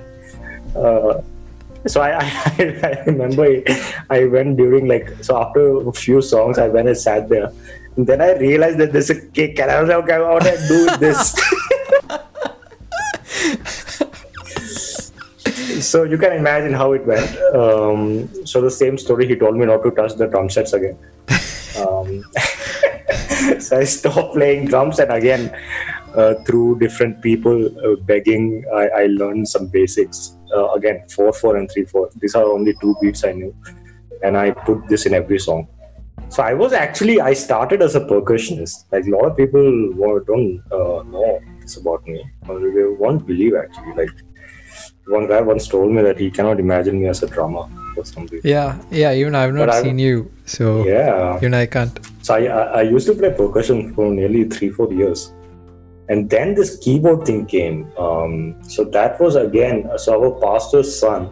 Uh, 0.76 1.22
so 1.88 2.02
I, 2.02 2.20
I, 2.20 2.24
I 2.84 3.04
remember 3.06 3.62
I 4.10 4.26
went 4.26 4.58
during 4.58 4.88
like 4.88 5.24
so 5.24 5.42
after 5.42 5.88
a 5.88 5.94
few 5.94 6.22
songs 6.22 6.58
I 6.58 6.68
went 6.68 6.88
and 6.88 6.98
sat 6.98 7.30
there. 7.30 7.52
And 7.96 8.08
then 8.08 8.22
I 8.22 8.34
realized 8.38 8.78
that 8.78 8.94
there's 8.94 9.10
a 9.10 9.20
kick 9.32 9.60
and 9.60 9.72
I 9.72 9.82
was 9.82 9.90
like 9.90 10.04
okay 10.04 10.20
what 10.20 10.44
do 10.44 10.50
I 10.50 10.68
do 10.68 10.86
with 10.86 11.00
this? 11.00 11.36
So 15.80 16.04
you 16.04 16.18
can 16.18 16.34
imagine 16.34 16.74
how 16.74 16.92
it 16.92 17.06
went. 17.06 17.38
Um, 17.56 18.30
so 18.46 18.60
the 18.60 18.70
same 18.70 18.98
story 18.98 19.26
he 19.26 19.36
told 19.36 19.56
me 19.56 19.66
not 19.66 19.82
to 19.84 19.92
touch 19.92 20.14
the 20.16 20.28
drum 20.28 20.50
sets 20.50 20.74
again. 20.74 20.98
Um, 21.80 22.26
so 23.60 23.80
I 23.80 23.86
stopped 23.86 24.34
playing 24.34 24.66
drums 24.66 25.00
and 25.00 25.12
again 25.12 25.56
uh, 26.16 26.36
through 26.46 26.80
different 26.80 27.22
people 27.22 27.66
uh, 27.66 27.96
begging 28.02 28.66
I, 28.74 28.88
I 28.88 29.06
learned 29.08 29.48
some 29.48 29.68
basics 29.68 30.36
uh, 30.56 30.72
again 30.72 31.04
4 31.10 31.34
4 31.34 31.58
and 31.58 31.72
3 31.72 31.86
4 31.86 32.10
these 32.16 32.36
are 32.36 32.46
only 32.46 32.74
two 32.82 32.96
beats 33.02 33.24
i 33.24 33.32
knew 33.32 33.54
and 34.24 34.38
i 34.38 34.52
put 34.52 34.88
this 34.88 35.06
in 35.06 35.14
every 35.14 35.40
song. 35.40 35.68
So 36.30 36.44
i 36.44 36.54
was 36.54 36.74
actually 36.74 37.20
i 37.22 37.34
started 37.34 37.82
as 37.82 37.96
a 37.96 38.02
percussionist. 38.02 38.86
Like 38.92 39.06
a 39.06 39.10
lot 39.10 39.26
of 39.30 39.38
people 39.38 39.68
don't 40.32 40.62
uh, 40.72 41.04
know 41.14 41.40
this 41.62 41.78
about 41.78 42.06
me. 42.08 42.24
Or 42.48 42.60
they 42.60 42.84
won't 43.04 43.26
believe 43.26 43.56
actually. 43.56 43.94
Like 44.02 44.16
one 45.08 45.28
guy 45.28 45.42
once 45.42 45.68
told 45.68 45.92
me 45.92 46.02
that 46.04 46.20
he 46.20 46.30
cannot 46.30 46.60
imagine 46.60 47.00
me 47.02 47.08
as 47.08 47.24
a 47.24 47.28
drummer 47.28 47.66
or 47.98 48.06
something. 48.06 48.42
Yeah 48.44 48.78
yeah 48.92 49.14
even 49.14 49.34
i've 49.36 49.54
not 49.54 49.68
but 49.68 49.82
seen 49.82 50.00
I, 50.00 50.04
you 50.04 50.32
so 50.46 50.86
yeah. 50.86 51.38
even 51.38 51.54
i 51.54 51.66
can't. 51.66 52.00
So 52.22 52.36
I, 52.36 52.42
I 52.80 52.82
used 52.82 53.08
to 53.08 53.16
play 53.16 53.32
percussion 53.32 53.94
for 53.94 54.12
nearly 54.12 54.44
three 54.44 54.70
four 54.70 54.94
years 54.94 55.32
and 56.10 56.30
then 56.30 56.56
this 56.56 56.78
keyboard 56.78 57.26
thing 57.26 57.46
came 57.46 57.92
um, 57.98 58.56
so 58.64 58.84
that 58.84 59.20
was 59.20 59.36
again 59.36 59.90
so 59.98 60.22
our 60.22 60.32
pastor's 60.42 61.00
son 61.00 61.30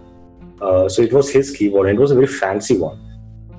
uh, 0.62 0.90
so 0.90 1.02
it 1.02 1.14
was 1.14 1.30
his 1.30 1.56
keyboard 1.56 1.88
and 1.88 1.98
it 1.98 2.02
was 2.02 2.12
a 2.12 2.16
very 2.16 2.28
fancy 2.28 2.78
one. 2.78 3.00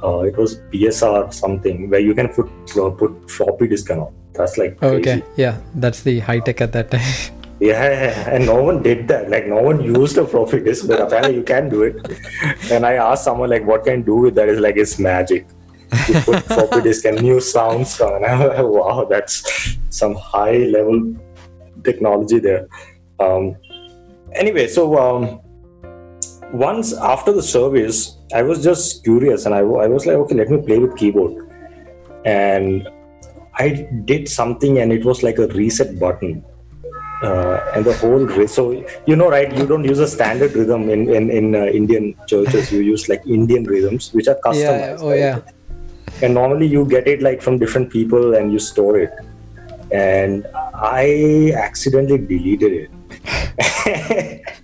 Uh, 0.03 0.21
it 0.21 0.37
was 0.37 0.59
PSR 0.73 1.33
something 1.33 1.91
where 1.91 2.01
you 2.01 2.15
can 2.15 2.29
put 2.29 2.49
uh, 2.77 2.91
put 2.91 3.31
floppy 3.31 3.67
disk 3.69 3.91
all. 3.91 4.15
That's 4.33 4.57
like 4.57 4.79
crazy. 4.79 4.97
okay 4.97 5.23
yeah 5.37 5.59
that's 5.75 6.03
the 6.03 6.21
high 6.21 6.39
tech 6.41 6.61
at 6.61 6.73
that 6.73 6.91
time. 6.91 7.07
Yeah 7.61 8.31
and 8.33 8.47
no 8.47 8.63
one 8.63 8.85
did 8.85 9.09
that. 9.09 9.31
Like 9.31 9.49
no 9.49 9.61
one 9.61 9.83
used 9.83 10.17
a 10.17 10.25
floppy 10.25 10.61
disk 10.61 10.87
but 10.87 11.01
apparently 11.01 11.35
you 11.35 11.43
can 11.43 11.69
do 11.69 11.83
it. 11.83 11.97
And 12.71 12.87
i 12.87 12.93
asked 12.95 13.25
someone 13.25 13.51
like 13.51 13.67
what 13.67 13.85
can 13.85 13.95
I 13.95 14.03
do 14.03 14.15
with 14.15 14.37
that?" 14.37 14.47
that 14.47 14.55
is 14.55 14.61
like 14.61 14.77
it's 14.77 15.01
magic 15.01 15.45
you 16.09 16.21
put 16.21 16.45
floppy 16.45 16.83
disk 16.83 17.05
and 17.05 17.23
new 17.23 17.41
sounds 17.41 18.01
on. 18.01 18.23
Wow, 18.69 19.07
that's 19.09 19.79
some 19.91 20.15
high 20.15 20.59
level 20.59 21.15
technology 21.85 22.39
there. 22.39 22.69
Um, 23.21 23.57
anyway, 24.35 24.69
so 24.69 24.99
um, 24.99 25.41
once 26.53 26.93
after 26.97 27.33
the 27.33 27.43
service, 27.43 28.17
I 28.35 28.43
was 28.43 28.63
just 28.63 29.05
curious 29.05 29.47
and 29.47 29.55
I, 29.55 29.61
I 29.61 29.87
was 29.87 30.07
like, 30.07 30.17
okay, 30.17 30.35
let 30.35 30.51
me 30.51 30.59
play 30.59 30.79
with 30.79 30.97
keyboard. 30.97 31.49
And 32.25 32.89
I 33.55 33.89
did 34.05 34.29
something 34.29 34.79
and 34.79 34.93
it 34.93 35.05
was 35.05 35.23
like 35.23 35.39
a 35.39 35.49
reset 35.49 35.99
button. 35.99 36.45
Uh, 37.23 37.73
and 37.75 37.85
the 37.85 37.93
whole 37.95 38.47
so 38.47 38.71
you 39.05 39.17
know 39.17 39.29
right 39.29 39.53
you 39.57 39.67
don't 39.67 39.83
use 39.83 39.99
a 39.99 40.07
standard 40.07 40.53
rhythm 40.53 40.89
in 40.89 41.13
in, 41.13 41.31
in 41.33 41.53
uh, 41.53 41.65
indian 41.65 42.15
churches 42.29 42.71
you 42.71 42.79
use 42.79 43.09
like 43.09 43.21
indian 43.27 43.65
rhythms 43.65 44.15
which 44.15 44.29
are 44.29 44.39
customized 44.45 44.61
yeah, 44.61 44.97
oh 45.01 45.11
right? 45.11 45.19
yeah 45.19 45.41
and 46.23 46.35
normally 46.35 46.67
you 46.67 46.85
get 46.87 47.07
it 47.07 47.23
like 47.23 47.41
from 47.41 47.59
different 47.59 47.91
people 47.91 48.35
and 48.35 48.53
you 48.53 48.59
store 48.59 48.99
it. 48.99 49.13
And 49.91 50.47
i 50.75 51.53
accidentally 51.57 52.19
deleted 52.19 52.73
it. 52.83 52.91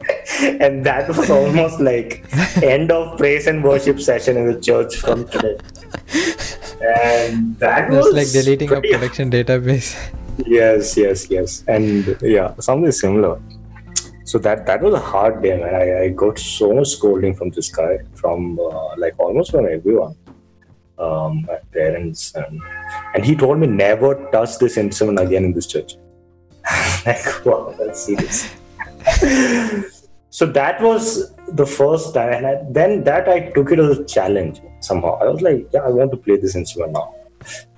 And 0.61 0.85
that 0.85 1.09
was 1.09 1.31
almost 1.31 1.81
like 1.81 2.25
end 2.63 2.91
of 2.91 3.17
praise 3.19 3.47
and 3.47 3.63
worship 3.65 4.01
session 4.01 4.37
in 4.37 4.53
the 4.53 4.61
church 4.61 4.97
from 4.97 5.27
today. 5.29 5.59
And 6.81 7.59
that 7.59 7.89
was 7.91 8.13
like 8.13 8.31
deleting 8.31 8.71
a 8.73 8.81
production 8.81 9.31
database. 9.31 9.97
Yes 10.47 10.97
yes 10.97 11.31
yes. 11.31 11.65
And 11.69 12.19
yeah 12.21 12.55
something 12.59 12.93
similar. 12.93 13.41
So 14.25 14.39
that 14.39 14.67
that 14.67 14.83
was 14.83 14.95
a 14.95 15.01
hard 15.01 15.43
day 15.43 15.57
man. 15.57 15.75
I, 15.75 16.03
I 16.03 16.09
got 16.09 16.39
so 16.39 16.75
much 16.75 16.89
scolding 16.89 17.35
from 17.35 17.51
this 17.51 17.71
guy 17.71 17.99
from 18.15 18.59
uh, 18.59 18.97
like 18.97 19.15
almost 19.19 19.53
from 19.53 19.67
everyone 19.67 20.17
um, 20.99 21.45
my 21.47 21.59
parents, 21.73 22.35
and, 22.35 22.61
and 23.15 23.25
he 23.25 23.35
told 23.35 23.59
me 23.59 23.67
never 23.67 24.15
touch 24.31 24.59
this 24.59 24.77
instrument 24.77 25.21
again 25.21 25.45
in 25.45 25.53
this 25.53 25.67
church. 25.67 25.97
like, 27.07 27.45
wow, 27.45 27.75
that's 27.79 28.05
serious. 28.05 28.55
so 30.31 30.47
that 30.47 30.81
was 30.81 31.35
the 31.49 31.67
first 31.67 32.15
time, 32.15 32.33
and 32.33 32.47
I, 32.47 32.61
then 32.71 33.05
that 33.05 33.29
I 33.29 33.51
took 33.51 33.73
it 33.73 33.79
as 33.79 33.99
a 33.99 34.05
challenge 34.05 34.61
somehow. 34.81 35.19
I 35.21 35.29
was 35.29 35.43
like, 35.43 35.69
yeah, 35.73 35.81
I 35.81 35.91
want 35.91 36.11
to 36.13 36.17
play 36.17 36.37
this 36.37 36.55
instrument 36.55 36.93
now. 36.93 37.15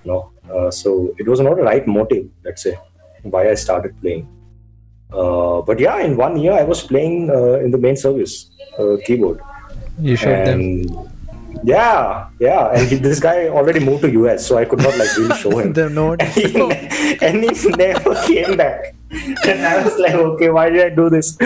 You 0.03 0.11
know, 0.11 0.31
uh, 0.53 0.71
so 0.71 1.13
it 1.17 1.27
was 1.27 1.39
not 1.39 1.59
a 1.59 1.63
right 1.63 1.85
motive, 1.85 2.29
let's 2.45 2.63
say, 2.63 2.77
why 3.23 3.49
I 3.49 3.55
started 3.55 3.99
playing. 4.01 4.27
Uh, 5.11 5.61
but 5.61 5.79
yeah, 5.79 5.99
in 5.99 6.17
one 6.17 6.37
year 6.37 6.53
I 6.53 6.63
was 6.63 6.81
playing 6.83 7.29
uh, 7.29 7.59
in 7.59 7.71
the 7.71 7.77
main 7.77 7.95
service 7.95 8.51
uh, 8.77 8.97
keyboard. 9.05 9.39
You 9.99 10.15
showed 10.15 10.47
and 10.47 10.89
them. 10.89 11.09
Yeah, 11.63 12.29
yeah, 12.39 12.67
and 12.73 12.87
he, 12.87 12.95
this 12.95 13.19
guy 13.19 13.47
already 13.47 13.79
moved 13.79 14.03
to 14.03 14.11
US, 14.23 14.45
so 14.45 14.57
I 14.57 14.65
could 14.65 14.79
not 14.79 14.97
like 14.97 15.15
really 15.17 15.35
show 15.37 15.57
him. 15.57 15.73
the 15.79 15.89
note. 15.89 16.21
and, 16.21 16.31
he, 16.33 17.17
and 17.21 17.43
he 17.43 17.69
never 17.69 18.15
came 18.25 18.57
back. 18.57 18.93
And 19.09 19.65
I 19.65 19.83
was 19.83 19.97
like, 19.97 20.13
okay, 20.13 20.49
why 20.49 20.69
did 20.69 20.85
I 20.85 20.89
do 20.93 21.09
this? 21.09 21.37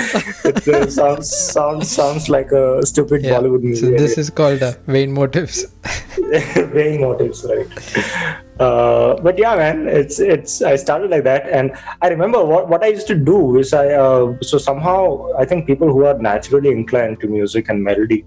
It 0.43 0.67
uh, 0.67 0.89
sounds 0.89 1.30
sounds 1.30 1.91
sounds 1.91 2.28
like 2.28 2.52
a 2.52 2.84
stupid 2.86 3.24
Yeah. 3.24 3.34
Bollywood 3.34 3.62
movie. 3.62 3.76
So 3.76 3.91
this 3.91 4.17
is 4.17 4.32
called 4.32 4.63
uh, 4.63 4.74
vain 4.88 5.12
motives. 5.12 5.65
vain 6.74 7.02
motives, 7.02 7.45
right? 7.47 7.67
Uh, 8.60 9.15
but 9.21 9.38
yeah, 9.38 9.56
man, 9.56 9.88
it's 9.88 10.19
it's. 10.19 10.62
I 10.63 10.76
started 10.76 11.12
like 11.12 11.24
that, 11.24 11.47
and 11.50 11.71
I 12.02 12.10
remember 12.10 12.43
what 12.43 12.67
what 12.67 12.84
I 12.84 12.88
used 12.88 13.08
to 13.08 13.15
do 13.15 13.58
is 13.60 13.74
I 13.74 13.93
uh, 13.93 14.34
so 14.41 14.58
somehow 14.58 15.32
I 15.38 15.45
think 15.45 15.67
people 15.67 15.88
who 15.88 16.06
are 16.06 16.17
naturally 16.17 16.69
inclined 16.69 17.19
to 17.21 17.28
music 17.28 17.69
and 17.69 17.84
melody, 17.84 18.26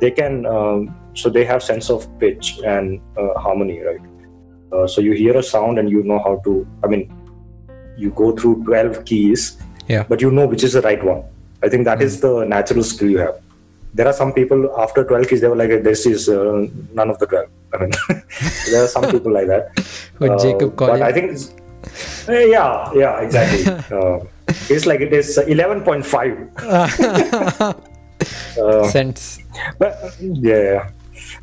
they 0.00 0.10
can 0.10 0.46
um, 0.46 0.94
so 1.14 1.28
they 1.28 1.44
have 1.44 1.62
sense 1.62 1.90
of 1.90 2.06
pitch 2.18 2.60
and 2.64 3.00
uh, 3.16 3.34
harmony, 3.38 3.80
right? 3.80 4.00
Uh, 4.72 4.86
so 4.86 5.00
you 5.00 5.12
hear 5.12 5.36
a 5.36 5.42
sound 5.42 5.78
and 5.78 5.90
you 5.90 6.02
know 6.02 6.18
how 6.18 6.36
to. 6.44 6.66
I 6.84 6.86
mean, 6.86 7.12
you 7.96 8.10
go 8.10 8.32
through 8.32 8.64
twelve 8.64 9.04
keys, 9.04 9.56
Yeah. 9.88 10.04
but 10.08 10.20
you 10.20 10.30
know 10.30 10.46
which 10.46 10.64
is 10.64 10.72
the 10.74 10.82
right 10.82 11.02
one. 11.02 11.24
I 11.62 11.68
think 11.68 11.84
that 11.84 12.02
is 12.02 12.20
the 12.20 12.44
natural 12.44 12.84
skill 12.84 13.10
you 13.10 13.18
have 13.18 13.36
there 13.94 14.06
are 14.06 14.12
some 14.12 14.32
people 14.32 14.60
after 14.78 15.02
12 15.04 15.28
keys 15.28 15.40
they 15.40 15.48
were 15.48 15.56
like 15.56 15.82
this 15.82 16.04
is 16.06 16.28
uh, 16.28 16.66
none 16.92 17.10
of 17.10 17.18
the 17.18 17.26
12 17.26 17.48
i 17.74 17.78
mean 17.78 17.90
there 18.70 18.84
are 18.84 18.88
some 18.88 19.10
people 19.10 19.32
like 19.32 19.46
that 19.46 19.72
Uh, 20.20 20.36
Jacob 20.42 20.74
but 20.76 21.00
i 21.00 21.12
think 21.12 21.38
yeah 22.28 22.92
yeah 22.92 23.20
exactly 23.20 23.62
uh, 23.96 24.18
it's 24.68 24.86
like 24.90 25.00
it 25.00 25.12
is 25.12 25.38
11.5 25.38 26.50
uh, 26.58 27.72
Sense. 28.84 29.40
but 29.78 30.16
yeah 30.20 30.90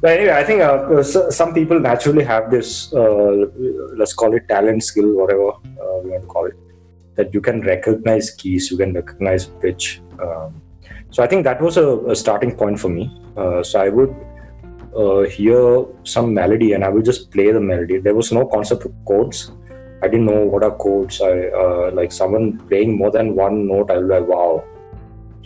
but 0.01 0.11
anyway 0.17 0.33
i 0.33 0.43
think 0.43 0.61
uh, 0.61 1.03
so- 1.03 1.29
some 1.29 1.53
people 1.53 1.79
naturally 1.79 2.23
have 2.23 2.49
this 2.51 2.93
uh, 2.93 3.45
let's 3.99 4.13
call 4.13 4.33
it 4.33 4.47
talent 4.47 4.83
skill 4.83 5.09
whatever 5.19 5.49
uh, 5.51 5.97
we 6.03 6.09
want 6.11 6.23
to 6.23 6.27
call 6.27 6.45
it 6.45 6.57
that 7.15 7.33
you 7.33 7.41
can 7.41 7.61
recognize 7.61 8.29
keys 8.31 8.69
you 8.71 8.77
can 8.77 8.93
recognize 8.93 9.45
pitch 9.63 10.01
um, 10.21 10.61
so 11.11 11.23
i 11.23 11.27
think 11.27 11.43
that 11.43 11.61
was 11.61 11.77
a, 11.77 11.87
a 12.13 12.15
starting 12.15 12.55
point 12.55 12.79
for 12.79 12.89
me. 12.89 13.03
Uh, 13.37 13.61
so 13.63 13.79
i 13.79 13.89
would 13.89 14.13
uh, 14.95 15.21
hear 15.23 15.85
some 16.03 16.33
melody 16.33 16.73
and 16.73 16.83
i 16.83 16.89
would 16.89 17.05
just 17.05 17.31
play 17.31 17.51
the 17.51 17.59
melody. 17.59 17.97
There 17.97 18.15
was 18.15 18.31
no 18.31 18.45
concept 18.45 18.85
of 18.85 18.93
chords. 19.05 19.51
I 20.03 20.07
didn't 20.07 20.25
know 20.25 20.45
what 20.45 20.63
are 20.63 20.71
chords. 20.71 21.21
I 21.21 21.47
uh, 21.63 21.91
like 21.93 22.11
someone 22.11 22.59
playing 22.69 22.97
more 22.97 23.11
than 23.11 23.35
one 23.35 23.67
note 23.67 23.91
i 23.91 23.97
was 23.97 24.07
like 24.07 24.27
wow 24.27 24.63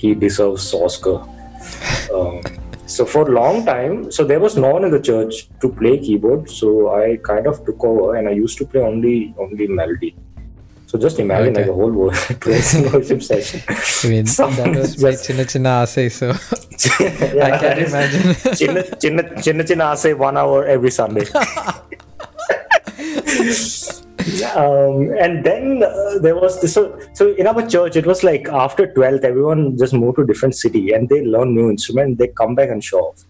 he 0.01 0.09
deserves 0.25 0.65
oscar 0.83 1.17
um, 2.15 2.35
so 2.95 3.01
for 3.13 3.21
a 3.29 3.33
long 3.41 3.57
time 3.73 3.93
so 4.15 4.19
there 4.31 4.41
was 4.45 4.53
no 4.65 4.69
one 4.77 4.83
in 4.87 4.91
the 4.97 5.03
church 5.11 5.33
to 5.61 5.67
play 5.81 5.95
keyboard 6.05 6.43
so 6.59 6.67
i 7.01 7.03
kind 7.31 7.45
of 7.51 7.55
took 7.67 7.81
over 7.91 8.07
and 8.17 8.23
i 8.31 8.33
used 8.45 8.57
to 8.61 8.65
play 8.71 8.81
only 8.91 9.15
only 9.45 9.67
melody 9.79 10.11
so 10.91 10.97
just 11.05 11.17
imagine 11.23 11.51
Okay. 11.53 11.61
like 11.61 11.69
a 11.69 11.73
whole 11.79 11.91
wo- 11.99 12.15
praise 12.45 12.69
and 12.77 12.85
worship 12.93 13.21
session 13.21 13.59
I 13.69 13.71
mean, 14.13 14.25
Some- 14.25 14.55
that 14.55 14.69
was 14.75 14.91
my 15.03 15.11
just- 15.15 15.23
chinna 15.29 15.45
chinna 15.51 15.73
asay, 15.83 16.07
so 16.19 16.27
Yeah, 17.03 17.45
I 17.45 17.47
that 17.51 17.59
can 17.61 17.77
is- 17.83 17.93
imagine. 17.93 18.21
chinna 18.59 18.81
chinna 19.03 19.23
chinna 19.45 19.63
chinna 19.71 19.87
say 20.05 20.11
one 20.27 20.35
hour 20.43 20.57
every 20.75 20.91
sunday 20.99 21.25
um, 24.55 25.13
and 25.19 25.43
then 25.43 25.83
uh, 25.83 26.19
there 26.19 26.35
was 26.35 26.61
this 26.61 26.73
so, 26.73 26.99
so 27.13 27.33
in 27.35 27.47
our 27.47 27.65
church 27.67 27.95
it 27.95 28.05
was 28.05 28.23
like 28.23 28.47
after 28.49 28.87
12th 28.87 29.23
everyone 29.23 29.77
just 29.77 29.93
moved 29.93 30.17
to 30.17 30.25
different 30.25 30.55
city 30.55 30.91
and 30.91 31.09
they 31.09 31.23
learn 31.25 31.55
new 31.55 31.69
instrument 31.69 32.17
they 32.17 32.27
come 32.27 32.55
back 32.55 32.69
and 32.69 32.83
show 32.83 32.99
off. 32.99 33.25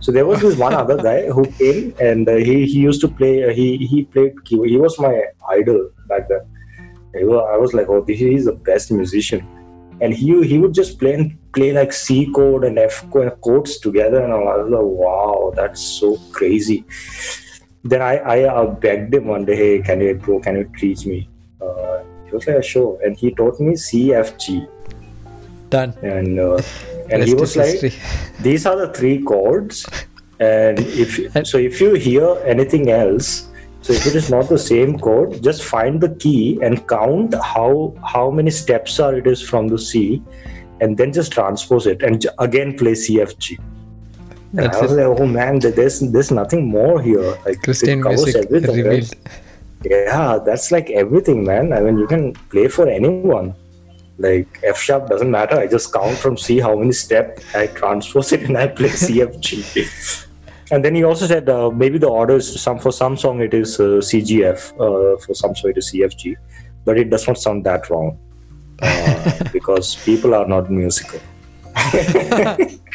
So 0.00 0.12
there 0.12 0.26
was 0.26 0.40
this 0.40 0.56
one 0.56 0.74
other 0.74 0.96
guy 1.08 1.26
who 1.26 1.44
came 1.52 1.94
and 2.00 2.28
uh, 2.28 2.36
he 2.36 2.66
he 2.66 2.80
used 2.80 3.00
to 3.00 3.08
play 3.08 3.44
uh, 3.44 3.52
he 3.52 3.76
he 3.78 4.04
played 4.04 4.44
keyboard 4.44 4.70
he 4.70 4.76
was 4.76 4.98
my 4.98 5.22
idol 5.50 5.90
back 6.08 6.28
then. 6.28 6.40
He 7.16 7.24
wa- 7.24 7.48
I 7.52 7.56
was 7.56 7.74
like 7.74 7.88
oh 7.88 8.04
he 8.04 8.34
is 8.34 8.44
the 8.44 8.52
best 8.52 8.92
musician. 8.92 9.46
And 10.00 10.14
he 10.14 10.46
he 10.46 10.58
would 10.58 10.74
just 10.74 11.00
play 11.00 11.14
and 11.14 11.36
play 11.52 11.72
like 11.72 11.92
C 11.92 12.30
chord 12.32 12.64
and 12.64 12.78
F 12.78 13.10
chord 13.10 13.40
chords 13.40 13.78
together 13.78 14.22
and 14.22 14.32
I 14.32 14.36
was 14.36 14.70
like 14.70 14.90
wow 15.02 15.52
that's 15.56 15.80
so 15.82 16.16
crazy 16.30 16.84
then 17.84 18.02
I, 18.02 18.16
I 18.16 18.42
uh, 18.44 18.66
begged 18.66 19.14
him 19.14 19.26
one 19.26 19.44
day, 19.44 19.56
hey, 19.56 19.82
can 19.82 20.00
you 20.00 20.14
bro, 20.14 20.40
can 20.40 20.56
you 20.56 20.70
teach 20.76 21.06
me? 21.06 21.28
Uh, 21.60 22.02
he 22.26 22.32
was 22.32 22.46
like, 22.46 22.62
sure, 22.64 22.98
and 23.02 23.16
he 23.16 23.30
taught 23.30 23.60
me 23.60 23.76
C, 23.76 24.14
F, 24.14 24.36
G, 24.38 24.66
Done. 25.70 25.94
and 26.02 26.38
uh, 26.38 26.60
and 27.10 27.24
he 27.24 27.34
was 27.34 27.56
is 27.56 27.82
like, 27.82 27.94
these 28.40 28.66
are 28.66 28.76
the 28.76 28.92
three 28.92 29.22
chords, 29.22 29.86
and 30.40 30.78
if 30.80 31.46
so, 31.46 31.58
if 31.58 31.80
you 31.80 31.94
hear 31.94 32.36
anything 32.44 32.90
else, 32.90 33.48
so 33.82 33.92
if 33.92 34.06
it 34.06 34.14
is 34.14 34.28
not 34.28 34.48
the 34.48 34.58
same 34.58 34.98
chord, 34.98 35.42
just 35.42 35.62
find 35.62 36.00
the 36.00 36.10
key 36.16 36.58
and 36.62 36.86
count 36.88 37.34
how 37.34 37.94
how 38.04 38.30
many 38.30 38.50
steps 38.50 38.98
are 39.00 39.14
it 39.14 39.26
is 39.26 39.40
from 39.40 39.68
the 39.68 39.78
C, 39.78 40.22
and 40.80 40.96
then 40.96 41.12
just 41.12 41.32
transpose 41.32 41.86
it 41.86 42.02
and 42.02 42.26
again 42.38 42.76
play 42.76 42.94
C, 42.94 43.20
F, 43.20 43.38
G. 43.38 43.56
And 43.56 43.77
That's 44.52 44.78
I 44.78 44.82
was 44.82 44.92
it. 44.92 44.96
like, 44.96 45.20
oh 45.20 45.26
man, 45.26 45.58
there's 45.58 46.00
there's 46.00 46.30
nothing 46.30 46.66
more 46.66 47.02
here. 47.02 47.36
Like 47.44 47.62
Christian 47.62 48.00
it 48.00 48.02
covers 48.02 48.24
music 48.24 48.44
everything, 48.46 48.76
right? 48.76 48.84
revealed. 48.84 49.14
Yeah, 49.84 50.38
that's 50.44 50.72
like 50.72 50.90
everything, 50.90 51.44
man. 51.44 51.72
I 51.72 51.80
mean, 51.80 51.98
you 51.98 52.06
can 52.06 52.32
play 52.50 52.68
for 52.68 52.88
anyone. 52.88 53.54
Like 54.18 54.48
F 54.64 54.80
sharp 54.80 55.08
doesn't 55.08 55.30
matter. 55.30 55.56
I 55.56 55.66
just 55.66 55.92
count 55.92 56.16
from 56.18 56.36
C 56.36 56.58
how 56.58 56.76
many 56.76 56.92
steps 56.92 57.44
I 57.54 57.68
transpose 57.68 58.32
it 58.32 58.42
and 58.42 58.56
I 58.58 58.66
play 58.66 58.88
C 59.04 59.22
F 59.22 59.38
G. 59.38 59.86
And 60.70 60.84
then 60.84 60.94
he 60.94 61.04
also 61.04 61.26
said 61.26 61.48
uh, 61.48 61.70
maybe 61.70 61.98
the 61.98 62.08
order 62.08 62.36
is 62.36 62.60
some 62.60 62.78
for 62.78 62.90
some 62.90 63.16
song 63.16 63.40
it 63.40 63.54
is 63.54 63.78
uh, 63.78 64.00
C 64.00 64.22
G 64.22 64.44
F 64.44 64.72
uh, 64.72 65.16
for 65.18 65.34
some 65.34 65.54
song 65.54 65.70
it 65.70 65.78
is 65.78 65.88
C 65.88 66.02
F 66.02 66.16
G, 66.16 66.36
but 66.84 66.98
it 66.98 67.10
does 67.10 67.26
not 67.28 67.38
sound 67.38 67.64
that 67.64 67.88
wrong 67.90 68.18
uh, 68.82 69.44
because 69.52 69.94
people 69.96 70.34
are 70.34 70.48
not 70.48 70.70
musical. 70.70 71.20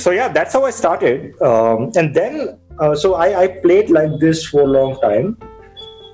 so 0.00 0.10
yeah, 0.10 0.28
that's 0.28 0.52
how 0.52 0.64
I 0.64 0.70
started. 0.70 1.40
Um, 1.42 1.90
and 1.96 2.14
then 2.14 2.58
uh, 2.78 2.94
so 2.94 3.14
I, 3.14 3.42
I 3.42 3.46
played 3.48 3.90
like 3.90 4.18
this 4.20 4.46
for 4.46 4.62
a 4.62 4.66
long 4.66 4.98
time. 5.00 5.36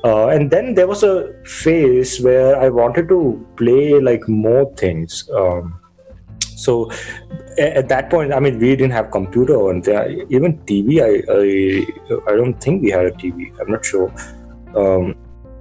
Uh, 0.04 0.28
and 0.28 0.50
then 0.50 0.74
there 0.74 0.86
was 0.86 1.02
a 1.02 1.32
phase 1.44 2.20
where 2.20 2.60
I 2.60 2.68
wanted 2.68 3.08
to 3.08 3.44
play 3.56 3.98
like 3.98 4.28
more 4.28 4.72
things. 4.76 5.28
Um, 5.34 5.80
so 6.56 6.90
at 7.58 7.88
that 7.88 8.10
point, 8.10 8.32
I 8.32 8.40
mean, 8.40 8.58
we 8.58 8.76
didn't 8.76 8.92
have 8.92 9.10
computer 9.10 9.70
and 9.70 9.86
even 10.30 10.58
TV. 10.66 11.00
I, 11.02 11.22
I 11.32 12.32
I 12.32 12.36
don't 12.36 12.60
think 12.60 12.82
we 12.82 12.90
had 12.90 13.06
a 13.06 13.10
TV. 13.10 13.52
I'm 13.60 13.70
not 13.70 13.84
sure. 13.84 14.12
Um, 14.74 15.16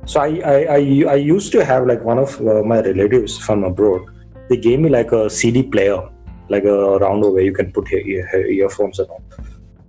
so 0.05 0.21
I, 0.21 0.41
I 0.45 0.57
I 0.77 0.81
I 1.09 1.15
used 1.15 1.51
to 1.53 1.65
have 1.65 1.87
like 1.87 2.03
one 2.03 2.19
of 2.19 2.39
uh, 2.41 2.63
my 2.63 2.81
relatives 2.81 3.37
from 3.37 3.63
abroad. 3.63 4.01
They 4.49 4.57
gave 4.57 4.79
me 4.79 4.89
like 4.89 5.11
a 5.11 5.29
CD 5.29 5.63
player, 5.63 6.01
like 6.49 6.63
a 6.63 6.97
rounder 6.99 7.29
where 7.31 7.43
you 7.43 7.53
can 7.53 7.71
put 7.71 7.91
ear, 7.91 8.03
ear, 8.33 8.45
earphones 8.47 8.99
and 8.99 9.09
all. 9.09 9.23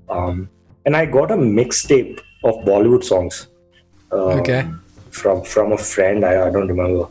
Um, 0.09 0.49
and 0.85 0.97
I 0.97 1.07
got 1.07 1.31
a 1.31 1.37
mixtape 1.37 2.21
of 2.45 2.55
Bollywood 2.64 3.05
songs. 3.05 3.49
Um, 4.12 4.40
Okay. 4.40 4.64
From 5.11 5.42
from 5.45 5.73
a 5.73 5.79
friend, 5.79 6.25
I, 6.25 6.47
I 6.47 6.51
don't 6.51 6.69
remember. 6.69 7.09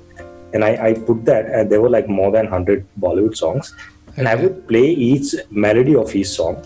And 0.54 0.64
I, 0.64 0.72
I 0.90 0.94
put 0.94 1.26
that, 1.26 1.48
and 1.48 1.70
there 1.72 1.82
were 1.82 1.90
like 1.90 2.08
more 2.08 2.32
than 2.32 2.46
hundred 2.48 2.86
Bollywood 3.00 3.36
songs, 3.36 3.74
and 4.18 4.28
I 4.28 4.36
would 4.36 4.68
play 4.68 4.86
each 4.90 5.34
melody 5.50 5.96
of 5.96 6.14
each 6.16 6.28
song, 6.28 6.58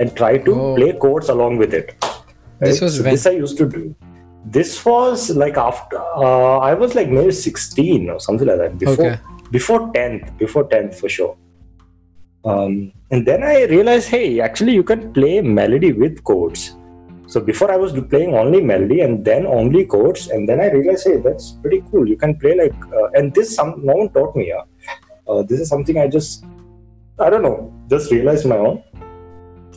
and 0.00 0.16
try 0.16 0.38
to 0.38 0.54
Oh. 0.54 0.74
play 0.74 0.92
chords 0.94 1.28
along 1.28 1.58
with 1.58 1.74
it. 1.74 1.94
This 2.60 2.80
was 2.80 2.96
so 2.96 3.02
when? 3.02 3.12
this 3.12 3.26
I 3.26 3.32
used 3.32 3.58
to 3.58 3.68
do. 3.68 3.94
This 4.46 4.84
was 4.86 5.28
like 5.42 5.56
after 5.58 5.98
uh, 5.98 6.58
I 6.70 6.72
was 6.72 6.94
like 6.94 7.08
maybe 7.10 7.30
sixteen 7.32 8.08
or 8.08 8.18
something 8.20 8.48
like 8.48 8.58
that. 8.64 8.78
Before 8.78 9.06
Okay. 9.06 9.18
before 9.50 9.80
tenth, 9.92 10.32
before 10.38 10.64
tenth 10.68 10.98
for 10.98 11.08
sure. 11.10 11.36
Um, 12.44 12.92
and 13.10 13.26
then 13.26 13.42
I 13.42 13.64
realized, 13.64 14.08
hey, 14.08 14.40
actually 14.40 14.74
you 14.74 14.84
can 14.84 15.12
play 15.12 15.40
melody 15.40 15.92
with 15.92 16.22
chords. 16.22 16.76
So 17.28 17.40
before 17.40 17.72
I 17.72 17.76
was 17.76 17.92
playing 17.92 18.34
only 18.34 18.60
melody 18.60 19.00
and 19.00 19.24
then 19.24 19.46
only 19.46 19.84
chords, 19.84 20.28
and 20.28 20.48
then 20.48 20.60
I 20.60 20.70
realized, 20.70 21.08
hey, 21.08 21.16
that's 21.16 21.52
pretty 21.62 21.82
cool. 21.90 22.08
You 22.08 22.16
can 22.16 22.36
play 22.36 22.56
like, 22.56 22.74
uh, 22.92 23.08
and 23.14 23.34
this 23.34 23.56
some 23.56 23.84
no 23.84 23.94
one 23.94 24.08
taught 24.10 24.36
me. 24.36 24.48
Yeah, 24.48 24.62
uh, 25.26 25.42
this 25.42 25.58
is 25.58 25.68
something 25.68 25.98
I 25.98 26.06
just, 26.06 26.44
I 27.18 27.28
don't 27.28 27.42
know, 27.42 27.72
just 27.88 28.12
realized 28.12 28.46
my 28.46 28.56
own. 28.58 28.82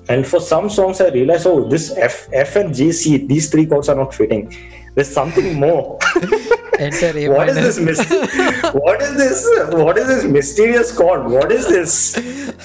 and 0.09 0.25
for 0.25 0.39
some 0.39 0.69
songs 0.69 0.99
I 1.01 1.09
realized, 1.09 1.45
oh, 1.47 1.69
this 1.69 1.95
F, 1.95 2.27
F 2.33 2.55
and 2.55 2.73
G, 2.73 2.91
C, 2.91 3.17
these 3.17 3.49
three 3.49 3.65
chords 3.65 3.89
are 3.89 3.95
not 3.95 4.13
fitting. 4.13 4.53
There's 4.99 5.13
something 5.13 5.57
more. 5.57 5.97
Enter 6.77 7.17
A 7.17 7.29
what 7.29 7.47
is 7.47 7.55
minor. 7.55 7.67
this? 7.67 7.79
Myst- 7.79 8.73
what 8.73 9.01
is 9.01 9.15
this? 9.15 9.47
What 9.71 9.97
is 9.97 10.07
this 10.07 10.25
mysterious 10.25 10.91
chord? 10.91 11.25
What 11.31 11.53
is 11.53 11.69
this? 11.69 12.17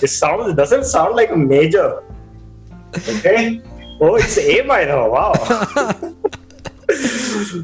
It 0.02 0.08
sounds. 0.08 0.48
It 0.50 0.56
doesn't 0.56 0.82
sound 0.82 1.14
like 1.14 1.30
a 1.30 1.36
major. 1.36 2.02
Okay. 2.96 3.62
Oh, 4.00 4.16
it's 4.16 4.36
A 4.36 4.62
minor. 4.62 5.08
Wow. 5.08 5.34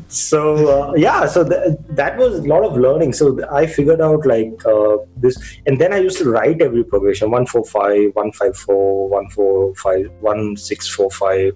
so 0.09 0.39
uh, 0.75 0.95
yeah 0.95 1.27
so 1.27 1.47
th- 1.47 1.77
that 1.91 2.17
was 2.17 2.39
a 2.39 2.43
lot 2.43 2.63
of 2.65 2.77
learning 2.77 3.13
so 3.13 3.39
i 3.53 3.67
figured 3.67 4.01
out 4.01 4.25
like 4.25 4.65
uh, 4.65 4.97
this 5.19 5.37
and 5.67 5.79
then 5.79 5.93
i 5.93 5.99
used 5.99 6.17
to 6.17 6.29
write 6.31 6.63
every 6.63 6.83
progression 6.83 7.31
145 7.31 8.15
154 8.15 9.09
145 9.09 10.11
1645 10.23 11.53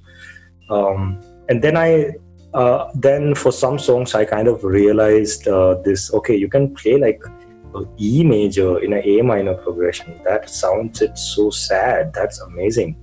um, 0.69 1.19
and 1.49 1.63
then 1.63 1.75
i 1.75 2.13
uh, 2.55 2.91
then 2.95 3.35
for 3.35 3.53
some 3.53 3.79
songs 3.79 4.15
i 4.15 4.25
kind 4.25 4.49
of 4.49 4.63
realized 4.65 5.49
uh, 5.49 5.75
this 5.85 6.13
okay 6.15 6.37
you 6.37 6.49
can 6.49 6.73
play 6.75 6.97
like 6.99 7.21
E 7.99 8.25
major 8.25 8.79
in 8.79 8.93
a 8.93 8.99
a 8.99 9.23
minor 9.23 9.55
progression. 9.55 10.21
That 10.25 10.49
sounds 10.49 11.03
it's 11.03 11.35
so 11.35 11.51
sad. 11.51 12.13
That's 12.15 12.41
amazing. 12.41 12.97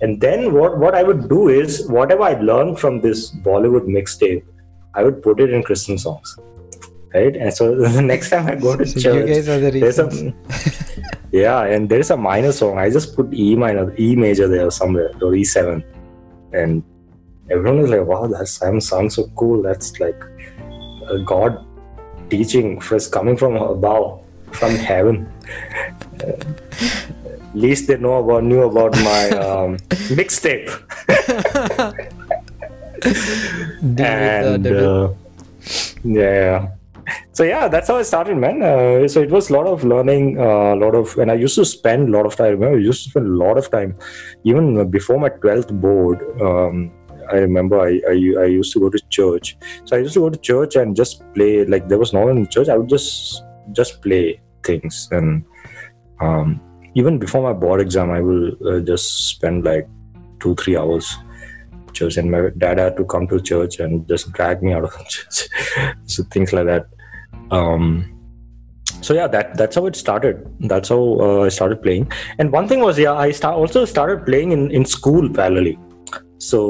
And 0.00 0.20
then 0.20 0.52
what 0.52 0.78
what 0.78 0.94
I 0.94 1.02
would 1.02 1.28
do 1.28 1.48
is 1.48 1.86
whatever 1.88 2.22
I 2.22 2.34
learned 2.34 2.78
from 2.78 3.00
this 3.00 3.30
Bollywood 3.30 3.86
mixtape, 3.86 4.44
I 4.94 5.02
would 5.02 5.22
put 5.22 5.40
it 5.40 5.52
in 5.52 5.62
Christian 5.62 5.98
songs, 5.98 6.38
right? 7.14 7.36
And 7.36 7.52
so 7.52 7.74
the 7.96 8.02
next 8.02 8.30
time 8.30 8.46
I 8.46 8.54
go 8.54 8.76
to 8.76 8.86
So 8.86 9.00
church, 9.00 9.28
you 9.28 9.34
guys 9.34 9.48
are 9.48 9.58
the 9.58 9.70
there's 9.70 9.98
a 9.98 10.08
yeah, 11.32 11.64
and 11.64 11.88
there's 11.88 12.10
a 12.10 12.16
minor 12.16 12.52
song. 12.52 12.78
I 12.78 12.90
just 12.90 13.14
put 13.14 13.32
E 13.34 13.54
minor, 13.54 13.94
E 13.98 14.16
major 14.16 14.48
there 14.48 14.70
somewhere, 14.70 15.12
or 15.20 15.34
E 15.34 15.44
seven, 15.44 15.84
and 16.52 16.82
everyone 17.50 17.80
is 17.80 17.90
like, 17.90 18.06
"Wow, 18.06 18.26
that 18.26 18.46
sounds 18.48 18.88
sounds 18.88 19.16
so 19.16 19.30
cool." 19.36 19.62
That's 19.62 19.98
like 20.00 20.22
a 21.08 21.18
God 21.18 21.64
teaching 22.30 22.80
first 22.80 23.12
coming 23.12 23.36
from 23.36 23.56
above, 23.56 24.22
from 24.52 24.74
heaven. 24.76 25.28
least 27.54 27.88
they 27.88 27.96
know 27.96 28.22
about 28.22 28.44
knew 28.44 28.62
about 28.62 28.92
my 29.02 29.30
um, 29.30 29.76
mixtape 30.14 30.70
Deal 33.94 34.52
with 34.52 34.62
the 34.62 34.66
and 34.66 34.66
uh, 34.66 35.08
yeah 36.04 36.68
so 37.32 37.42
yeah 37.42 37.66
that's 37.66 37.88
how 37.88 37.96
i 37.96 38.02
started 38.02 38.36
man 38.36 38.62
uh, 38.62 39.08
so 39.08 39.20
it 39.20 39.30
was 39.30 39.50
a 39.50 39.52
lot 39.52 39.66
of 39.66 39.82
learning 39.84 40.38
a 40.38 40.74
lot 40.76 40.94
of 40.94 41.16
and 41.18 41.30
i 41.30 41.34
used 41.34 41.56
to 41.56 41.64
spend 41.64 42.08
a 42.08 42.12
lot 42.12 42.26
of 42.26 42.36
time 42.36 42.46
I 42.46 42.50
remember 42.50 42.76
I 42.76 42.80
used 42.80 43.04
to 43.04 43.10
spend 43.10 43.26
a 43.26 43.44
lot 43.44 43.58
of 43.58 43.70
time 43.70 43.96
even 44.44 44.88
before 44.90 45.18
my 45.18 45.30
12th 45.30 45.80
board 45.80 46.20
um, 46.40 46.92
i 47.32 47.36
remember 47.36 47.80
I, 47.80 48.00
I 48.08 48.16
i 48.42 48.44
used 48.44 48.72
to 48.74 48.80
go 48.80 48.90
to 48.90 48.98
church. 49.08 49.56
So 49.84 49.96
i 49.96 50.00
used 50.00 50.14
to 50.14 50.20
go 50.20 50.30
to 50.30 50.38
church 50.38 50.76
and 50.76 50.96
just 50.96 51.22
play 51.34 51.64
like 51.64 51.88
there 51.88 51.98
was 51.98 52.12
no 52.12 52.26
one 52.26 52.38
in 52.38 52.46
church. 52.48 52.68
I 52.68 52.76
would 52.76 52.88
just 52.88 53.42
just 53.72 54.02
play 54.02 54.40
things. 54.64 55.08
And 55.12 55.44
um, 56.20 56.60
even 56.94 57.18
before 57.18 57.42
my 57.42 57.52
board 57.52 57.80
exam 57.80 58.10
i 58.10 58.20
will 58.20 58.52
uh, 58.68 58.80
just 58.80 59.28
spend 59.28 59.64
like 59.64 59.88
two 60.40 60.54
three 60.56 60.76
hours 60.76 61.16
church. 61.92 62.16
And 62.16 62.30
my 62.30 62.50
dad 62.58 62.78
had 62.78 62.96
to 62.96 63.04
come 63.04 63.26
to 63.28 63.40
church 63.40 63.80
and 63.80 64.06
just 64.08 64.32
drag 64.32 64.62
me 64.62 64.72
out 64.72 64.84
of 64.84 65.08
church. 65.08 65.48
So 66.06 66.24
things 66.24 66.52
like 66.52 66.66
that. 66.66 66.86
Um 67.50 68.16
so 69.02 69.14
yeah 69.14 69.28
that 69.28 69.56
that's 69.56 69.76
how 69.76 69.86
it 69.86 69.96
started. 69.96 70.46
That's 70.60 70.88
how 70.88 71.02
uh, 71.20 71.44
i 71.44 71.48
started 71.48 71.82
playing. 71.82 72.10
And 72.38 72.52
one 72.52 72.68
thing 72.68 72.80
was 72.80 72.98
yeah 72.98 73.14
i 73.14 73.30
start, 73.30 73.54
also 73.54 73.84
started 73.84 74.26
playing 74.26 74.52
in 74.52 74.70
in 74.70 74.84
school 74.84 75.28
parallelly 75.28 75.78
so 76.40 76.60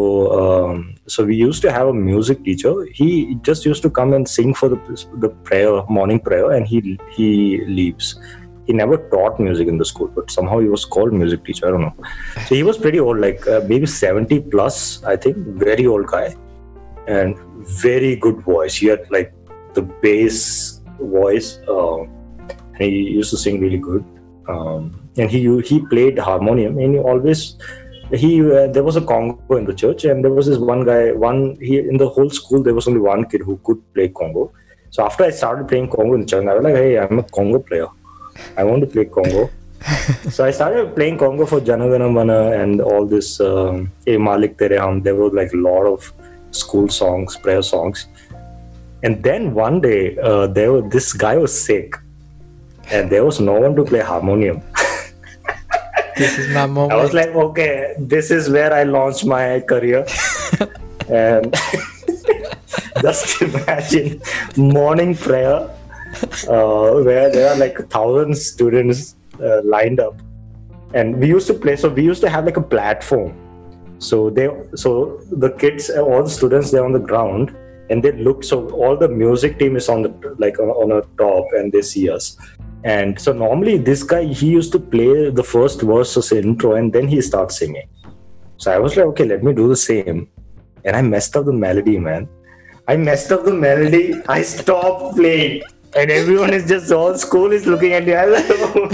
um, 0.40 0.94
so 1.06 1.24
we 1.24 1.37
used 1.37 1.62
to 1.62 1.70
have 1.70 1.87
a 1.87 1.94
music 1.94 2.44
teacher. 2.44 2.74
He 2.92 3.37
just 3.42 3.64
used 3.64 3.83
to 3.83 3.90
come 3.90 4.12
and 4.14 4.28
sing 4.28 4.52
for 4.52 4.68
the 4.68 4.78
the 5.24 5.28
prayer 5.48 5.83
morning 5.88 6.18
prayer 6.18 6.50
and 6.52 6.66
he 6.66 6.98
he 7.16 7.64
leaves. 7.66 8.20
He 8.66 8.72
never 8.72 8.96
taught 9.12 9.38
music 9.40 9.68
in 9.68 9.78
the 9.78 9.85
school 9.85 10.09
but 10.09 10.30
somehow 10.30 10.59
he 10.59 10.68
was 10.68 10.85
called 10.85 11.12
music 11.12 11.44
teacher 11.44 11.66
i 11.66 11.70
don't 11.70 11.83
know. 11.83 11.94
So 12.46 12.54
he 12.54 12.62
was 12.62 12.78
pretty 12.78 13.00
old 13.00 13.20
like 13.20 13.46
uh, 13.46 13.62
maybe 13.66 13.87
70 13.87 14.40
plus 14.54 15.02
i 15.04 15.16
think. 15.16 15.37
Very 15.64 15.87
old 15.87 16.06
guy 16.06 16.35
and 17.06 17.38
very 17.85 18.16
good 18.16 18.40
voice. 18.42 18.74
He 18.74 18.87
had 18.87 19.09
like 19.11 19.33
the 19.74 19.83
bass 19.83 20.80
voice 21.00 21.59
uh, 21.68 22.02
and 22.02 22.83
he 22.83 23.11
used 23.20 23.30
to 23.30 23.37
sing 23.37 23.61
really 23.61 23.78
good. 23.78 24.04
Um, 24.48 25.09
and 25.16 25.30
he 25.30 25.40
he 25.62 25.80
played 25.87 26.18
harmonium 26.18 26.78
and 26.78 26.94
he 26.94 27.00
always 27.00 27.56
he 28.12 28.40
uh, 28.40 28.66
there 28.68 28.83
was 28.83 28.96
a 28.96 29.01
congo 29.01 29.57
in 29.57 29.64
the 29.64 29.75
church 29.75 30.05
and 30.05 30.25
there 30.25 30.33
was 30.33 30.46
this 30.46 30.59
one 30.59 30.85
guy 30.85 31.12
one 31.12 31.57
he 31.61 31.79
in 31.79 31.96
the 31.96 32.09
whole 32.09 32.31
school 32.31 32.62
there 32.62 32.75
was 32.75 32.88
only 32.88 33.01
one 33.01 33.25
kid 33.25 33.42
who 33.42 33.59
could 33.64 33.81
play 33.94 34.09
congo. 34.09 34.53
So 34.90 35.05
after 35.05 35.25
i 35.25 35.31
started 35.31 35.68
playing 35.68 35.88
congo 35.88 36.14
in 36.14 36.23
the 36.23 36.27
church 36.27 36.46
i 36.46 36.55
was 36.55 36.64
like 36.64 36.75
hey 36.75 36.99
i'm 36.99 37.18
a 37.20 37.23
congo 37.23 37.61
player. 37.61 37.88
I 38.57 38.64
want 38.64 38.81
to 38.83 38.87
play 38.87 39.05
congo. 39.05 39.51
So 40.31 40.44
i 40.44 40.51
started 40.51 40.94
playing 40.94 41.18
congo 41.18 41.46
for 41.46 41.61
janagana 41.61 42.12
mana 42.12 42.51
and 42.62 42.81
all 42.81 43.07
this 43.07 43.40
um, 43.40 43.90
hey 44.05 44.16
malik 44.16 44.59
tere 44.59 44.79
hum. 44.79 45.03
There 45.03 45.14
were 45.14 45.31
like 45.31 45.53
a 45.53 45.57
lot 45.57 45.87
of 45.87 46.12
school 46.51 46.88
songs 46.88 47.37
prayer 47.37 47.62
songs. 47.62 48.07
And 49.03 49.23
then 49.23 49.55
one 49.55 49.81
day 49.81 50.18
uh, 50.18 50.46
there 50.46 50.73
was, 50.73 50.92
this 50.92 51.12
guy 51.12 51.37
was 51.37 51.59
sick 51.59 51.96
and 52.90 53.09
there 53.09 53.25
was 53.25 53.40
no 53.40 53.55
one 53.61 53.75
to 53.77 53.85
play 53.85 54.01
harmonium 54.01 54.62
This 56.20 56.38
is 56.38 56.48
my 56.54 56.66
moment. 56.66 56.92
I 56.92 57.02
was 57.02 57.14
like, 57.14 57.28
okay, 57.28 57.94
this 57.98 58.30
is 58.30 58.50
where 58.50 58.74
I 58.74 58.83
launched 58.83 59.24
my 59.24 59.61
career. 59.61 60.04
and 61.09 61.54
just 63.02 63.40
imagine 63.40 64.20
morning 64.54 65.14
prayer 65.14 65.70
uh, 66.46 66.90
where 67.06 67.30
there 67.33 67.48
are 67.50 67.56
like 67.56 67.78
a 67.78 67.85
thousand 67.85 68.37
students 68.37 69.16
uh, 69.42 69.62
lined 69.64 69.98
up. 69.98 70.20
And 70.92 71.18
we 71.18 71.28
used 71.28 71.46
to 71.46 71.54
play, 71.54 71.76
so 71.76 71.88
we 71.88 72.02
used 72.02 72.20
to 72.20 72.28
have 72.28 72.44
like 72.44 72.59
a 72.59 72.66
platform. 72.76 73.33
So 73.98 74.28
they, 74.28 74.48
so 74.74 75.20
the 75.30 75.52
kids, 75.52 75.88
all 75.88 76.22
the 76.22 76.28
students, 76.28 76.70
they're 76.70 76.85
on 76.85 76.92
the 76.92 77.06
ground 77.12 77.56
and 77.88 78.02
they 78.02 78.12
look. 78.12 78.44
So 78.44 78.68
all 78.70 78.94
the 78.94 79.09
music 79.09 79.59
team 79.59 79.74
is 79.76 79.88
on 79.88 80.02
the 80.02 80.35
like 80.38 80.59
on, 80.59 80.68
on 80.68 80.92
a 80.92 81.02
top, 81.16 81.46
and 81.52 81.72
they 81.72 81.83
see 81.83 82.11
us. 82.11 82.37
And 82.85 83.21
so 83.21 83.33
normally 83.33 83.77
this 83.77 84.03
guy 84.03 84.25
he 84.25 84.49
used 84.49 84.73
to 84.73 84.79
play 84.79 85.31
the 85.31 85.45
first 85.45 85.83
verse 85.83 86.16
as 86.16 86.33
intro 86.33 86.75
and 86.75 86.93
then 86.93 87.09
he 87.09 87.21
starts 87.21 87.59
singing. 87.59 87.88
So 88.57 88.73
I 88.73 88.79
was 88.79 88.97
like, 88.97 89.07
okay, 89.07 89.25
let 89.25 89.43
me 89.43 89.53
do 89.53 89.69
the 89.69 89.77
same. 89.77 90.29
And 90.85 90.97
I 90.97 91.03
messed 91.03 91.37
up 91.37 91.45
the 91.45 91.53
melody, 91.53 91.99
man. 91.99 92.29
I 92.88 92.97
messed 92.97 93.31
up 93.33 93.45
the 93.45 93.53
melody. 93.55 94.14
I 94.29 94.43
stopped 94.43 95.16
playing. 95.16 95.62
And 95.95 96.11
everyone 96.11 96.53
is 96.55 96.69
just 96.69 96.93
all 96.93 97.16
school 97.19 97.53
is 97.53 97.66
looking 97.66 97.93
at 97.93 98.07
me. 98.07 98.14
I 98.14 98.27
was 98.27 98.49
like, 98.49 98.59
oh, 98.61 98.88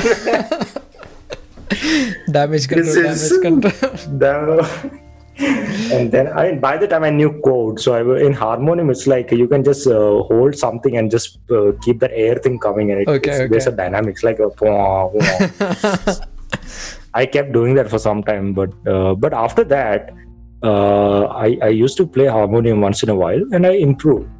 damage 2.31 2.69
control, 2.69 2.95
damage 2.95 3.41
control. 3.43 4.19
damn. 4.19 5.06
And 5.39 6.11
then 6.11 6.33
I 6.33 6.51
mean, 6.51 6.61
by 6.61 6.77
the 6.77 6.87
time 6.87 7.05
I 7.05 7.11
knew 7.11 7.41
code, 7.45 7.79
so 7.81 7.95
I 7.95 8.21
in 8.25 8.33
harmonium 8.33 8.91
it's 8.91 9.07
like 9.07 9.31
you 9.33 9.47
can 9.47 9.63
just 9.63 9.87
uh, 9.87 10.23
hold 10.23 10.55
something 10.57 10.97
and 10.97 11.11
just 11.11 11.39
uh, 11.51 11.73
keep 11.83 12.01
that 12.01 12.13
air 12.13 12.37
thing 12.37 12.59
coming, 12.59 12.91
and 12.91 13.03
it, 13.03 13.09
Okay, 13.09 13.31
it's, 13.31 13.51
there's 13.51 13.67
a 13.67 13.73
dynamics 13.73 14.23
like 14.23 14.39
a. 14.39 14.49
wah, 14.61 15.07
wah. 15.13 16.15
I 17.15 17.27
kept 17.27 17.53
doing 17.53 17.75
that 17.75 17.91
for 17.91 17.99
some 17.99 18.23
time, 18.23 18.55
but 18.55 18.73
uh, 18.87 19.15
but 19.15 19.35
after 19.35 19.65
that, 19.65 20.15
uh, 20.63 21.27
I 21.27 21.59
I 21.63 21.69
used 21.69 21.97
to 21.99 22.07
play 22.07 22.27
harmonium 22.27 22.81
once 22.81 23.03
in 23.03 23.11
a 23.11 23.15
while, 23.15 23.43
and 23.53 23.67
I 23.67 23.73
improved. 23.73 24.31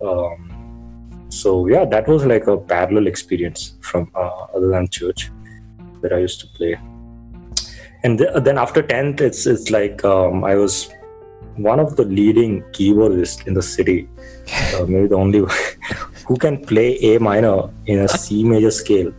Um, 0.00 1.26
so 1.28 1.66
yeah, 1.66 1.84
that 1.84 2.06
was 2.06 2.24
like 2.24 2.46
a 2.46 2.56
parallel 2.56 3.08
experience 3.08 3.74
from 3.80 4.10
uh, 4.14 4.46
other 4.54 4.68
than 4.68 4.88
church 4.88 5.30
that 6.02 6.12
I 6.12 6.18
used 6.18 6.40
to 6.40 6.46
play. 6.58 6.78
And 8.04 8.18
th- 8.18 8.30
then 8.42 8.58
after 8.58 8.82
tenth, 8.82 9.20
it's 9.20 9.46
it's 9.46 9.70
like 9.70 10.04
um, 10.04 10.44
I 10.44 10.54
was 10.56 10.90
one 11.56 11.80
of 11.80 11.96
the 11.96 12.04
leading 12.04 12.62
keyboardists 12.72 13.46
in 13.46 13.54
the 13.54 13.62
city, 13.62 14.08
uh, 14.74 14.84
maybe 14.86 15.06
the 15.08 15.16
only 15.16 15.42
who 16.26 16.36
can 16.36 16.64
play 16.64 16.98
A 17.10 17.18
minor 17.18 17.70
in 17.86 18.00
a 18.00 18.08
C 18.08 18.44
major 18.44 18.70
scale. 18.70 19.12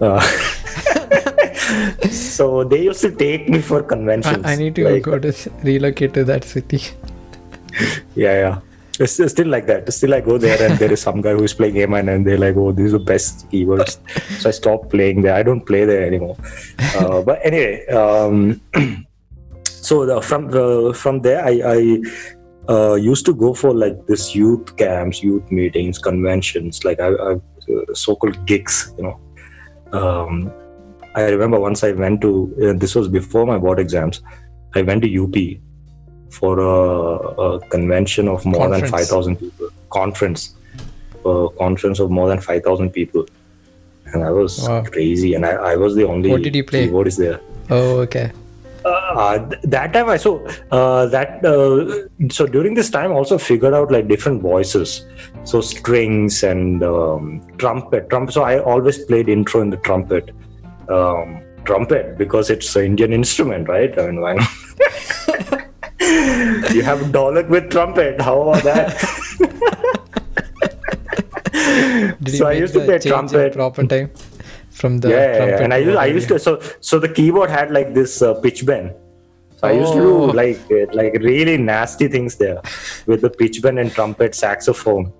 Uh, 0.00 0.20
so 2.10 2.64
they 2.64 2.82
used 2.82 3.00
to 3.02 3.10
take 3.10 3.48
me 3.48 3.60
for 3.60 3.82
conventions. 3.82 4.44
I, 4.44 4.52
I 4.52 4.56
need 4.56 4.74
to 4.76 4.84
like, 4.84 5.02
go 5.02 5.18
to 5.18 5.32
relocate 5.62 6.14
to 6.14 6.24
that 6.24 6.44
city. 6.44 6.80
Yeah, 8.14 8.38
yeah. 8.44 8.60
It's, 9.00 9.32
still 9.32 9.46
like 9.46 9.66
that. 9.66 9.92
Still, 9.92 10.14
I 10.14 10.20
go 10.20 10.38
there 10.38 10.60
and 10.60 10.78
there 10.78 10.92
is 10.92 11.00
some 11.00 11.20
guy 11.20 11.32
who 11.32 11.44
is 11.44 11.54
playing 11.54 11.80
A 11.82 11.86
minor, 11.86 12.12
and 12.12 12.26
they're 12.26 12.38
like, 12.38 12.56
"Oh, 12.56 12.72
these 12.72 12.94
are 12.94 12.98
the 12.98 13.04
best 13.04 13.48
keyboards." 13.50 14.00
so 14.40 14.48
I 14.48 14.52
stopped 14.52 14.90
playing 14.90 15.22
there. 15.22 15.34
I 15.34 15.42
don't 15.42 15.64
play 15.64 15.84
there 15.84 16.04
anymore. 16.04 16.36
Uh, 16.96 17.22
but 17.22 17.38
anyway, 17.44 17.86
um, 17.88 18.60
so 19.64 20.04
the, 20.04 20.20
from 20.20 20.50
the 20.50 20.92
from 20.96 21.20
there, 21.22 21.44
I, 21.44 21.60
I 21.76 22.00
uh, 22.68 22.94
used 22.94 23.24
to 23.26 23.34
go 23.34 23.54
for 23.54 23.72
like 23.72 24.06
this 24.06 24.34
youth 24.34 24.76
camps, 24.76 25.22
youth 25.22 25.50
meetings, 25.52 25.98
conventions, 25.98 26.84
like 26.84 26.98
I, 26.98 27.08
I 27.08 27.32
uh, 27.34 27.94
so-called 27.94 28.44
gigs. 28.46 28.92
You 28.98 29.04
know, 29.04 29.20
um, 29.92 30.52
I 31.14 31.28
remember 31.28 31.60
once 31.60 31.84
I 31.84 31.92
went 31.92 32.20
to 32.22 32.32
uh, 32.62 32.72
this 32.72 32.96
was 32.96 33.06
before 33.06 33.46
my 33.46 33.58
board 33.58 33.78
exams. 33.78 34.22
I 34.74 34.82
went 34.82 35.02
to 35.02 35.24
UP 35.24 35.34
for 36.30 36.58
a, 36.58 37.42
a 37.42 37.60
convention 37.68 38.28
of 38.28 38.44
more 38.44 38.68
than 38.68 38.84
five 38.86 39.06
thousand 39.06 39.36
people 39.36 39.68
conference, 39.90 40.54
a 41.24 41.48
conference 41.58 41.98
of 41.98 42.10
more 42.10 42.28
than 42.28 42.40
five 42.40 42.62
thousand 42.62 42.90
people, 42.90 43.24
and 44.12 44.22
I 44.24 44.30
was 44.30 44.58
Wow. 44.68 44.82
crazy. 44.84 45.34
And 45.34 45.44
I, 45.46 45.52
I 45.72 45.76
was 45.76 45.94
the 45.94 46.04
only 46.04 46.30
What 46.30 46.42
did 46.42 46.54
you 46.54 46.64
play? 46.64 46.88
keyboardist 46.88 47.18
there. 47.18 47.40
Oh, 47.70 47.98
okay. 48.00 48.30
Uh, 48.84 49.38
that 49.64 49.92
time 49.92 50.08
I 50.08 50.16
so 50.16 50.46
uh, 50.70 51.06
that 51.06 51.44
uh, 51.44 52.08
so 52.30 52.46
during 52.46 52.72
this 52.74 52.88
time 52.88 53.10
I 53.12 53.14
also 53.14 53.36
figured 53.36 53.74
out 53.74 53.90
like 53.90 54.08
different 54.08 54.40
voices, 54.40 55.04
so 55.44 55.60
strings 55.60 56.42
and 56.42 56.82
um, 56.82 57.42
trumpet. 57.58 58.08
Trumpet. 58.08 58.32
So 58.32 58.42
I 58.42 58.60
always 58.60 59.04
played 59.04 59.28
intro 59.28 59.60
in 59.60 59.70
the 59.70 59.76
trumpet. 59.78 60.30
Um, 60.88 61.42
trumpet 61.64 62.16
because 62.16 62.48
it's 62.48 62.74
an 62.76 62.84
Indian 62.86 63.12
instrument, 63.12 63.68
right? 63.68 63.98
I 63.98 64.06
mean, 64.06 64.20
why 64.22 64.34
not? 64.34 64.48
you 66.74 66.82
have 66.82 67.00
dholak 67.16 67.48
with 67.48 67.70
trumpet. 67.70 68.20
How 68.20 68.40
about 68.42 68.62
that? 68.64 68.96
So 72.26 72.46
I 72.46 72.52
used 72.52 72.74
to 72.74 72.80
play 72.84 72.98
trumpet. 72.98 73.52
proper 73.54 73.84
time 73.86 74.10
from 74.70 74.98
the 74.98 75.08
yeah, 75.10 75.16
yeah, 75.16 75.36
trumpet? 75.36 75.56
yeah. 75.58 75.64
and 75.64 75.74
I 75.74 75.78
used, 75.78 75.96
I 75.96 76.06
used 76.06 76.28
to 76.28 76.38
so 76.38 76.60
so 76.80 76.98
the 76.98 77.08
keyboard 77.08 77.50
had 77.50 77.70
like 77.70 77.94
this 77.94 78.22
uh, 78.22 78.34
pitch 78.40 78.64
bend. 78.66 78.92
So 79.56 79.68
I 79.68 79.72
used 79.72 79.92
to 79.94 80.00
Oh. 80.00 80.26
do 80.30 80.32
like 80.32 80.60
uh, 80.70 80.86
like 80.92 81.14
really 81.14 81.56
nasty 81.56 82.08
things 82.08 82.36
there 82.36 82.60
with 83.06 83.20
the 83.22 83.30
pitch 83.30 83.60
bend 83.62 83.78
and 83.78 83.90
trumpet 83.92 84.34
saxophone. 84.34 85.12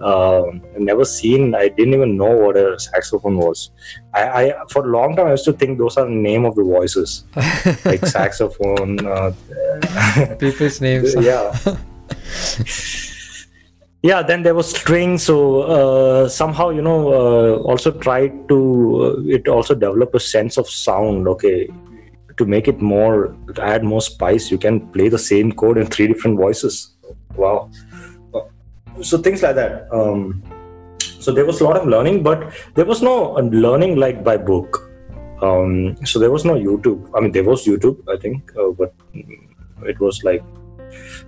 Um, 0.00 0.62
never 0.78 1.04
seen. 1.04 1.54
I 1.54 1.68
didn't 1.68 1.94
even 1.94 2.16
know 2.16 2.30
what 2.36 2.56
a 2.56 2.78
saxophone 2.78 3.36
was. 3.36 3.70
I, 4.14 4.22
I 4.22 4.54
for 4.70 4.84
a 4.84 4.88
long 4.88 5.16
time 5.16 5.26
I 5.26 5.30
used 5.32 5.44
to 5.46 5.52
think 5.52 5.78
those 5.78 5.96
are 5.96 6.04
the 6.04 6.10
name 6.10 6.44
of 6.44 6.54
the 6.54 6.62
voices, 6.62 7.24
like 7.84 8.06
saxophone. 8.06 9.04
Uh, 9.04 9.32
people's 10.38 10.80
names. 10.80 11.14
yeah 11.16 11.52
yeah 14.02 14.22
then 14.22 14.42
there 14.42 14.54
was 14.54 14.70
string 14.70 15.18
so 15.18 15.62
uh, 15.62 16.28
somehow 16.28 16.70
you 16.70 16.82
know 16.82 17.12
uh, 17.12 17.56
also 17.62 17.90
tried 17.90 18.48
to 18.48 18.58
uh, 19.02 19.34
it 19.34 19.48
also 19.48 19.74
develop 19.74 20.14
a 20.14 20.20
sense 20.20 20.56
of 20.56 20.68
sound 20.68 21.26
okay 21.26 21.68
to 22.36 22.46
make 22.46 22.68
it 22.68 22.80
more 22.80 23.34
to 23.54 23.62
add 23.62 23.82
more 23.82 24.00
spice 24.00 24.50
you 24.50 24.58
can 24.58 24.80
play 24.92 25.08
the 25.08 25.18
same 25.18 25.50
chord 25.50 25.78
in 25.78 25.86
three 25.86 26.06
different 26.06 26.36
voices 26.36 26.94
wow 27.34 27.68
so 29.02 29.18
things 29.18 29.42
like 29.42 29.54
that. 29.56 29.88
Um, 29.92 30.42
so 31.00 31.32
there 31.32 31.44
was 31.44 31.60
a 31.60 31.64
lot 31.64 31.76
of 31.76 31.86
learning 31.86 32.22
but 32.22 32.52
there 32.74 32.84
was 32.84 33.02
no 33.02 33.36
uh, 33.36 33.42
learning 33.42 33.96
like 33.96 34.24
by 34.24 34.36
book. 34.36 34.84
Um, 35.42 35.96
so 36.04 36.18
there 36.18 36.30
was 36.30 36.44
no 36.44 36.54
youtube. 36.54 37.10
I 37.14 37.20
mean 37.20 37.32
there 37.32 37.44
was 37.44 37.64
youtube 37.64 37.98
i 38.08 38.16
think 38.16 38.52
uh, 38.58 38.70
but 38.70 38.94
it 39.84 40.00
was 40.00 40.24
like 40.24 40.42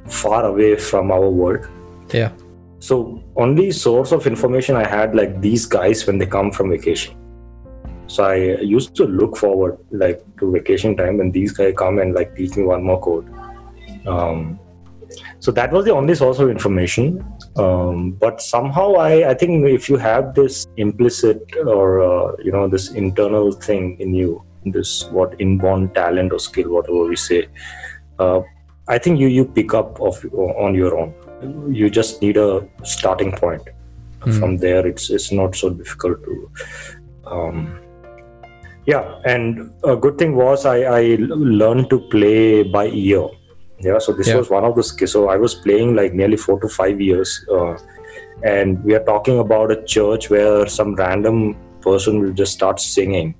far 0.06 0.44
away 0.46 0.76
from 0.76 1.12
our 1.12 1.28
world. 1.28 1.66
Yeah. 2.12 2.32
so 2.80 3.22
only 3.36 3.70
source 3.70 4.10
of 4.10 4.26
information 4.26 4.74
i 4.74 4.84
had 4.92 5.14
like 5.14 5.40
these 5.40 5.64
guys 5.74 6.06
when 6.06 6.18
they 6.18 6.26
come 6.26 6.50
from 6.50 6.70
vacation. 6.70 7.14
So 8.06 8.24
i 8.24 8.36
used 8.78 8.96
to 8.96 9.04
look 9.04 9.36
forward 9.36 9.78
like 9.90 10.24
to 10.38 10.50
vacation 10.50 10.96
time 10.96 11.18
when 11.18 11.30
these 11.30 11.52
guys 11.52 11.74
come 11.76 11.98
and 11.98 12.14
like 12.14 12.34
teach 12.34 12.56
me 12.56 12.64
one 12.64 12.82
more 12.82 13.00
code. 13.00 13.28
Um, 14.06 14.58
so 15.40 15.50
that 15.52 15.72
was 15.72 15.86
the 15.86 15.92
only 15.92 16.14
source 16.14 16.38
of 16.38 16.50
information. 16.50 17.24
Um, 17.56 18.12
but 18.12 18.40
somehow 18.40 18.94
I, 18.94 19.30
I 19.30 19.34
think 19.34 19.66
if 19.66 19.88
you 19.88 19.96
have 19.96 20.34
this 20.34 20.66
implicit 20.76 21.42
or 21.66 22.02
uh, 22.02 22.36
you 22.44 22.52
know 22.52 22.68
this 22.68 22.90
internal 22.90 23.52
thing 23.52 23.98
in 23.98 24.14
you 24.14 24.44
this 24.66 25.04
what 25.10 25.34
inborn 25.40 25.88
talent 25.94 26.32
or 26.32 26.38
skill 26.38 26.70
whatever 26.70 27.06
we 27.06 27.16
say 27.16 27.48
uh, 28.18 28.40
i 28.88 28.98
think 28.98 29.18
you 29.18 29.26
you 29.26 29.46
pick 29.46 29.72
up 29.72 29.98
of 30.00 30.22
on 30.34 30.74
your 30.74 30.96
own. 30.98 31.14
You 31.72 31.88
just 31.88 32.20
need 32.20 32.36
a 32.36 32.68
starting 32.84 33.32
point. 33.32 33.62
Hmm. 34.22 34.32
from 34.38 34.56
there 34.58 34.86
it's 34.86 35.08
it's 35.08 35.32
not 35.32 35.56
so 35.56 35.70
difficult 35.70 36.22
to 36.24 36.50
um, 37.24 37.80
yeah 38.84 39.18
and 39.24 39.72
a 39.82 39.96
good 39.96 40.18
thing 40.18 40.36
was 40.36 40.66
i 40.66 40.78
i 40.82 41.16
learned 41.20 41.88
to 41.88 42.00
play 42.14 42.62
by 42.62 42.86
ear 42.88 43.28
yeah 43.80 43.98
so 43.98 44.12
this 44.12 44.28
Yeah. 44.28 44.36
was 44.36 44.50
one 44.50 44.64
of 44.64 44.74
the 44.74 44.82
so 45.14 45.28
i 45.28 45.36
was 45.36 45.54
playing 45.54 45.94
like 45.96 46.14
nearly 46.14 46.36
four 46.36 46.58
to 46.60 46.68
five 46.68 47.00
years 47.00 47.44
uh, 47.52 47.76
and 48.42 48.82
we 48.84 48.94
are 48.94 49.04
talking 49.04 49.38
about 49.38 49.70
a 49.70 49.82
church 49.84 50.30
where 50.30 50.66
some 50.66 50.94
random 50.94 51.56
person 51.80 52.20
will 52.20 52.32
just 52.32 52.52
start 52.52 52.80
singing 52.80 53.34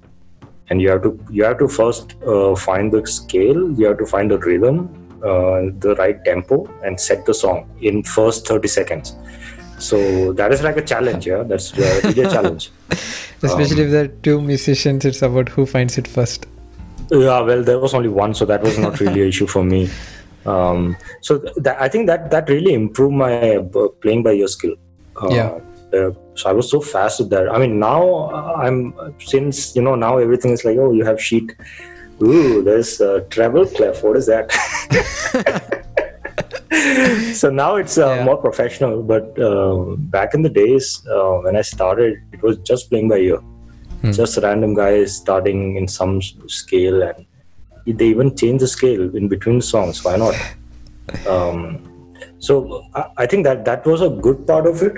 and 0.68 0.80
you 0.82 0.88
have 0.90 1.02
to 1.02 1.12
you 1.30 1.44
have 1.44 1.58
to 1.58 1.68
first 1.68 2.16
uh, 2.26 2.54
find 2.54 2.92
the 2.92 3.06
scale 3.06 3.70
you 3.78 3.86
have 3.86 3.98
to 3.98 4.06
find 4.06 4.30
the 4.30 4.38
rhythm 4.38 4.88
uh, 5.30 5.60
the 5.86 5.94
right 5.98 6.24
tempo 6.24 6.58
and 6.84 6.98
set 7.08 7.26
the 7.26 7.34
song 7.34 7.68
in 7.80 8.02
first 8.02 8.46
30 8.46 8.68
seconds 8.68 9.16
so 9.78 10.32
that 10.32 10.52
is 10.52 10.62
like 10.62 10.76
a 10.76 10.86
challenge 10.92 11.26
yeah 11.26 11.42
that's 11.42 11.72
uh, 11.78 12.00
really 12.04 12.22
a 12.22 12.30
challenge 12.30 12.70
Especially 13.42 13.84
if 13.84 13.90
there 13.90 14.04
are 14.04 14.08
two 14.08 14.40
musicians, 14.40 15.04
it's 15.04 15.22
about 15.22 15.48
who 15.48 15.64
finds 15.64 15.96
it 15.96 16.06
first. 16.06 16.46
Yeah, 17.10 17.40
well, 17.40 17.62
there 17.62 17.78
was 17.78 17.94
only 17.94 18.08
one, 18.08 18.34
so 18.34 18.44
that 18.44 18.62
was 18.62 18.78
not 18.78 19.00
really 19.00 19.22
an 19.22 19.28
issue 19.28 19.46
for 19.46 19.64
me. 19.64 19.88
Um, 20.46 20.96
so 21.20 21.38
th- 21.38 21.54
that, 21.56 21.80
I 21.80 21.88
think 21.88 22.06
that 22.06 22.30
that 22.30 22.48
really 22.48 22.72
improved 22.74 23.14
my 23.14 23.56
uh, 23.56 23.88
playing 24.00 24.22
by 24.22 24.32
ear 24.32 24.48
skill. 24.48 24.74
Uh, 25.20 25.34
Yeah. 25.34 25.60
uh, 25.92 26.10
so 26.34 26.48
I 26.48 26.52
was 26.52 26.70
so 26.70 26.80
fast 26.80 27.20
with 27.20 27.30
that. 27.30 27.50
I 27.52 27.58
mean, 27.58 27.78
now 27.78 28.30
uh, 28.32 28.54
I'm 28.56 28.94
since 29.18 29.74
you 29.76 29.82
know 29.82 29.94
now 29.94 30.18
everything 30.18 30.52
is 30.52 30.64
like 30.64 30.78
oh 30.78 30.92
you 30.92 31.04
have 31.04 31.20
sheet. 31.20 31.54
Ooh, 32.22 32.62
there's 32.62 33.00
uh, 33.00 33.20
treble 33.30 33.66
clef. 33.66 34.02
What 34.02 34.16
is 34.16 34.26
that? 34.26 34.50
so 37.34 37.50
now 37.50 37.76
it's 37.76 37.98
uh, 37.98 38.14
Yeah. 38.16 38.24
more 38.24 38.36
professional. 38.36 39.02
But 39.02 39.38
uh, 39.38 39.96
back 40.16 40.34
in 40.34 40.42
the 40.42 40.48
days 40.50 41.02
uh, 41.10 41.32
when 41.44 41.56
I 41.56 41.62
started, 41.62 42.16
it 42.32 42.42
was 42.42 42.58
just 42.58 42.90
playing 42.90 43.08
by 43.08 43.18
ear 43.18 43.40
Hmm. 44.02 44.12
just 44.12 44.38
random 44.38 44.72
guys 44.72 45.14
starting 45.14 45.76
in 45.76 45.86
some 45.86 46.22
scale 46.48 47.02
and 47.02 47.26
they 47.86 48.06
even 48.06 48.34
change 48.36 48.60
the 48.60 48.68
scale 48.68 49.14
in 49.16 49.28
between 49.28 49.60
songs 49.60 50.04
why 50.04 50.16
not 50.16 50.34
um, 51.28 51.86
so 52.38 52.84
I, 52.94 53.04
I 53.18 53.26
think 53.26 53.44
that 53.44 53.64
that 53.64 53.86
was 53.86 54.00
a 54.00 54.10
good 54.10 54.46
part 54.46 54.66
of 54.66 54.82
it 54.82 54.96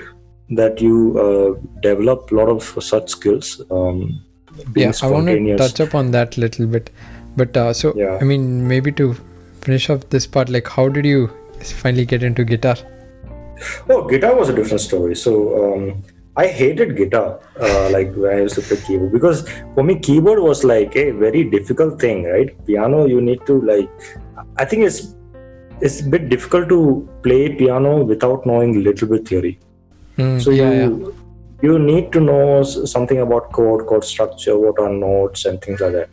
that 0.51 0.81
you 0.81 1.19
uh, 1.19 1.79
develop 1.81 2.31
a 2.31 2.35
lot 2.35 2.49
of 2.49 2.63
such 2.83 3.09
skills 3.09 3.61
um, 3.71 4.23
being 4.71 4.89
yeah, 4.89 4.93
I 5.01 5.07
want 5.07 5.27
to 5.27 5.57
touch 5.57 5.79
up 5.79 5.95
on 5.95 6.11
that 6.11 6.37
a 6.37 6.39
little 6.39 6.67
bit. 6.67 6.89
But 7.35 7.57
uh, 7.57 7.73
so, 7.73 7.93
Yeah. 7.95 8.17
I 8.21 8.23
mean, 8.23 8.67
maybe 8.67 8.91
to 8.93 9.15
finish 9.61 9.89
off 9.89 10.07
this 10.09 10.27
part, 10.27 10.49
like, 10.49 10.67
how 10.67 10.89
did 10.89 11.05
you 11.05 11.31
finally 11.61 12.05
get 12.05 12.23
into 12.23 12.43
guitar? 12.43 12.75
Oh, 13.89 14.07
guitar 14.07 14.35
was 14.35 14.49
a 14.49 14.55
different 14.55 14.81
story. 14.81 15.15
So 15.15 15.73
um, 15.73 16.03
I 16.35 16.47
hated 16.47 16.95
guitar, 16.97 17.39
uh, 17.61 17.89
like 17.91 18.13
when 18.15 18.37
I 18.37 18.41
used 18.41 18.55
to 18.55 18.61
play 18.61 18.77
keyboard, 18.85 19.11
because 19.11 19.47
for 19.75 19.83
me 19.83 19.99
keyboard 19.99 20.39
was 20.39 20.63
like 20.63 20.95
a 20.95 21.11
very 21.11 21.43
difficult 21.43 21.99
thing, 22.01 22.23
right? 22.23 22.49
Piano, 22.65 23.05
you 23.05 23.21
need 23.21 23.45
to 23.45 23.61
like. 23.61 23.89
I 24.57 24.65
think 24.65 24.83
it's 24.83 25.15
it's 25.81 26.01
a 26.01 26.09
bit 26.09 26.29
difficult 26.29 26.69
to 26.69 27.07
play 27.21 27.55
piano 27.55 28.03
without 28.03 28.45
knowing 28.47 28.83
little 28.83 29.07
bit 29.07 29.27
theory. 29.27 29.59
Mm, 30.17 30.41
So 30.41 30.49
yeah, 30.49 30.71
yeah. 30.71 30.85
you 30.87 31.15
you 31.61 31.77
need 31.79 32.11
to 32.13 32.19
know 32.19 32.63
something 32.63 33.19
about 33.19 33.51
chord, 33.51 33.85
chord 33.85 34.03
structure, 34.03 34.57
what 34.57 34.79
are 34.79 34.89
notes, 34.91 35.45
and 35.45 35.61
things 35.61 35.79
like 35.81 35.93
that. 35.93 36.09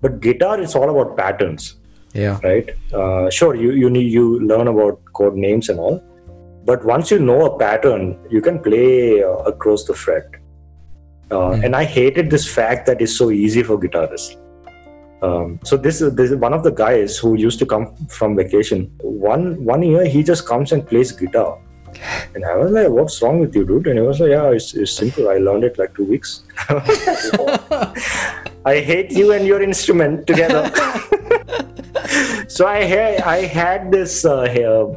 But 0.00 0.20
guitar, 0.20 0.60
it's 0.60 0.76
all 0.76 0.90
about 0.96 1.16
patterns 1.16 1.74
Yeah. 2.22 2.38
right 2.46 2.68
uh, 2.98 3.28
sure 3.36 3.54
you 3.60 3.70
you 3.82 3.88
need 3.94 4.08
you 4.16 4.24
learn 4.50 4.68
about 4.72 4.98
code 5.18 5.38
names 5.44 5.68
and 5.72 5.80
all 5.86 5.96
but 6.64 6.84
once 6.84 7.10
you 7.10 7.18
know 7.18 7.40
a 7.46 7.58
pattern 7.58 8.18
you 8.30 8.40
can 8.40 8.58
play 8.58 9.22
uh, 9.22 9.28
across 9.52 9.84
the 9.84 9.94
fret 10.04 10.26
uh, 11.30 11.52
Hmm. 11.54 11.64
and 11.64 11.76
i 11.76 11.84
hated 11.84 12.30
this 12.30 12.46
fact 12.54 12.86
that 12.86 13.00
it's 13.00 13.16
so 13.16 13.30
easy 13.30 13.62
for 13.62 13.78
guitarists 13.78 14.36
um, 15.22 15.58
so 15.64 15.76
this 15.76 16.00
is, 16.02 16.14
this 16.14 16.30
is 16.30 16.36
one 16.36 16.52
of 16.52 16.62
the 16.62 16.70
guys 16.70 17.16
who 17.16 17.34
used 17.34 17.58
to 17.58 17.66
come 17.66 17.84
from 18.18 18.36
vacation 18.36 18.90
one 19.02 19.64
one 19.64 19.82
year 19.82 20.04
he 20.16 20.22
just 20.22 20.46
comes 20.46 20.72
and 20.72 20.86
plays 20.86 21.12
guitar 21.12 21.58
and 22.34 22.44
I 22.44 22.56
was 22.56 22.72
like, 22.72 22.88
"What's 22.88 23.22
wrong 23.22 23.38
with 23.38 23.54
you, 23.54 23.64
dude?" 23.64 23.86
And 23.86 23.98
he 23.98 24.04
was 24.04 24.18
like, 24.18 24.30
"Yeah, 24.30 24.50
it's, 24.50 24.74
it's 24.74 24.92
simple. 24.92 25.28
I 25.28 25.38
learned 25.38 25.62
it 25.62 25.78
like 25.78 25.94
two 25.94 26.04
weeks." 26.04 26.42
I 28.66 28.80
hate 28.80 29.12
you 29.12 29.32
and 29.32 29.46
your 29.46 29.62
instrument 29.62 30.26
together. 30.26 30.72
so 32.48 32.66
I 32.66 32.82
had 32.82 33.20
I 33.22 33.42
had 33.42 33.90
this 33.90 34.24
uh, 34.24 34.46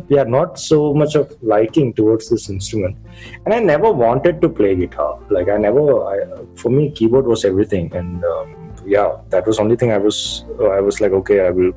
yeah, 0.09 0.23
not 0.23 0.59
so 0.59 0.93
much 0.93 1.15
of 1.15 1.35
liking 1.41 1.93
towards 1.93 2.29
this 2.29 2.49
instrument, 2.49 2.97
and 3.45 3.53
I 3.53 3.59
never 3.59 3.91
wanted 3.91 4.41
to 4.41 4.49
play 4.49 4.75
guitar. 4.75 5.19
Like 5.29 5.49
I 5.49 5.57
never, 5.57 6.03
I, 6.05 6.45
for 6.55 6.69
me, 6.69 6.91
keyboard 6.91 7.25
was 7.25 7.45
everything, 7.45 7.93
and 7.95 8.23
um, 8.23 8.73
yeah, 8.85 9.17
that 9.29 9.45
was 9.45 9.59
only 9.59 9.75
thing 9.75 9.91
I 9.91 9.97
was. 9.97 10.45
Uh, 10.59 10.69
I 10.69 10.81
was 10.81 11.01
like, 11.01 11.11
okay, 11.11 11.45
I 11.45 11.49
will. 11.49 11.73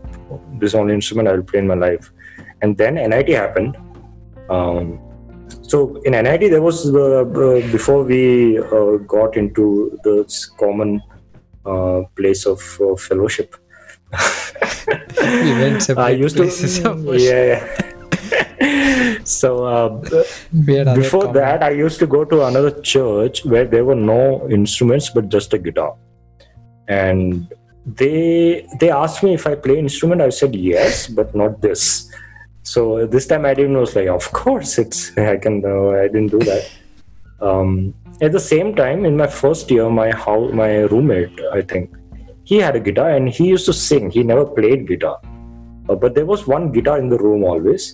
This 0.58 0.74
only 0.74 0.94
instrument 0.94 1.28
I 1.28 1.32
will 1.32 1.42
play 1.42 1.60
in 1.60 1.66
my 1.66 1.74
life, 1.74 2.12
and 2.62 2.76
then 2.76 2.94
NIT 2.94 3.28
happened. 3.28 3.76
Um, 4.48 5.00
so 5.62 5.96
in 6.04 6.12
NIT 6.12 6.50
there 6.50 6.62
was 6.62 6.92
uh, 6.92 7.22
uh, 7.22 7.60
before 7.72 8.02
we 8.02 8.58
uh, 8.58 8.96
got 9.06 9.36
into 9.36 9.98
the 10.04 10.16
common 10.58 11.00
uh, 11.66 12.02
place 12.16 12.46
of 12.46 12.60
fellowship. 13.00 13.56
we 15.20 15.52
went 15.52 15.82
separate 15.82 16.04
I 16.04 16.10
used 16.10 16.36
places 16.36 16.80
to, 16.80 16.94
worship. 16.94 17.20
yeah. 17.20 17.90
so 19.24 19.64
uh, 19.64 20.02
other 20.02 20.94
before 20.94 21.32
that, 21.32 21.62
I 21.62 21.70
used 21.70 21.98
to 22.00 22.06
go 22.06 22.24
to 22.24 22.46
another 22.46 22.80
church 22.80 23.44
where 23.44 23.64
there 23.64 23.84
were 23.84 23.94
no 23.94 24.48
instruments 24.50 25.10
but 25.10 25.28
just 25.28 25.54
a 25.54 25.58
guitar, 25.58 25.96
and 26.88 27.52
they 27.86 28.66
they 28.80 28.90
asked 28.90 29.22
me 29.22 29.34
if 29.34 29.46
I 29.46 29.54
play 29.54 29.78
instrument. 29.78 30.20
I 30.20 30.30
said 30.30 30.54
yes, 30.54 31.06
but 31.06 31.34
not 31.34 31.60
this. 31.60 32.10
So 32.62 33.06
this 33.06 33.26
time 33.26 33.46
I 33.46 33.54
didn't 33.54 33.78
was 33.78 33.96
like, 33.96 34.08
of 34.08 34.30
course 34.32 34.78
it's 34.78 35.16
I 35.16 35.36
can. 35.36 35.60
No, 35.60 35.92
I 35.92 36.08
didn't 36.08 36.28
do 36.28 36.40
that. 36.40 36.70
Um, 37.40 37.94
at 38.20 38.32
the 38.32 38.40
same 38.40 38.74
time, 38.74 39.06
in 39.06 39.16
my 39.16 39.26
first 39.26 39.70
year, 39.70 39.88
my 39.88 40.10
house, 40.10 40.52
my 40.52 40.80
roommate, 40.80 41.40
I 41.52 41.62
think, 41.62 41.90
he 42.50 42.56
had 42.66 42.74
a 42.74 42.82
guitar 42.86 43.10
and 43.16 43.28
he 43.28 43.46
used 43.54 43.66
to 43.70 43.72
sing. 43.72 44.10
He 44.10 44.22
never 44.34 44.44
played 44.58 44.86
guitar, 44.92 45.18
Uh, 45.88 45.94
but 46.02 46.14
there 46.16 46.26
was 46.30 46.40
one 46.52 46.64
guitar 46.76 46.98
in 47.02 47.08
the 47.12 47.18
room 47.26 47.42
always. 47.50 47.84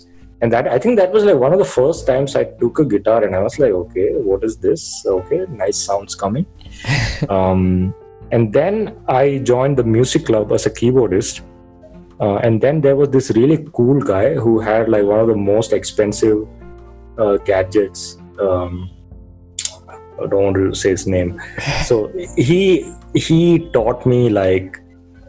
And 0.43 0.53
that 0.55 0.67
i 0.77 0.79
think 0.85 0.99
that 1.01 1.13
was 1.17 1.25
like 1.27 1.39
one 1.43 1.53
of 1.57 1.61
the 1.61 1.69
first 1.75 2.01
times 2.09 2.33
i 2.41 2.43
took 2.63 2.81
a 2.83 2.85
guitar 2.95 3.19
and 3.27 3.37
i 3.37 3.39
was 3.45 3.55
like 3.63 3.77
okay 3.83 4.09
what 4.31 4.43
is 4.49 4.57
this? 4.65 4.83
Okay 5.13 5.39
nice 5.63 5.79
sounds 5.91 6.19
coming. 6.23 6.47
Um, 7.37 7.63
and 8.37 8.53
then 8.59 8.75
i 9.21 9.23
joined 9.53 9.79
the 9.83 9.87
music 9.97 10.27
club 10.31 10.53
as 10.59 10.67
a 10.71 10.73
keyboardist. 10.81 11.41
Uh, 12.27 12.37
and 12.49 12.67
then 12.67 12.83
there 12.89 12.97
was 13.01 13.11
this 13.17 13.31
really 13.39 13.59
cool 13.79 14.03
guy 14.13 14.27
who 14.45 14.53
had 14.69 14.93
like 14.97 15.07
one 15.15 15.21
of 15.25 15.29
the 15.33 15.41
most 15.47 15.73
expensive 15.81 16.39
uh, 17.23 17.37
gadgets. 17.51 18.05
Um, 18.49 18.77
i 20.23 20.27
don't 20.27 20.45
want 20.45 20.57
to 20.57 20.75
say 20.75 20.91
his 20.91 21.07
name. 21.07 21.41
So 21.89 21.97
he 22.37 22.61
he 23.17 23.71
taught 23.71 24.07
me 24.07 24.29
like 24.29 24.79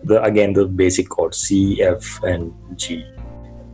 the 0.04 0.22
again 0.24 0.54
the 0.54 0.66
basic 0.66 1.10
chords 1.10 1.38
c 1.38 1.82
f 1.82 2.22
and 2.24 2.54
g. 2.76 3.06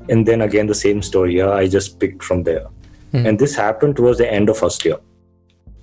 And 0.10 0.28
then 0.28 0.42
again 0.42 0.68
the 0.68 0.76
same 0.76 1.02
story 1.02 1.38
yeah 1.38 1.52
i 1.52 1.68
just 1.68 2.00
picked 2.00 2.24
from 2.24 2.44
there. 2.44 2.68
Hmm. 3.12 3.28
and 3.28 3.38
this 3.38 3.56
happened 3.56 3.96
towards 3.96 4.18
the 4.18 4.32
end 4.32 4.50
of 4.50 4.58
first 4.58 4.84
year. 4.86 4.98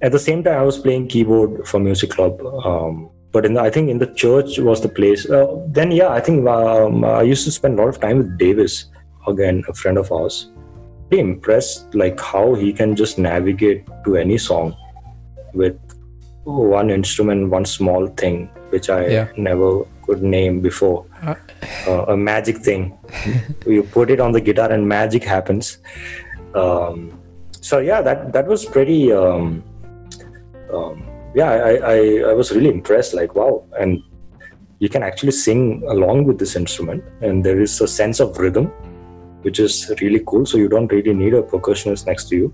At 0.03 0.13
the 0.13 0.19
same 0.19 0.43
time 0.43 0.59
i 0.61 0.63
was 0.63 0.79
playing 0.79 1.09
keyboard 1.09 1.67
for 1.69 1.79
music 1.79 2.11
club 2.11 2.41
um, 2.65 3.11
but 3.33 3.47
in 3.47 3.55
the, 3.55 3.61
i 3.61 3.71
think 3.71 3.91
in 3.91 3.99
the 3.99 4.13
church 4.23 4.59
was 4.59 4.81
the 4.81 4.89
place 4.89 5.29
uh, 5.31 5.47
then 5.69 5.93
yeah 5.93 6.09
i 6.09 6.21
think 6.21 6.49
um, 6.49 7.05
i 7.05 7.23
used 7.23 7.45
to 7.45 7.53
spend 7.53 7.79
a 7.79 7.83
lot 7.83 7.89
of 7.89 8.01
time 8.01 8.19
with 8.19 8.39
davis 8.39 8.87
again 9.27 9.63
a 9.69 9.75
friend 9.75 9.99
of 9.99 10.11
ours. 10.13 10.51
Pretty 11.09 11.23
impressed 11.23 11.95
like 11.95 12.21
how 12.21 12.55
he 12.55 12.73
can 12.73 12.95
just 12.95 13.19
navigate 13.19 13.87
to 14.05 14.17
any 14.17 14.39
song 14.39 14.77
with 15.53 15.79
one 16.45 16.91
instrument 16.91 17.51
one 17.51 17.65
small 17.65 18.07
thing 18.23 18.49
which 18.71 18.89
i 18.89 19.07
Yeah. 19.07 19.29
never 19.37 19.85
could 20.03 20.23
name 20.23 20.61
before 20.61 21.05
Uh, 21.23 21.35
uh, 21.87 22.05
a 22.15 22.17
magic 22.17 22.57
thing. 22.59 22.97
you 23.67 23.83
put 23.83 24.11
it 24.11 24.21
on 24.21 24.33
the 24.33 24.41
guitar 24.41 24.73
and 24.73 24.89
magic 24.89 25.23
happens. 25.23 25.79
Um, 26.55 27.13
so 27.61 27.79
yeah, 27.79 28.01
that 28.03 28.33
that 28.33 28.47
was 28.53 28.65
pretty. 28.65 29.13
Um, 29.13 29.63
um, 30.73 31.05
yeah, 31.35 31.51
I, 31.53 31.73
I 31.95 31.99
I 32.31 32.33
was 32.33 32.51
really 32.57 32.71
impressed. 32.71 33.13
Like 33.15 33.35
wow, 33.35 33.63
and 33.79 34.01
you 34.79 34.89
can 34.89 35.03
actually 35.03 35.33
sing 35.33 35.83
along 35.89 36.25
with 36.25 36.39
this 36.39 36.57
instrument, 36.57 37.05
and 37.21 37.45
there 37.45 37.61
is 37.61 37.79
a 37.81 37.87
sense 37.87 38.19
of 38.19 38.39
rhythm, 38.39 38.67
which 39.43 39.61
is 39.61 39.93
really 40.01 40.23
cool. 40.27 40.47
So 40.47 40.57
you 40.57 40.69
don't 40.69 40.91
really 40.91 41.13
need 41.15 41.35
a 41.35 41.43
percussionist 41.43 42.07
next 42.07 42.29
to 42.31 42.37
you. 42.37 42.53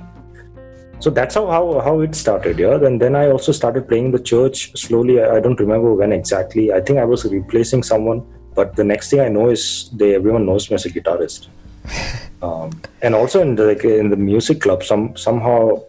So 1.06 1.10
that's 1.10 1.36
how, 1.36 1.46
how 1.46 1.78
how 1.86 2.00
it 2.00 2.16
started, 2.16 2.58
yeah. 2.58 2.84
And 2.84 3.00
then 3.00 3.14
I 3.14 3.30
also 3.30 3.52
started 3.52 3.86
playing 3.86 4.10
the 4.10 4.18
church 4.18 4.76
slowly. 4.76 5.22
I, 5.22 5.36
I 5.36 5.40
don't 5.40 5.60
remember 5.60 5.94
when 5.94 6.10
exactly. 6.10 6.72
I 6.72 6.80
think 6.80 6.98
I 6.98 7.04
was 7.04 7.24
replacing 7.24 7.84
someone, 7.84 8.26
but 8.56 8.74
the 8.74 8.82
next 8.82 9.10
thing 9.10 9.20
I 9.20 9.28
know 9.28 9.48
is 9.48 9.88
they 9.92 10.16
everyone 10.16 10.46
knows 10.46 10.68
me 10.68 10.74
as 10.74 10.84
a 10.84 10.90
guitarist. 10.90 11.46
um, 12.42 12.70
and 13.02 13.14
also 13.14 13.40
in 13.40 13.54
the 13.54 13.66
like 13.66 13.84
in 13.84 14.10
the 14.10 14.16
music 14.16 14.60
club, 14.60 14.82
some 14.82 15.16
somehow 15.16 15.80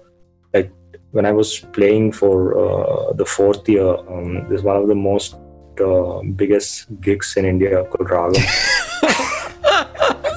like 0.53 0.70
when 1.13 1.26
I 1.26 1.32
was 1.32 1.61
playing 1.74 2.11
for 2.11 2.53
uh, 2.53 3.13
the 3.13 3.26
fourth 3.26 3.68
year, 3.68 3.97
um, 4.13 4.47
this 4.49 4.59
is 4.59 4.63
one 4.63 4.76
of 4.76 4.88
the 4.88 4.93
most 4.93 5.34
uh, 5.82 6.22
biggest 6.36 6.86
gigs 7.01 7.34
in 7.38 7.45
India 7.45 7.84
called 7.86 8.07
Ragam. 8.07 8.38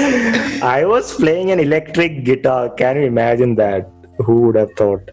I 0.66 0.84
was 0.84 1.14
playing 1.14 1.52
an 1.52 1.60
electric 1.60 2.24
guitar. 2.24 2.70
Can 2.70 2.96
you 2.96 3.02
imagine 3.02 3.54
that? 3.54 3.88
Who 4.26 4.40
would 4.42 4.56
have 4.56 4.72
thought? 4.82 5.10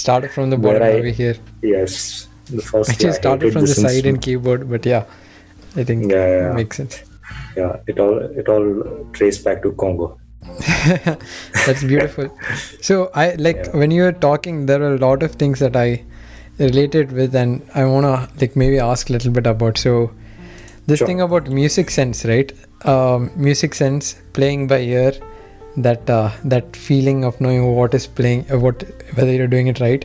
started 0.00 0.30
from 0.30 0.50
the 0.50 0.56
bottom 0.58 0.82
I- 0.82 0.92
over 0.92 1.08
here. 1.18 1.36
Yes, 1.62 2.28
the 2.50 2.60
first. 2.62 2.90
Actually, 2.90 3.06
yeah, 3.08 3.12
started 3.20 3.52
from 3.52 3.62
the 3.62 3.74
side 3.74 4.06
and 4.06 4.20
keyboard, 4.20 4.68
but 4.70 4.84
yeah, 4.84 5.04
I 5.74 5.84
think 5.84 6.10
Yeah, 6.12 6.26
yeah, 6.26 6.40
yeah. 6.48 6.52
makes 6.52 6.76
sense. 6.76 6.98
Yeah, 7.56 7.76
it 7.86 7.98
all 7.98 8.18
it 8.42 8.48
all 8.54 8.66
traced 9.12 9.44
back 9.44 9.62
to 9.62 9.72
conga. 9.84 10.08
That's 11.66 11.82
beautiful. 11.84 12.28
So 12.80 13.10
I 13.14 13.24
like 13.46 13.56
Yeah. 13.64 13.76
when 13.82 13.90
you 13.90 14.02
were 14.02 14.12
talking, 14.26 14.66
there 14.66 14.78
were 14.80 14.94
a 14.94 14.98
lot 15.06 15.22
of 15.22 15.32
things 15.44 15.58
that 15.60 15.76
I 15.76 16.02
related 16.58 17.12
with, 17.12 17.34
and 17.34 17.62
I 17.74 17.84
wanna 17.84 18.28
like 18.40 18.56
maybe 18.64 18.78
ask 18.78 19.10
a 19.10 19.12
little 19.18 19.32
bit 19.40 19.46
about. 19.46 19.78
So 19.78 20.10
this 20.86 20.98
Sure. 20.98 21.06
thing 21.08 21.20
about 21.20 21.50
music 21.50 21.90
sense, 21.90 22.24
right? 22.24 22.52
Um, 22.84 23.30
music 23.48 23.74
sense, 23.74 24.14
playing 24.34 24.66
by 24.68 24.78
ear, 24.80 25.12
that 25.76 26.08
uh, 26.08 26.30
that 26.44 26.74
feeling 26.74 27.24
of 27.24 27.40
knowing 27.40 27.74
what 27.74 27.94
is 27.94 28.06
playing, 28.06 28.50
uh, 28.50 28.58
what 28.58 28.84
whether 29.14 29.32
you're 29.32 29.46
doing 29.46 29.66
it 29.66 29.80
right. 29.80 30.04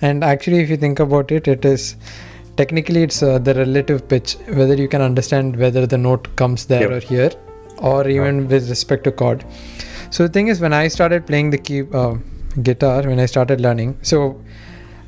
And 0.00 0.24
actually, 0.24 0.60
if 0.60 0.70
you 0.70 0.76
think 0.76 1.00
about 1.00 1.30
it, 1.30 1.46
it 1.46 1.64
is 1.64 1.96
technically 2.56 3.02
it's 3.02 3.22
uh, 3.22 3.38
the 3.38 3.54
relative 3.54 4.08
pitch, 4.08 4.36
whether 4.48 4.74
you 4.74 4.88
can 4.88 5.00
understand 5.02 5.56
whether 5.56 5.86
the 5.86 5.98
note 5.98 6.34
comes 6.36 6.66
there 6.66 6.90
Yep. 6.90 6.90
or 6.90 7.06
here, 7.06 7.30
or 7.78 8.08
even 8.08 8.48
with 8.48 8.68
respect 8.68 9.04
to 9.04 9.12
chord. 9.12 9.44
So 10.10 10.26
the 10.26 10.32
thing 10.32 10.48
is, 10.48 10.60
when 10.60 10.72
I 10.72 10.88
started 10.88 11.26
playing 11.26 11.50
the 11.50 11.58
key 11.58 11.82
uh, 11.92 12.16
guitar, 12.62 13.02
when 13.02 13.20
I 13.20 13.26
started 13.26 13.60
learning, 13.60 13.98
so 14.02 14.40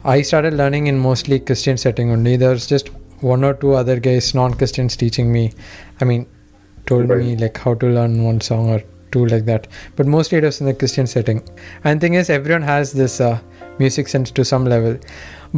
I 0.05 0.23
started 0.23 0.55
learning 0.55 0.87
in 0.87 0.99
mostly 0.99 1.41
Christian 1.41 1.77
setting 1.77 2.11
only. 2.11 2.37
There's 2.37 2.67
just 2.67 2.89
one 3.21 3.43
or 3.43 3.55
two 3.55 3.75
other 3.75 3.99
guys, 3.99 4.35
non-Christians, 4.35 4.97
teaching 4.97 5.33
me. 5.33 5.53
I 6.01 6.05
mean, 6.05 6.27
told 6.87 7.09
me 7.09 7.37
like 7.37 7.57
how 7.59 7.75
to 7.75 7.87
learn 7.87 8.23
one 8.23 8.41
song 8.41 8.69
or 8.71 8.83
two 9.15 9.25
like 9.35 9.45
that. 9.51 9.67
But 9.97 10.07
mostly 10.17 10.39
it 10.39 10.45
was 10.51 10.61
in 10.61 10.67
the 10.73 10.75
Christian 10.83 11.07
setting. 11.17 11.43
And 11.85 12.01
thing 12.07 12.15
is, 12.23 12.31
everyone 12.39 12.62
has 12.71 12.93
this 13.03 13.21
uh, 13.29 13.39
music 13.79 14.09
sense 14.17 14.31
to 14.41 14.45
some 14.45 14.65
level. 14.75 14.99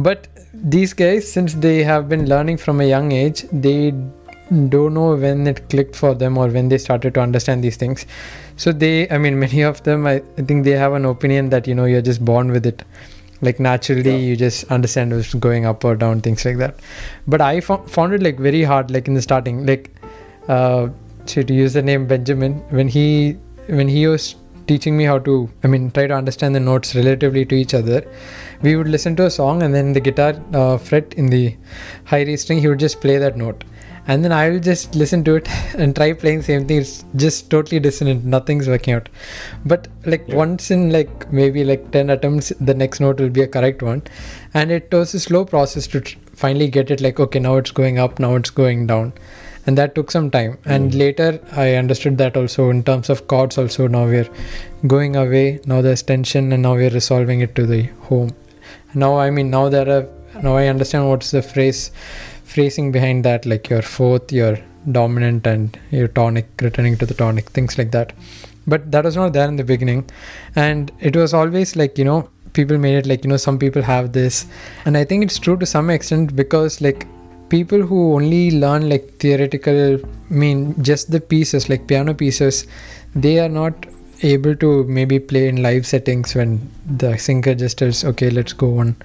But 0.09 0.27
these 0.75 0.93
guys, 0.93 1.31
since 1.31 1.53
they 1.67 1.77
have 1.83 2.07
been 2.13 2.27
learning 2.35 2.57
from 2.67 2.81
a 2.81 2.87
young 2.95 3.11
age, 3.11 3.43
they 3.67 3.81
don't 4.75 4.93
know 4.93 5.15
when 5.15 5.45
it 5.47 5.69
clicked 5.69 5.95
for 5.95 6.13
them 6.23 6.37
or 6.37 6.47
when 6.47 6.69
they 6.69 6.77
started 6.77 7.13
to 7.15 7.21
understand 7.21 7.63
these 7.63 7.77
things. 7.77 8.05
So 8.55 8.71
they, 8.71 9.09
I 9.09 9.17
mean, 9.17 9.39
many 9.45 9.61
of 9.73 9.83
them, 9.83 10.07
I, 10.07 10.15
I 10.37 10.41
think 10.51 10.63
they 10.69 10.71
have 10.83 10.93
an 10.93 11.05
opinion 11.05 11.49
that 11.49 11.67
you 11.67 11.75
know 11.75 11.85
you're 11.85 12.01
just 12.13 12.23
born 12.33 12.51
with 12.51 12.65
it 12.65 12.83
like 13.47 13.59
naturally 13.59 14.11
Yeah. 14.11 14.27
you 14.27 14.35
just 14.35 14.63
understand 14.75 15.13
what's 15.15 15.33
going 15.33 15.65
up 15.71 15.83
or 15.85 15.95
down 16.03 16.21
things 16.27 16.43
like 16.45 16.57
that 16.61 16.79
but 17.27 17.39
i 17.47 17.59
fo- 17.65 17.83
found 17.95 18.15
it 18.15 18.23
like 18.27 18.39
very 18.45 18.63
hard 18.63 18.89
like 18.95 19.07
in 19.07 19.13
the 19.13 19.21
starting 19.21 19.59
like 19.67 19.91
uh 20.47 20.87
so 21.25 21.43
to 21.43 21.53
use 21.53 21.73
the 21.73 21.83
name 21.89 22.07
benjamin 22.07 22.55
when 22.79 22.87
he 22.87 23.37
when 23.67 23.87
he 23.87 24.07
was 24.07 24.35
teaching 24.67 24.97
me 24.97 25.05
how 25.05 25.17
to 25.17 25.49
i 25.63 25.67
mean 25.67 25.89
try 25.91 26.05
to 26.07 26.13
understand 26.13 26.53
the 26.53 26.59
notes 26.59 26.93
relatively 26.95 27.45
to 27.45 27.55
each 27.55 27.73
other 27.73 27.99
we 28.61 28.75
would 28.75 28.87
listen 28.87 29.15
to 29.15 29.25
a 29.25 29.29
song 29.29 29.63
and 29.63 29.73
then 29.73 29.93
the 29.93 29.99
guitar 29.99 30.33
uh, 30.53 30.77
fret 30.77 31.13
in 31.13 31.27
the 31.27 31.55
high 32.05 32.23
re 32.23 32.35
string 32.35 32.59
he 32.59 32.67
would 32.67 32.79
just 32.79 32.99
play 32.99 33.17
that 33.17 33.37
note 33.37 33.63
and 34.09 34.23
then 34.23 34.31
I 34.31 34.49
will 34.49 34.59
just 34.59 34.95
listen 34.95 35.23
to 35.25 35.35
it 35.35 35.49
and 35.77 35.93
try 35.95 36.13
playing 36.13 36.41
same 36.41 36.65
thing. 36.65 36.77
It's 36.79 37.03
just 37.17 37.49
totally 37.49 37.79
dissonant. 37.81 38.23
Nothing's 38.23 38.67
working 38.67 38.93
out. 38.93 39.09
But 39.65 39.89
like 40.05 40.23
Yeah. 40.29 40.35
once 40.35 40.71
in 40.71 40.91
like 40.91 41.31
maybe 41.31 41.65
like 41.65 41.91
ten 41.91 42.09
attempts, 42.09 42.53
the 42.61 42.73
next 42.73 43.01
note 43.01 43.19
will 43.19 43.29
be 43.29 43.41
a 43.41 43.47
correct 43.47 43.81
one, 43.81 44.03
and 44.53 44.71
it 44.71 44.87
was 44.93 45.13
a 45.13 45.19
slow 45.19 45.43
process 45.43 45.87
to 45.87 45.99
tr- 45.99 46.17
finally 46.33 46.69
get 46.69 46.89
it. 46.89 47.01
Like 47.01 47.19
okay, 47.19 47.39
now 47.39 47.57
it's 47.57 47.71
going 47.71 47.99
up, 47.99 48.17
now 48.17 48.35
it's 48.35 48.49
going 48.49 48.87
down, 48.87 49.11
and 49.67 49.77
that 49.77 49.93
took 49.93 50.09
some 50.09 50.31
time. 50.31 50.57
And 50.65 50.91
hmm. 50.91 50.99
later 50.99 51.39
I 51.51 51.75
understood 51.75 52.17
that 52.17 52.35
also 52.35 52.69
in 52.69 52.83
terms 52.83 53.09
of 53.09 53.27
chords. 53.27 53.57
Also 53.57 53.87
now 53.87 54.05
we're 54.05 54.29
going 54.87 55.15
away. 55.15 55.59
Now 55.65 55.81
there's 55.81 56.01
tension, 56.01 56.51
and 56.53 56.63
now 56.63 56.75
we're 56.75 56.89
resolving 56.89 57.41
it 57.41 57.53
to 57.55 57.65
the 57.65 57.83
home. 58.09 58.31
Now 58.95 59.17
I 59.19 59.29
mean 59.29 59.51
now 59.51 59.69
there 59.69 59.89
are 59.89 60.07
now 60.41 60.55
I 60.55 60.67
understand 60.67 61.09
what's 61.09 61.31
the 61.31 61.41
phrase 61.41 61.91
phrasing 62.43 62.91
behind 62.91 63.25
that 63.25 63.45
like 63.45 63.69
your 63.69 63.81
fourth 63.81 64.31
your 64.31 64.57
dominant 64.91 65.45
and 65.45 65.77
your 65.91 66.07
tonic 66.07 66.47
returning 66.61 66.97
to 66.97 67.05
the 67.05 67.13
tonic 67.13 67.49
things 67.49 67.77
like 67.77 67.91
that 67.91 68.13
but 68.65 68.89
that 68.91 69.03
was 69.03 69.15
not 69.15 69.33
there 69.33 69.47
in 69.47 69.57
the 69.57 69.63
beginning 69.63 70.09
and 70.55 70.91
it 70.99 71.15
was 71.15 71.33
always 71.33 71.75
like 71.75 71.97
you 71.97 72.05
know 72.05 72.29
people 72.53 72.77
made 72.77 72.97
it 72.97 73.05
like 73.05 73.25
you 73.25 73.29
know 73.29 73.37
some 73.37 73.59
people 73.59 73.81
have 73.81 74.13
this 74.13 74.45
and 74.85 74.97
i 74.97 75.03
think 75.03 75.23
it's 75.23 75.39
true 75.39 75.57
to 75.57 75.65
some 75.65 75.89
extent 75.89 76.35
because 76.35 76.79
like 76.79 77.05
people 77.49 77.81
who 77.81 78.13
only 78.15 78.51
learn 78.51 78.89
like 78.89 79.05
theoretical 79.19 79.95
I 79.95 80.33
mean 80.33 80.81
just 80.83 81.11
the 81.11 81.21
pieces 81.21 81.69
like 81.69 81.87
piano 81.87 82.13
pieces 82.13 82.65
they 83.15 83.39
are 83.39 83.49
not 83.49 83.85
able 84.23 84.55
to 84.55 84.83
maybe 84.85 85.19
play 85.19 85.47
in 85.47 85.61
live 85.61 85.85
settings 85.85 86.33
when 86.35 86.69
the 86.85 87.17
singer 87.17 87.53
just 87.55 87.77
tells 87.77 88.03
okay 88.03 88.29
let's 88.29 88.53
go 88.53 88.67
one 88.67 88.95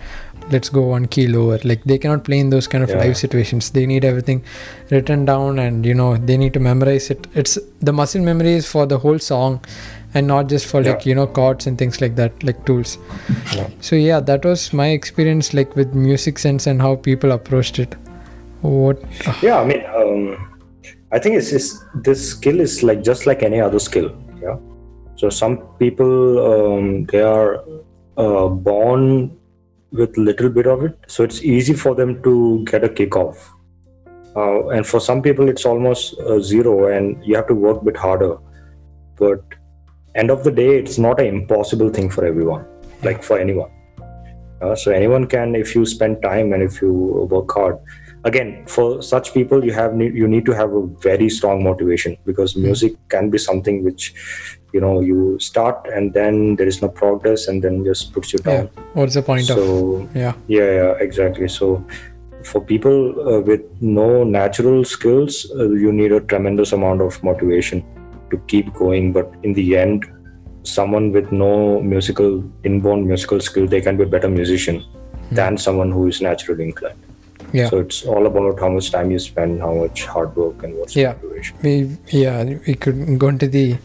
let's 0.51 0.69
go 0.69 0.83
one 0.83 1.07
key 1.07 1.27
lower. 1.29 1.59
Like 1.63 1.85
they 1.85 1.99
cannot 1.99 2.25
play 2.25 2.39
in 2.41 2.51
those 2.51 2.67
kind 2.67 2.83
of 2.83 2.91
Yeah. 2.91 2.99
live 2.99 3.17
situations. 3.17 3.71
They 3.71 3.87
need 3.87 4.05
everything 4.05 4.43
written 4.91 5.25
down 5.25 5.59
and 5.59 5.87
you 5.87 5.95
know 5.95 6.17
they 6.17 6.37
need 6.37 6.53
to 6.55 6.61
memorize 6.61 7.11
it. 7.11 7.27
It's 7.35 7.59
the 7.81 7.93
muscle 7.93 8.23
memory 8.23 8.55
is 8.55 8.67
for 8.69 8.87
the 8.87 8.99
whole 8.99 9.19
song 9.19 9.61
and 10.15 10.27
not 10.27 10.49
just 10.49 10.67
for 10.67 10.83
like 10.83 11.07
you 11.07 11.15
know 11.15 11.27
chords 11.27 11.67
and 11.67 11.79
things 11.79 12.01
like 12.01 12.17
that 12.17 12.43
like 12.43 12.65
tools. 12.67 12.99
Yeah. 13.55 13.69
so 13.81 13.97
yeah 13.97 14.21
that 14.21 14.45
was 14.45 14.73
my 14.73 14.89
experience 14.89 15.55
like 15.55 15.77
with 15.77 15.95
music 15.95 16.39
sense 16.39 16.67
and 16.67 16.83
how 16.83 16.97
people 16.97 17.33
approached 17.33 17.79
it 17.79 17.95
what? 18.63 19.03
Yeah 19.43 19.61
i 19.61 19.65
mean 19.65 19.85
um, 19.87 20.61
i 21.13 21.19
think 21.19 21.37
it's, 21.37 21.53
it's 21.53 21.85
this 21.95 22.31
skill 22.31 22.61
is 22.61 22.83
like 22.83 23.03
just 23.03 23.27
like 23.27 23.43
any 23.43 23.61
other 23.61 23.79
skill 23.79 24.11
yeah. 24.43 24.57
So 25.17 25.31
some 25.31 25.59
people 25.79 26.15
um, 26.51 27.05
they 27.05 27.21
are 27.23 27.63
uh, 28.17 28.49
born 28.49 29.39
with 29.93 30.17
little 30.17 30.49
bit 30.49 30.67
of 30.67 30.85
it 30.85 30.99
so 31.07 31.23
it's 31.23 31.43
easy 31.43 31.75
for 31.75 31.95
them 31.95 32.23
to 32.25 32.65
get 32.65 32.83
a 32.83 32.89
kick 32.89 33.15
off. 33.15 33.51
Uh, 34.35 34.69
and 34.69 34.87
for 34.87 34.99
some 34.99 35.21
people 35.23 35.49
it's 35.49 35.67
almost 35.67 36.19
uh, 36.21 36.41
zero 36.41 36.89
and 36.89 37.23
you 37.25 37.37
have 37.37 37.47
to 37.47 37.55
work 37.55 37.83
a 37.83 37.85
bit 37.85 37.97
harder. 37.97 38.39
But 39.17 39.45
end 40.15 40.31
of 40.31 40.43
the 40.43 40.51
day 40.51 40.79
it's 40.79 40.99
not 40.99 41.21
an 41.21 41.27
impossible 41.27 41.91
thing 41.91 42.11
for 42.11 42.25
everyone 42.25 42.67
like 43.03 43.23
for 43.23 43.39
anyone. 43.39 43.71
Uh, 44.61 44.75
so 44.75 44.91
anyone 44.91 45.27
can 45.27 45.55
if 45.55 45.75
you 45.75 45.85
spend 45.85 46.23
time 46.23 46.53
and 46.53 46.63
if 46.63 46.81
you 46.81 46.93
work 47.31 47.53
hard 47.53 47.79
again 48.25 48.65
for 48.67 49.03
such 49.03 49.35
people 49.35 49.65
you 49.65 49.73
have 49.73 49.95
need, 49.95 50.15
you 50.15 50.29
need 50.29 50.45
to 50.47 50.53
have 50.53 50.73
a 50.73 50.87
very 51.09 51.29
strong 51.29 51.63
motivation 51.63 52.17
because 52.25 52.57
music 52.57 52.93
can 53.09 53.31
be 53.31 53.39
something 53.39 53.83
which 53.85 54.15
you 54.73 54.81
know 54.81 55.01
you 55.01 55.39
start 55.41 55.87
and 55.93 56.15
then 56.15 56.57
there 56.57 56.67
is 56.67 56.81
no 56.81 56.89
progress 56.89 57.49
and 57.49 57.63
then 57.63 57.85
just 57.85 58.13
puts 58.13 58.33
you 58.33 58.39
yeah. 58.45 58.53
down. 58.53 58.71
What's 58.95 59.15
the 59.15 59.23
point 59.23 59.51
of 59.51 59.57
so 59.57 60.09
yeah. 60.15 60.35
yeah 60.47 60.71
yeah 60.71 60.93
exactly. 61.01 61.49
So 61.49 61.85
for 62.45 62.61
people 62.61 62.97
uh, 63.29 63.41
with 63.41 63.63
no 63.81 64.25
natural 64.25 64.85
skills 64.85 65.51
uh, 65.57 65.71
you 65.71 65.93
need 65.93 66.13
a 66.13 66.21
tremendous 66.21 66.73
amount 66.73 67.03
of 67.03 67.23
motivation 67.23 67.85
to 68.31 68.39
keep 68.47 68.73
going. 68.75 69.13
But 69.13 69.33
in 69.43 69.53
the 69.53 69.77
end 69.77 70.07
someone 70.63 71.11
with 71.11 71.33
no 71.33 71.81
musical 71.83 72.45
inborn 72.63 73.07
musical 73.07 73.41
skill 73.41 73.67
they 73.67 73.81
can 73.81 73.97
be 73.97 74.05
a 74.05 74.07
better 74.07 74.29
musician 74.29 74.85
than 75.33 75.59
someone 75.59 75.91
who 75.91 76.07
is 76.07 76.21
naturally 76.21 76.65
inclined 76.65 77.12
yeah. 77.53 77.69
So 77.71 77.79
it's 77.81 78.05
all 78.05 78.27
about 78.27 78.61
how 78.61 78.69
much 78.71 78.91
time 78.91 79.11
you 79.11 79.19
spend 79.19 79.61
how 79.61 79.75
much 79.75 80.05
hard 80.07 80.35
work 80.37 80.63
and 80.63 80.77
what's 80.79 80.97
Yeah. 80.97 81.13
the 81.15 81.27
motivation. 81.27 81.57
We 81.63 81.75
yeah 82.19 82.45
we 82.67 82.75
could 82.75 83.19
go 83.19 83.29
into 83.29 83.49
the 83.49 83.77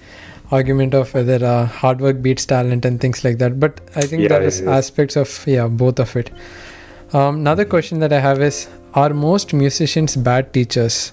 argument 0.52 0.94
of 0.94 1.14
whether 1.14 1.44
uh, 1.46 1.66
hard 1.66 2.00
work 2.00 2.22
beats 2.22 2.46
talent 2.46 2.86
and 2.86 3.02
things 3.02 3.24
like 3.26 3.38
that 3.40 3.60
but 3.60 3.82
i 3.98 4.02
think 4.02 4.22
Yeah, 4.24 4.30
there 4.30 4.44
is 4.50 4.62
aspects 4.62 5.18
of 5.18 5.34
yeah 5.46 5.68
both 5.68 6.00
of 6.00 6.16
it. 6.16 6.30
Um, 7.14 7.36
another 7.42 7.66
question 7.66 8.00
that 8.00 8.14
i 8.14 8.20
have 8.20 8.42
is 8.42 8.68
are 8.94 9.10
most 9.14 9.54
musicians 9.54 10.16
bad 10.16 10.54
teachers? 10.54 11.12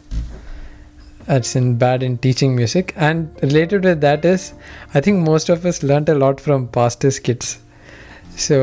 As 1.27 1.57
in 1.57 1.77
bad 1.79 2.03
in 2.03 2.19
teaching 2.19 2.55
music 2.55 2.93
and 2.97 3.31
related 3.43 3.83
with 3.85 4.01
that 4.03 4.25
is 4.31 4.53
i 4.93 5.01
think 5.01 5.27
most 5.27 5.49
of 5.49 5.65
us 5.71 5.83
learnt 5.83 6.11
a 6.11 6.15
lot 6.15 6.39
from 6.47 6.67
pastors 6.69 7.19
kids 7.19 7.59
so 8.37 8.59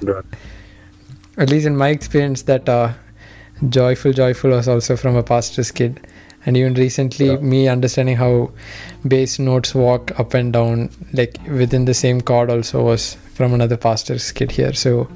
Right. 0.00 0.24
at 1.36 1.50
least 1.50 1.66
in 1.66 1.76
my 1.76 1.88
experience 1.88 2.42
that 2.52 2.68
uh, 2.68 2.92
joyful 3.68 4.12
joyful 4.12 4.50
was 4.50 4.68
also 4.68 4.96
from 4.96 5.16
a 5.16 5.22
pastor's 5.22 5.70
kid. 5.70 6.00
And 6.44 6.56
even 6.56 6.74
recently 6.74 7.26
Yeah. 7.26 7.36
me 7.38 7.68
understanding 7.68 8.16
how 8.16 8.50
bass 9.06 9.38
notes 9.38 9.74
walk 9.74 10.18
up 10.18 10.34
and 10.34 10.52
down 10.52 10.90
like 11.12 11.38
within 11.48 11.84
the 11.84 11.94
same 11.94 12.20
chord 12.20 12.50
also 12.50 12.82
was 12.82 13.16
from 13.34 13.54
another 13.54 13.76
pastor's 13.76 14.32
kid 14.32 14.50
here. 14.52 14.72
So 14.72 15.08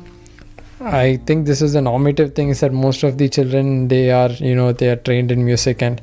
i 0.89 1.17
think 1.27 1.47
this 1.47 1.61
is 1.63 1.73
the 1.73 1.81
normative 1.81 2.35
thing 2.35 2.51
is 2.51 2.61
that 2.61 2.73
most 2.73 3.03
of 3.03 3.17
the 3.19 3.29
children 3.37 3.89
they 3.89 4.11
are 4.11 4.31
you 4.49 4.55
know 4.55 4.73
they 4.73 4.89
are 4.91 4.97
trained 4.97 5.33
in 5.33 5.43
music 5.45 5.81
and 5.83 6.03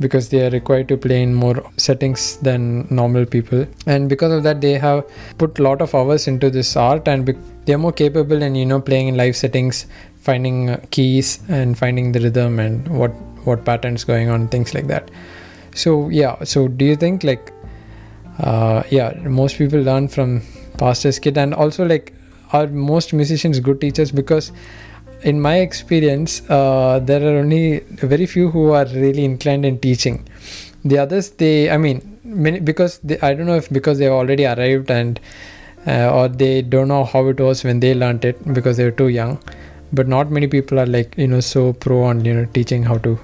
because 0.00 0.28
they 0.28 0.44
are 0.46 0.50
required 0.50 0.88
to 0.88 0.96
play 0.96 1.20
in 1.22 1.34
more 1.34 1.62
settings 1.76 2.36
than 2.38 2.86
normal 2.90 3.24
people. 3.24 3.64
And 3.86 4.08
because 4.08 4.32
of 4.32 4.42
that 4.42 4.60
they 4.60 4.72
have 4.78 5.04
put 5.38 5.58
a 5.60 5.62
lot 5.62 5.80
of 5.80 5.94
hours 5.94 6.26
into 6.26 6.50
this 6.50 6.74
art 6.76 7.06
and 7.06 7.24
bec- 7.24 7.36
they're 7.64 7.78
more 7.78 7.92
capable 7.92 8.42
in 8.42 8.56
you 8.56 8.66
know 8.66 8.80
playing 8.80 9.06
in 9.08 9.16
live 9.16 9.36
settings 9.36 9.86
finding 10.24 10.70
uh, 10.70 10.80
keys 10.90 11.38
and 11.48 11.78
finding 11.78 12.12
the 12.12 12.20
rhythm 12.20 12.58
and 12.58 12.88
what 12.88 13.10
what 13.48 13.64
patterns 13.64 14.04
going 14.04 14.30
on 14.30 14.48
things 14.48 14.74
like 14.74 14.86
that. 14.86 15.10
So 15.74 16.08
yeah 16.08 16.44
so 16.44 16.68
do 16.68 16.84
you 16.84 16.96
think 16.96 17.24
like 17.24 17.52
uh, 18.38 18.82
yeah 18.90 19.12
most 19.40 19.58
people 19.58 19.80
learn 19.80 20.08
from 20.08 20.42
pastor's 20.78 21.18
kid 21.18 21.36
and 21.38 21.54
also 21.54 21.84
like 21.84 22.14
are 22.52 22.66
most 22.66 23.12
musicians 23.12 23.60
good 23.60 23.80
teachers? 23.80 24.12
Because 24.12 24.50
in 25.22 25.40
my 25.40 25.56
experience 25.58 26.42
uh, 26.48 27.00
there 27.02 27.22
are 27.22 27.38
only 27.38 27.80
very 28.14 28.26
few 28.26 28.50
who 28.50 28.70
are 28.72 28.86
really 28.86 29.24
inclined 29.24 29.66
in 29.66 29.78
teaching. 29.78 30.26
The 30.84 30.98
others 30.98 31.30
they 31.42 31.70
i 31.70 31.76
mean 31.78 32.00
many 32.24 32.60
because 32.60 32.98
they, 32.98 33.18
i 33.20 33.32
don't 33.34 33.46
know 33.46 33.56
if 33.56 33.70
because 33.70 33.98
they've 33.98 34.10
already 34.10 34.44
arrived 34.44 34.90
and 34.90 35.20
uh, 35.86 36.10
or 36.10 36.28
they 36.28 36.62
don't 36.62 36.88
know 36.88 37.04
how 37.04 37.26
it 37.28 37.40
was 37.40 37.64
when 37.64 37.80
they 37.80 37.94
learned 37.94 38.24
it 38.24 38.42
because 38.52 38.76
they 38.76 38.84
were 38.84 38.98
too 39.02 39.08
young 39.08 39.38
but 39.94 40.08
not 40.08 40.30
many 40.30 40.46
people 40.46 40.78
are 40.78 40.86
like 40.86 41.16
you 41.16 41.26
know 41.26 41.40
so 41.40 41.72
pro 41.72 42.02
on 42.02 42.24
you 42.24 42.34
know 42.34 42.44
teaching 42.56 42.82
how 42.82 42.98
to 42.98 43.18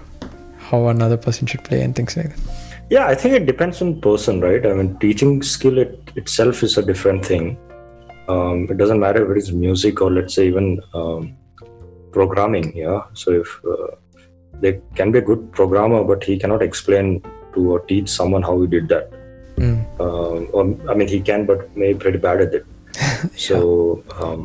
how 0.71 0.87
another 0.89 1.17
person 1.17 1.47
should 1.47 1.65
play 1.65 1.81
and 1.83 1.97
things 1.97 2.17
like 2.17 2.35
that. 2.35 2.77
Yeah 2.91 3.07
i 3.07 3.15
think 3.15 3.35
it 3.35 3.47
depends 3.47 3.81
on 3.83 4.01
person 4.01 4.41
right? 4.41 4.65
I 4.67 4.73
mean 4.75 4.97
teaching 4.99 5.43
skill 5.43 5.79
it, 5.79 6.13
itself 6.17 6.63
is 6.63 6.79
a 6.79 6.83
different 6.83 7.25
thing. 7.25 7.57
Um, 8.29 8.69
it 8.71 8.77
doesn't 8.77 9.01
matter 9.01 9.25
if 9.25 9.37
it 9.37 9.41
is 9.43 9.53
music 9.53 10.01
or 10.01 10.11
let's 10.11 10.35
say 10.35 10.47
even 10.47 10.81
um, 10.95 11.37
programming 12.13 12.77
yeah? 12.77 13.03
So 13.15 13.33
if 13.33 13.61
uh, 13.65 13.97
they 14.61 14.81
can 14.95 15.11
be 15.13 15.19
a 15.19 15.23
good 15.23 15.53
programmer 15.53 16.05
but 16.05 16.23
he 16.23 16.39
cannot 16.39 16.63
explain 16.63 17.23
to 17.55 17.73
or 17.73 17.81
teach 17.81 18.09
someone 18.09 18.43
how 18.43 18.61
he 18.61 18.69
did 18.69 18.89
that. 18.89 19.11
Mm. 19.57 19.81
um, 20.03 20.49
or 20.57 20.63
i 20.91 20.95
mean 20.99 21.09
he 21.15 21.21
can 21.21 21.45
but 21.49 21.65
maybe 21.77 21.99
pretty 21.99 22.19
bad 22.19 22.41
at 22.41 22.55
it. 22.55 22.67
So 23.47 23.59
um, 24.19 24.39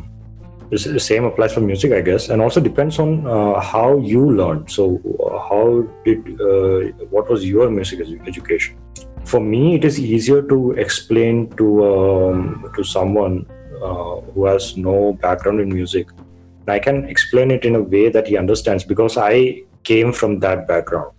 the 0.70 1.00
same 1.00 1.24
applies 1.24 1.54
for 1.54 1.60
music 1.60 1.92
i 1.92 2.00
guess. 2.00 2.28
And 2.28 2.42
also 2.42 2.60
depends 2.60 2.98
on 2.98 3.26
uh, 3.26 3.60
how 3.60 3.98
you 3.98 4.30
learned. 4.30 4.70
So 4.70 5.00
uh, 5.20 5.38
how 5.48 5.86
did 6.04 6.40
uh, 6.40 6.92
what 7.10 7.30
was 7.30 7.44
your 7.44 7.70
music 7.70 8.00
education? 8.26 8.76
For 9.24 9.40
me 9.40 9.74
it 9.74 9.84
is 9.84 9.98
easier 9.98 10.42
to 10.42 10.72
explain 10.72 11.50
to 11.56 11.66
um, 11.86 12.70
to 12.74 12.84
someone 12.84 13.46
uh, 13.82 14.20
who 14.32 14.46
has 14.46 14.76
no 14.76 15.14
background 15.14 15.60
in 15.60 15.68
music. 15.68 16.08
I 16.68 16.80
can 16.80 17.04
explain 17.04 17.52
it 17.52 17.64
in 17.64 17.76
a 17.76 17.82
way 17.82 18.08
that 18.08 18.26
he 18.26 18.36
understands 18.36 18.82
because 18.82 19.16
i 19.16 19.62
came 19.84 20.12
from 20.12 20.40
that 20.40 20.66
background. 20.66 21.12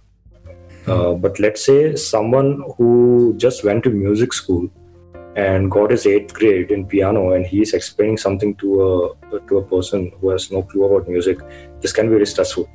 Uh, 0.86 1.14
but 1.14 1.40
let's 1.40 1.66
say 1.66 1.96
someone 1.96 2.64
who 2.78 3.34
just 3.38 3.64
went 3.64 3.84
to 3.84 3.90
music 3.90 4.34
school 4.34 4.70
and 5.46 5.70
got 5.76 5.92
his 5.96 6.06
eighth 6.12 6.34
grade 6.40 6.72
in 6.76 6.86
piano 6.94 7.22
and 7.34 7.46
he's 7.54 7.74
explaining 7.80 8.18
something 8.26 8.52
to 8.62 8.70
a 8.88 9.40
to 9.50 9.58
a 9.62 9.64
person 9.74 10.12
who 10.20 10.30
has 10.34 10.52
no 10.56 10.62
clue 10.70 10.86
about 10.88 11.08
music 11.16 11.40
this 11.82 11.94
can 11.98 12.08
be 12.10 12.16
very 12.20 12.30
stressful 12.36 12.68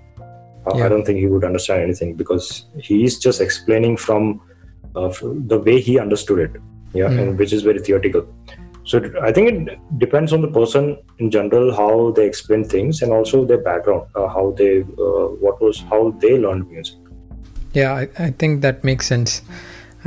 Yeah. 0.78 0.84
i 0.86 0.88
don't 0.90 1.06
think 1.06 1.18
he 1.24 1.28
would 1.30 1.44
understand 1.50 1.80
anything 1.86 2.10
because 2.18 2.48
he's 2.88 3.14
just 3.26 3.40
explaining 3.46 3.94
from 4.06 4.26
uh, 4.98 5.08
the 5.52 5.58
way 5.68 5.76
he 5.88 5.94
understood 6.04 6.40
it 6.46 6.52
yeah 7.00 7.08
Mm. 7.12 7.18
and 7.22 7.38
which 7.42 7.52
is 7.56 7.62
very 7.70 7.80
theoretical 7.86 8.22
so 8.90 8.98
i 9.28 9.32
think 9.36 9.46
it 9.52 9.78
depends 10.04 10.30
on 10.36 10.40
the 10.46 10.50
person 10.58 10.84
in 11.24 11.28
general 11.36 11.66
how 11.80 11.92
they 12.18 12.26
explain 12.32 12.62
things 12.74 13.02
and 13.02 13.16
also 13.18 13.40
their 13.50 13.62
background 13.70 14.04
uh, 14.20 14.28
how 14.36 14.44
they 14.60 14.72
uh, 15.06 15.26
what 15.46 15.56
was 15.66 15.76
how 15.94 16.00
they 16.26 16.34
learned 16.46 16.66
music 16.76 16.98
Yeah, 17.76 17.92
I, 18.00 18.04
I 18.24 18.30
think 18.40 18.56
that 18.64 18.82
makes 18.88 19.06
sense. 19.10 19.30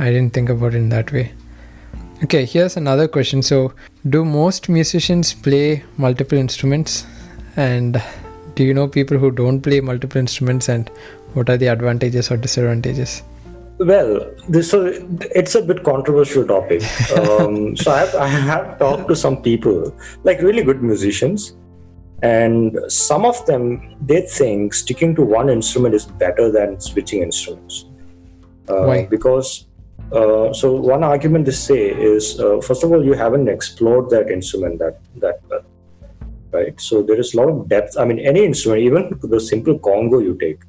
I 0.04 0.10
didn't 0.16 0.32
think 0.36 0.50
about 0.52 0.74
it 0.74 0.78
in 0.80 0.90
that 0.90 1.08
way. 1.14 1.22
Okay, 2.24 2.46
here's 2.46 2.78
another 2.78 3.08
question. 3.08 3.42
So, 3.42 3.74
do 4.08 4.24
most 4.24 4.70
musicians 4.70 5.34
play 5.34 5.84
multiple 5.98 6.38
instruments? 6.38 7.06
And 7.56 8.02
do 8.54 8.64
you 8.64 8.72
know 8.72 8.88
people 8.88 9.18
who 9.18 9.30
don't 9.30 9.60
play 9.60 9.80
multiple 9.80 10.18
instruments? 10.18 10.70
And 10.70 10.88
what 11.34 11.50
are 11.50 11.58
the 11.58 11.66
advantages 11.66 12.30
or 12.30 12.38
disadvantages? 12.38 13.22
Well, 13.78 14.32
this 14.48 14.70
so 14.70 14.86
it's 15.34 15.54
a 15.54 15.60
bit 15.60 15.84
controversial 15.84 16.46
topic. 16.46 16.82
Um, 17.18 17.76
so 17.82 17.92
I 17.92 17.98
have, 17.98 18.14
I 18.14 18.26
have 18.26 18.78
talked 18.78 19.08
to 19.08 19.16
some 19.16 19.42
people, 19.42 19.94
like 20.24 20.40
really 20.40 20.62
good 20.62 20.82
musicians, 20.82 21.54
and 22.22 22.78
some 22.88 23.26
of 23.26 23.44
them 23.44 23.94
they 24.00 24.22
think 24.22 24.72
sticking 24.72 25.14
to 25.16 25.22
one 25.22 25.50
instrument 25.50 25.94
is 25.94 26.06
better 26.06 26.50
than 26.50 26.80
switching 26.80 27.20
instruments. 27.20 27.84
Uh, 28.68 28.84
Why? 28.84 29.04
Because 29.04 29.65
uh, 30.12 30.52
so 30.52 30.72
one 30.72 31.02
argument 31.02 31.44
they 31.44 31.52
say 31.52 31.88
is 31.90 32.38
uh, 32.40 32.60
first 32.60 32.84
of 32.84 32.92
all 32.92 33.04
you 33.04 33.12
haven't 33.12 33.48
explored 33.48 34.10
that 34.10 34.30
instrument 34.30 34.78
that 34.78 35.00
that 35.16 35.40
well, 35.48 35.64
right? 36.52 36.80
So 36.80 37.02
there 37.02 37.18
is 37.18 37.34
a 37.34 37.36
lot 37.40 37.48
of 37.48 37.68
depth. 37.68 37.96
I 37.98 38.04
mean, 38.04 38.20
any 38.20 38.44
instrument, 38.44 38.82
even 38.82 39.18
the 39.22 39.40
simple 39.40 39.78
conga 39.78 40.22
you 40.22 40.36
take 40.38 40.60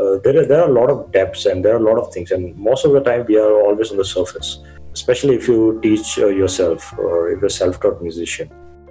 uh, 0.00 0.18
there 0.24 0.40
are 0.40 0.46
there 0.46 0.60
are 0.62 0.70
a 0.70 0.72
lot 0.72 0.90
of 0.90 1.10
depths 1.12 1.46
and 1.46 1.64
there 1.64 1.74
are 1.74 1.80
a 1.80 1.86
lot 1.90 1.98
of 1.98 2.12
things 2.12 2.30
and 2.30 2.56
most 2.56 2.84
of 2.84 2.92
the 2.92 3.00
time 3.00 3.24
we 3.26 3.36
are 3.36 3.60
always 3.62 3.90
on 3.90 3.96
the 3.96 4.04
surface 4.04 4.60
especially 4.92 5.34
if 5.34 5.48
you 5.48 5.80
teach 5.82 6.18
uh, 6.18 6.28
yourself 6.28 6.96
or 6.98 7.30
if 7.32 7.40
you're 7.40 7.46
a 7.46 7.50
self-taught 7.50 8.00
musician 8.00 8.48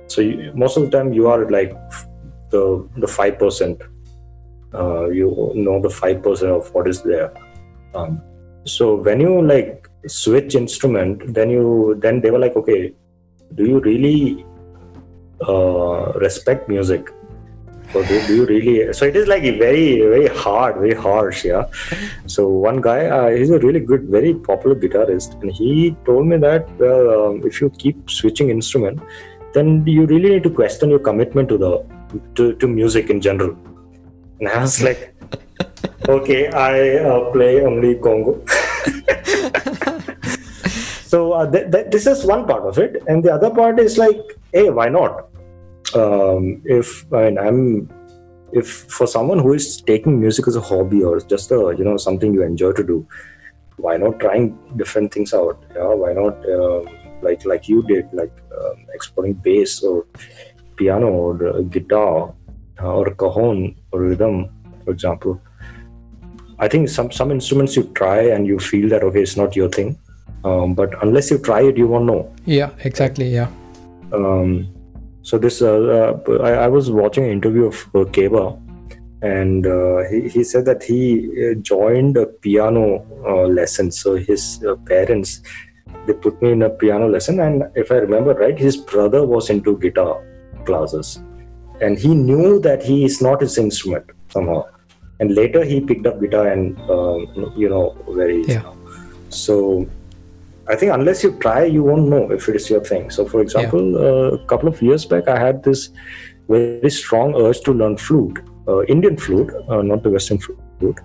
so 0.07 0.21
you, 0.21 0.51
most 0.55 0.77
of 0.77 0.83
the 0.83 0.89
time 0.89 1.13
you 1.13 1.27
are 1.27 1.49
like 1.49 1.73
the 2.49 2.87
the 2.97 3.07
five 3.07 3.37
percent. 3.37 3.81
Uh, 4.73 5.07
you 5.09 5.51
know 5.55 5.81
the 5.81 5.89
five 5.89 6.21
percent 6.21 6.51
of 6.51 6.73
what 6.73 6.87
is 6.87 7.01
there. 7.01 7.31
Um, 7.95 8.21
so 8.65 8.95
when 8.95 9.19
you 9.19 9.41
like 9.41 9.86
switch 10.05 10.55
instrument, 10.55 11.33
then 11.33 11.49
you 11.49 11.97
then 11.99 12.21
they 12.21 12.31
were 12.31 12.39
like, 12.39 12.55
okay, 12.55 12.93
do 13.55 13.65
you 13.65 13.79
really 13.79 14.45
uh, 15.47 16.13
respect 16.13 16.69
music? 16.69 17.09
So 17.93 18.03
do, 18.03 18.27
do 18.27 18.35
you 18.35 18.45
really? 18.45 18.93
So 18.93 19.05
it 19.05 19.15
is 19.15 19.27
like 19.27 19.43
very 19.43 20.01
very 20.01 20.27
hard, 20.27 20.75
very 20.75 20.93
harsh, 20.93 21.45
yeah. 21.45 21.65
So 22.25 22.47
one 22.47 22.81
guy, 22.81 23.05
uh, 23.05 23.29
he's 23.29 23.49
a 23.49 23.59
really 23.59 23.79
good, 23.79 24.03
very 24.09 24.33
popular 24.33 24.75
guitarist, 24.75 25.41
and 25.41 25.51
he 25.51 25.95
told 26.05 26.27
me 26.27 26.37
that 26.37 26.69
well, 26.77 27.27
um, 27.27 27.41
if 27.45 27.61
you 27.61 27.69
keep 27.77 28.09
switching 28.09 28.49
instrument, 28.49 28.99
then 29.53 29.85
you 29.87 30.05
really 30.05 30.29
need 30.29 30.43
to 30.43 30.49
question 30.49 30.89
your 30.89 30.99
commitment 30.99 31.47
to 31.49 31.57
the 31.57 31.85
to, 32.35 32.53
to 32.55 32.67
music 32.67 33.09
in 33.09 33.21
general. 33.21 33.57
And 34.39 34.49
I 34.49 34.61
was 34.61 34.83
like, 34.83 35.15
okay, 36.09 36.47
I 36.49 36.97
uh, 36.97 37.31
play 37.31 37.61
only 37.61 37.95
conga. 37.95 38.35
so 41.03 41.33
uh, 41.33 41.49
th- 41.49 41.71
th- 41.71 41.87
this 41.91 42.07
is 42.07 42.25
one 42.25 42.45
part 42.45 42.63
of 42.63 42.77
it, 42.77 43.03
and 43.07 43.23
the 43.23 43.33
other 43.33 43.49
part 43.49 43.79
is 43.79 43.97
like, 43.97 44.19
hey, 44.53 44.69
why 44.69 44.89
not? 44.89 45.29
Um, 45.95 46.61
if 46.65 47.05
I 47.13 47.29
mean, 47.29 47.37
I'm 47.37 47.89
if 48.51 48.67
for 48.89 49.07
someone 49.07 49.39
who 49.39 49.53
is 49.53 49.81
taking 49.81 50.19
music 50.19 50.47
as 50.47 50.55
a 50.55 50.61
hobby 50.61 51.03
or 51.03 51.19
just 51.19 51.51
a 51.51 51.75
you 51.77 51.83
know 51.83 51.97
something 51.97 52.33
you 52.33 52.43
enjoy 52.43 52.71
to 52.73 52.83
do, 52.83 53.07
why 53.77 53.97
not 53.97 54.19
trying 54.19 54.57
different 54.75 55.13
things 55.13 55.33
out? 55.33 55.63
Yeah, 55.75 55.93
why 55.93 56.13
not 56.13 56.37
uh, 56.49 56.81
like 57.21 57.45
like 57.45 57.67
you 57.67 57.83
did, 57.83 58.07
like 58.13 58.33
um, 58.57 58.85
exploring 58.93 59.33
bass 59.33 59.83
or 59.83 60.05
piano 60.75 61.07
or 61.07 61.47
uh, 61.47 61.61
guitar 61.61 62.33
uh, 62.81 62.93
or 62.93 63.13
cajon 63.15 63.75
or 63.91 64.01
rhythm, 64.01 64.49
for 64.85 64.91
example. 64.91 65.41
I 66.59 66.67
think 66.67 66.89
some 66.89 67.11
some 67.11 67.31
instruments 67.31 67.75
you 67.75 67.83
try 67.93 68.21
and 68.21 68.47
you 68.47 68.59
feel 68.59 68.89
that 68.89 69.03
okay, 69.03 69.21
it's 69.21 69.37
not 69.37 69.55
your 69.55 69.69
thing. 69.69 69.97
Um, 70.43 70.73
but 70.73 70.93
unless 71.03 71.29
you 71.29 71.37
try 71.37 71.61
it, 71.61 71.77
you 71.77 71.87
won't 71.87 72.05
know. 72.05 72.33
Yeah, 72.45 72.71
exactly. 72.83 73.29
Yeah. 73.33 73.49
Um, 74.13 74.73
so 75.21 75.37
this, 75.37 75.61
uh, 75.61 76.21
uh, 76.27 76.33
I, 76.41 76.51
I, 76.51 76.67
was 76.67 76.89
watching 76.89 77.25
an 77.25 77.31
interview 77.31 77.65
of 77.65 77.75
uh, 77.93 78.05
Keba, 78.15 78.57
and 79.21 79.67
uh, 79.67 80.03
he, 80.09 80.29
he 80.29 80.43
said 80.43 80.63
that 80.65 80.83
he 80.83 81.27
uh, 81.43 81.55
joined 81.55 82.15
a 82.15 82.27
piano 82.27 83.05
uh, 83.27 83.47
lesson. 83.47 83.91
So 83.91 84.15
his 84.15 84.63
uh, 84.65 84.75
parents 84.85 85.41
they 86.05 86.13
put 86.13 86.41
me 86.41 86.51
in 86.51 86.61
a 86.61 86.69
piano 86.69 87.09
lesson, 87.09 87.41
and 87.41 87.63
if 87.75 87.91
I 87.91 87.95
remember 87.95 88.33
right, 88.33 88.57
his 88.57 88.77
brother 88.77 89.25
was 89.25 89.49
into 89.49 89.77
guitar 89.77 90.23
classes, 90.65 91.21
and 91.81 91.99
he 91.99 92.15
knew 92.15 92.59
that 92.61 92.81
he 92.81 93.03
is 93.03 93.21
not 93.21 93.41
his 93.41 93.57
instrument 93.57 94.05
somehow. 94.29 94.63
And 95.19 95.33
later 95.33 95.63
he 95.63 95.81
picked 95.81 96.05
up 96.05 96.19
guitar, 96.21 96.47
and 96.47 96.79
um, 96.89 97.53
you 97.55 97.69
know, 97.69 97.95
very 98.09 98.43
Yeah. 98.45 98.73
so 99.29 99.87
I 100.69 100.75
think 100.75 100.91
unless 100.91 101.23
you 101.23 101.31
try, 101.39 101.63
you 101.63 101.83
won't 101.83 102.07
know 102.09 102.29
if 102.31 102.47
it 102.49 102.55
is 102.55 102.69
your 102.69 102.83
thing. 102.83 103.09
So, 103.09 103.25
for 103.25 103.41
example, 103.41 103.97
uh, 103.97 104.31
a 104.37 104.45
couple 104.45 104.67
of 104.67 104.81
years 104.81 105.05
back, 105.05 105.27
I 105.27 105.39
had 105.39 105.63
this 105.63 105.89
very 106.49 106.89
strong 106.89 107.35
urge 107.35 107.61
to 107.61 107.73
learn 107.73 107.97
flute, 107.97 108.39
uh, 108.67 108.83
Indian 108.85 109.17
flute, 109.17 109.51
uh, 109.69 109.81
not 109.81 110.03
the 110.03 110.09
Western 110.09 110.39
flute. 110.39 110.99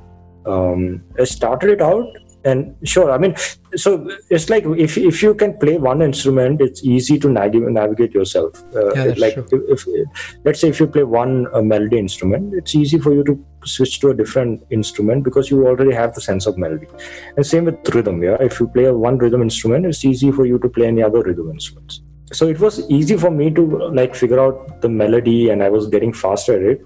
Um, 0.47 1.03
I 1.19 1.25
started 1.25 1.71
it 1.71 1.81
out, 1.81 2.07
and 2.45 2.77
sure, 2.85 3.11
I 3.11 3.19
mean, 3.19 3.35
so 3.77 4.09
it's 4.31 4.51
like 4.51 4.65
if 4.65 4.99
if 4.99 5.23
you 5.23 5.35
can 5.35 5.57
play 5.59 5.79
one 5.79 6.03
instrument, 6.03 6.61
it's 6.61 6.85
easy 6.85 7.19
to 7.19 7.29
navigate 7.29 7.71
navigate 7.71 8.13
yourself. 8.13 8.63
Uh, 8.75 8.93
Yeah, 8.95 9.15
like 9.17 9.35
true. 9.35 9.67
if, 9.69 9.87
if 9.87 10.09
let's 10.45 10.61
say 10.61 10.69
if 10.69 10.81
you 10.81 10.87
play 10.87 11.05
one 11.05 11.47
uh, 11.55 11.63
melody 11.63 11.99
instrument, 11.99 12.55
it's 12.55 12.75
easy 12.75 12.99
for 12.99 13.13
you 13.15 13.25
to 13.25 13.39
switch 13.65 14.01
to 14.01 14.11
a 14.11 14.15
different 14.15 14.63
instrument 14.71 15.25
because 15.25 15.51
you 15.51 15.67
already 15.67 15.95
have 15.95 16.15
the 16.15 16.21
sense 16.21 16.47
of 16.47 16.59
melody. 16.59 16.89
And 17.37 17.47
same 17.47 17.67
with 17.67 17.95
rhythm, 17.95 18.23
yeah. 18.23 18.37
If 18.41 18.59
you 18.61 18.69
play 18.69 18.85
a 18.87 18.95
one 18.95 19.19
rhythm 19.19 19.43
instrument, 19.43 19.87
it's 19.87 20.05
easy 20.05 20.33
for 20.33 20.47
you 20.47 20.59
to 20.59 20.69
play 20.69 20.87
any 20.87 21.03
other 21.03 21.23
rhythm 21.23 21.51
instruments. 21.51 22.03
So 22.33 22.49
it 22.49 22.59
was 22.59 22.81
easy 22.91 23.17
for 23.17 23.31
me 23.31 23.51
to 23.51 23.63
like 24.01 24.15
figure 24.15 24.41
out 24.41 24.81
the 24.81 24.89
melody, 24.89 25.51
and 25.51 25.63
I 25.63 25.69
was 25.69 25.89
getting 25.89 26.13
faster 26.13 26.57
at 26.57 26.63
it. 26.63 26.85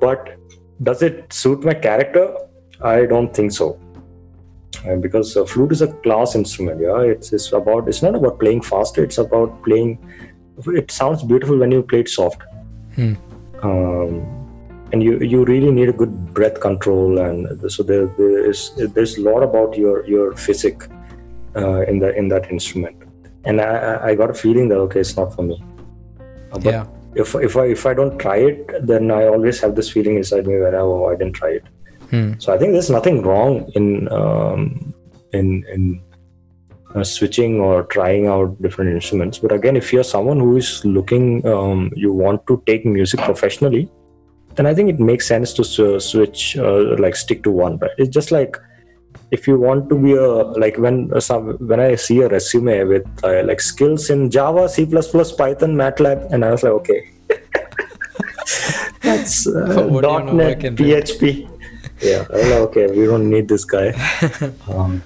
But 0.00 0.36
does 0.82 1.02
it 1.02 1.32
suit 1.32 1.64
my 1.64 1.74
character? 1.74 2.36
I 2.80 3.06
don't 3.06 3.34
think 3.34 3.52
so. 3.52 3.80
Uh, 4.86 4.96
because 4.96 5.36
uh, 5.36 5.44
flute 5.44 5.72
is 5.72 5.82
a 5.82 5.88
class 6.04 6.34
instrument, 6.34 6.80
yeah. 6.80 7.00
It's 7.00 7.32
it's 7.32 7.52
about 7.52 7.88
it's 7.88 8.02
not 8.02 8.14
about 8.14 8.38
playing 8.38 8.62
faster. 8.62 9.02
It's 9.02 9.18
about 9.18 9.62
playing. 9.64 9.98
It 10.66 10.90
sounds 10.90 11.22
beautiful 11.22 11.56
when 11.58 11.70
you 11.72 11.82
play 11.82 12.00
it 12.00 12.08
soft. 12.08 12.42
Hmm. 12.94 13.14
Um, 13.62 14.38
and 14.92 15.02
you 15.02 15.18
you 15.18 15.44
really 15.44 15.70
need 15.70 15.88
a 15.88 15.92
good 15.92 16.32
breath 16.32 16.60
control 16.60 17.18
and 17.18 17.70
so 17.70 17.82
there, 17.82 18.06
there 18.18 18.48
is 18.50 18.70
there's 18.94 19.18
a 19.18 19.20
lot 19.20 19.42
about 19.42 19.76
your 19.76 20.06
your 20.06 20.34
physic 20.34 20.84
uh, 21.56 21.80
in 21.82 21.98
the 21.98 22.16
in 22.16 22.28
that 22.28 22.50
instrument 22.50 22.96
and 23.44 23.60
I, 23.60 23.64
I- 23.64 24.06
I 24.08 24.14
got 24.14 24.30
a 24.30 24.34
feeling 24.34 24.68
that 24.68 24.78
okay 24.86 25.00
it's 25.00 25.16
not 25.16 25.34
for 25.34 25.42
me 25.42 25.62
Uh, 26.52 26.58
but 26.64 26.72
yeah. 26.72 26.86
if 27.22 27.34
if 27.34 27.56
I 27.62 27.66
if 27.66 27.84
I 27.84 27.92
don't 27.92 28.16
try 28.18 28.36
it 28.36 28.72
then 28.90 29.10
I 29.10 29.26
always 29.26 29.60
have 29.60 29.74
this 29.74 29.90
feeling 29.90 30.16
inside 30.16 30.46
me 30.46 30.54
where 30.62 30.74
oh 30.80 31.06
I 31.10 31.16
didn't 31.16 31.34
try 31.34 31.50
it 31.58 31.64
Hmm. 32.10 32.32
so 32.38 32.54
I 32.54 32.58
think 32.58 32.72
there's 32.72 32.90
nothing 32.90 33.22
wrong 33.22 33.70
in 33.74 34.10
um, 34.10 34.94
in 35.32 35.64
in 35.74 36.00
uh, 36.94 37.04
switching 37.04 37.60
or 37.60 37.82
trying 37.84 38.26
out 38.26 38.60
different 38.62 38.90
instruments. 38.92 39.38
But 39.38 39.52
again, 39.52 39.76
if 39.76 39.92
you're 39.92 40.04
someone 40.04 40.40
who 40.40 40.56
is 40.56 40.84
looking, 40.84 41.46
um, 41.46 41.90
you 41.94 42.12
want 42.12 42.46
to 42.46 42.62
take 42.66 42.86
music 42.86 43.20
professionally, 43.20 43.90
then 44.54 44.66
I 44.66 44.74
think 44.74 44.88
it 44.88 44.98
makes 44.98 45.26
sense 45.26 45.52
to 45.54 45.62
s- 45.62 46.04
switch, 46.04 46.56
uh, 46.56 46.96
like 46.98 47.14
stick 47.14 47.42
to 47.44 47.50
one. 47.50 47.78
Right? 47.78 47.90
It's 47.98 48.08
just 48.10 48.32
like 48.32 48.56
if 49.30 49.46
you 49.46 49.58
want 49.58 49.90
to 49.90 49.98
be 49.98 50.14
a 50.14 50.26
like 50.62 50.78
when 50.78 51.12
uh, 51.12 51.20
some 51.20 51.58
when 51.66 51.80
I 51.80 51.94
see 51.96 52.20
a 52.22 52.28
resume 52.28 52.84
with 52.84 53.06
uh, 53.22 53.42
like 53.44 53.60
skills 53.60 54.08
in 54.10 54.30
Java, 54.30 54.68
C++, 54.68 54.86
Python, 54.86 55.76
MATLAB, 55.76 56.32
and 56.32 56.44
I 56.44 56.52
was 56.52 56.62
like, 56.62 56.72
okay. 56.72 57.10
That's 59.02 59.46
uh, 59.46 59.74
do 59.76 59.94
you 59.94 60.00
know 60.00 60.32
.NET? 60.32 60.58
PHP. 60.60 61.57
Yeah, 62.00 62.24
like, 62.30 62.52
okay, 62.68 62.86
we 62.86 63.06
don't 63.06 63.28
need 63.30 63.48
this 63.48 63.64
guy. 63.64 63.92
Um, 64.68 65.02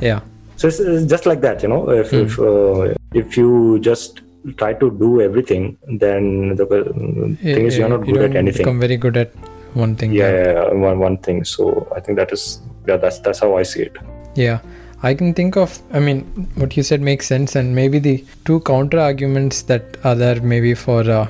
Yeah. 0.00 0.20
so 0.56 0.68
it's, 0.68 0.78
it's 0.80 1.06
just 1.10 1.26
like 1.26 1.40
that, 1.40 1.62
you 1.62 1.68
know. 1.68 1.90
If 1.90 2.10
Hmm. 2.10 2.24
if 2.26 2.38
uh, 2.38 2.94
if 3.14 3.36
you 3.36 3.78
just 3.80 4.20
try 4.58 4.72
to 4.74 4.90
do 5.02 5.20
everything, 5.20 5.76
then 6.04 6.54
the 6.56 6.66
thing 6.66 7.66
is 7.66 7.78
you're 7.78 7.88
not 7.88 8.06
you 8.06 8.14
good 8.14 8.22
at 8.22 8.28
don't 8.32 8.36
anything. 8.36 8.64
become 8.64 8.80
very 8.80 8.96
good 8.96 9.16
at 9.16 9.30
one 9.74 9.96
thing. 9.96 10.12
yeah, 10.12 10.30
yeah, 10.30 10.52
yeah, 10.52 10.72
one 10.88 10.98
one 10.98 11.16
thing. 11.28 11.44
So 11.44 11.88
I 11.96 12.00
think 12.00 12.18
that 12.18 12.32
is 12.32 12.60
yeah, 12.86 12.96
that's 12.96 13.18
that's 13.20 13.40
how 13.40 13.56
I 13.56 13.62
see 13.62 13.82
it. 13.88 13.96
Yeah, 14.34 14.58
I 15.02 15.14
can 15.14 15.32
think 15.34 15.56
of. 15.56 15.78
I 15.92 16.00
mean, 16.00 16.20
what 16.56 16.76
you 16.76 16.82
said 16.82 17.00
makes 17.00 17.26
sense, 17.26 17.56
and 17.56 17.74
maybe 17.74 17.98
the 17.98 18.24
two 18.44 18.60
counter 18.60 19.00
arguments 19.00 19.62
that 19.72 19.96
are 20.04 20.14
there 20.14 20.40
maybe 20.54 20.74
for 20.74 21.00
uh, 21.18 21.26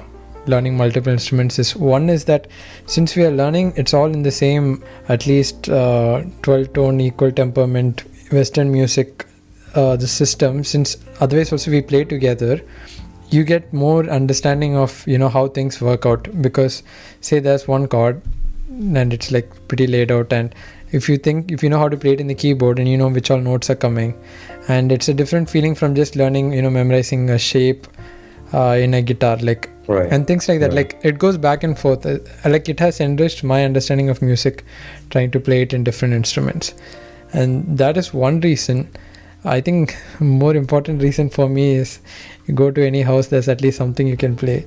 learning 0.49 0.77
multiple 0.77 1.13
instruments 1.13 1.59
is 1.59 1.77
one 1.77 2.09
is 2.09 2.25
that 2.27 2.47
since 2.87 3.17
we 3.17 3.25
are 3.25 3.31
learning, 3.31 3.73
it's 3.77 3.95
all 3.95 4.07
in 4.07 4.23
the 4.23 4.31
same, 4.31 4.83
at 5.09 5.27
least 5.27 5.69
uh, 5.69 6.23
12 6.43 6.73
tone, 6.73 7.01
equal 7.01 7.33
temperament, 7.33 8.05
Western 8.33 8.73
music, 8.73 9.27
uh, 9.75 9.97
the 9.97 10.07
system. 10.07 10.65
Since 10.65 10.97
otherwise 11.21 11.53
also 11.53 11.71
we 11.71 11.83
play 11.83 12.05
together, 12.05 12.61
you 13.31 13.45
get 13.45 13.73
more 13.73 14.09
understanding 14.09 14.77
of 14.77 15.07
you 15.07 15.19
know 15.19 15.29
how 15.29 15.49
things 15.49 15.81
work 15.81 16.07
out 16.07 16.29
because 16.41 16.83
say 17.21 17.41
there's 17.41 17.67
one 17.67 17.89
chord 17.89 18.23
and 18.69 19.13
it's 19.13 19.33
like 19.33 19.51
pretty 19.69 19.87
laid 19.87 20.13
out 20.13 20.33
and 20.33 20.55
if 20.93 21.09
you 21.09 21.17
think 21.17 21.51
if 21.51 21.63
you 21.63 21.69
know 21.69 21.79
how 21.79 21.89
to 21.89 21.97
play 21.97 22.13
it 22.13 22.21
in 22.21 22.29
the 22.29 22.35
keyboard 22.35 22.79
and 22.79 22.89
you 22.89 22.97
know 22.97 23.09
which 23.09 23.31
all 23.31 23.39
notes 23.39 23.69
are 23.69 23.75
coming 23.75 24.15
and 24.69 24.93
it's 24.93 25.09
a 25.09 25.15
different 25.15 25.51
feeling 25.51 25.75
from 25.75 25.95
just 25.95 26.15
learning 26.15 26.53
you 26.53 26.63
know 26.63 26.71
memorizing 26.71 27.29
a 27.31 27.39
shape 27.39 27.87
uh, 28.53 28.77
in 28.81 28.95
a 28.95 29.03
guitar 29.03 29.37
like 29.39 29.69
Right. 29.89 30.11
and 30.13 30.27
things 30.27 30.49
like 30.49 30.59
that 30.61 30.73
Right. 30.73 30.93
like 30.93 30.99
it 31.05 31.19
goes 31.19 31.37
back 31.39 31.63
and 31.63 31.79
forth 31.79 32.05
Uh, 32.07 32.19
like 32.45 32.69
it 32.69 32.81
has 32.81 33.01
enriched 33.01 33.45
my 33.45 33.65
understanding 33.65 34.09
of 34.11 34.21
music 34.21 34.65
trying 35.11 35.31
to 35.31 35.39
play 35.41 35.63
it 35.63 35.73
in 35.73 35.85
different 35.85 36.13
instruments 36.15 36.75
and 37.33 37.79
that 37.79 37.97
is 37.97 38.13
one 38.13 38.41
reason 38.41 38.89
i 39.45 39.61
think 39.61 39.97
more 40.21 40.57
important 40.57 41.01
reason 41.03 41.29
for 41.31 41.49
me 41.49 41.75
is 41.77 42.01
you 42.47 42.55
go 42.55 42.71
to 42.71 42.85
any 42.87 43.03
house 43.03 43.29
there's 43.29 43.49
at 43.49 43.61
least 43.61 43.77
something 43.79 44.09
you 44.09 44.17
can 44.17 44.35
play 44.35 44.65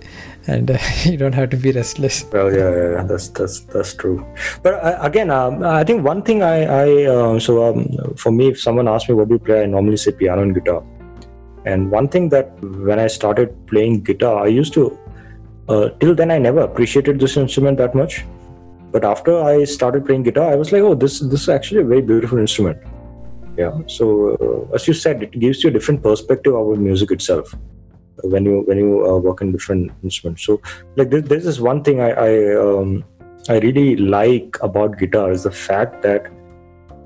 and 0.47 0.71
uh, 0.71 0.77
you 1.03 1.17
don't 1.17 1.33
have 1.33 1.49
to 1.49 1.57
be 1.57 1.71
restless 1.71 2.25
Well, 2.31 2.53
yeah, 2.53 2.69
yeah, 2.77 2.89
yeah, 2.95 3.03
that's 3.03 3.27
that's 3.29 3.59
that's 3.73 3.93
true. 3.93 4.25
But 4.63 4.73
uh, 4.75 4.97
again, 5.01 5.29
um, 5.31 5.63
I 5.63 5.83
think 5.83 6.03
one 6.05 6.21
thing 6.23 6.41
I 6.43 6.57
I 6.63 7.05
uh, 7.15 7.39
so 7.39 7.63
um, 7.69 8.15
for 8.15 8.31
me, 8.31 8.47
if 8.49 8.59
someone 8.61 8.87
asks 8.87 9.09
me 9.09 9.15
what 9.15 9.27
do 9.29 9.35
you 9.35 9.39
play, 9.39 9.63
I 9.63 9.65
normally 9.65 9.97
say 9.97 10.11
piano 10.11 10.41
and 10.41 10.53
guitar. 10.55 10.81
And 11.65 11.91
one 11.91 12.07
thing 12.07 12.29
that 12.29 12.51
when 12.61 12.99
I 12.99 13.07
started 13.07 13.55
playing 13.67 14.01
guitar, 14.03 14.43
I 14.43 14.47
used 14.47 14.73
to 14.73 14.97
uh, 15.67 15.89
till 15.99 16.15
then 16.15 16.31
I 16.31 16.37
never 16.39 16.61
appreciated 16.61 17.19
this 17.19 17.37
instrument 17.37 17.77
that 17.77 17.95
much. 17.95 18.25
But 18.91 19.05
after 19.05 19.39
I 19.39 19.65
started 19.65 20.05
playing 20.05 20.23
guitar, 20.23 20.51
I 20.51 20.55
was 20.55 20.71
like, 20.71 20.81
oh, 20.81 20.95
this 20.95 21.19
this 21.19 21.43
is 21.43 21.49
actually 21.49 21.81
a 21.81 21.85
very 21.85 22.01
beautiful 22.01 22.39
instrument. 22.39 22.81
Yeah. 23.57 23.77
So 23.87 24.35
uh, 24.35 24.75
as 24.75 24.87
you 24.87 24.93
said, 24.93 25.23
it 25.23 25.39
gives 25.39 25.63
you 25.63 25.69
a 25.69 25.73
different 25.73 26.01
perspective 26.01 26.55
about 26.55 26.79
music 26.79 27.11
itself. 27.11 27.53
when 28.23 28.45
you 28.45 28.61
when 28.61 28.77
you 28.77 29.05
uh, 29.05 29.17
work 29.17 29.41
in 29.41 29.51
different 29.51 29.91
instruments 30.03 30.45
so 30.45 30.61
like 30.95 31.09
this, 31.09 31.43
this 31.43 31.59
one 31.59 31.83
thing 31.83 32.01
i 32.01 32.11
i 32.11 32.55
um, 32.55 33.03
i 33.49 33.59
really 33.59 33.95
like 33.95 34.57
about 34.61 34.97
guitar 34.97 35.31
is 35.31 35.43
the 35.43 35.51
fact 35.51 36.01
that 36.01 36.27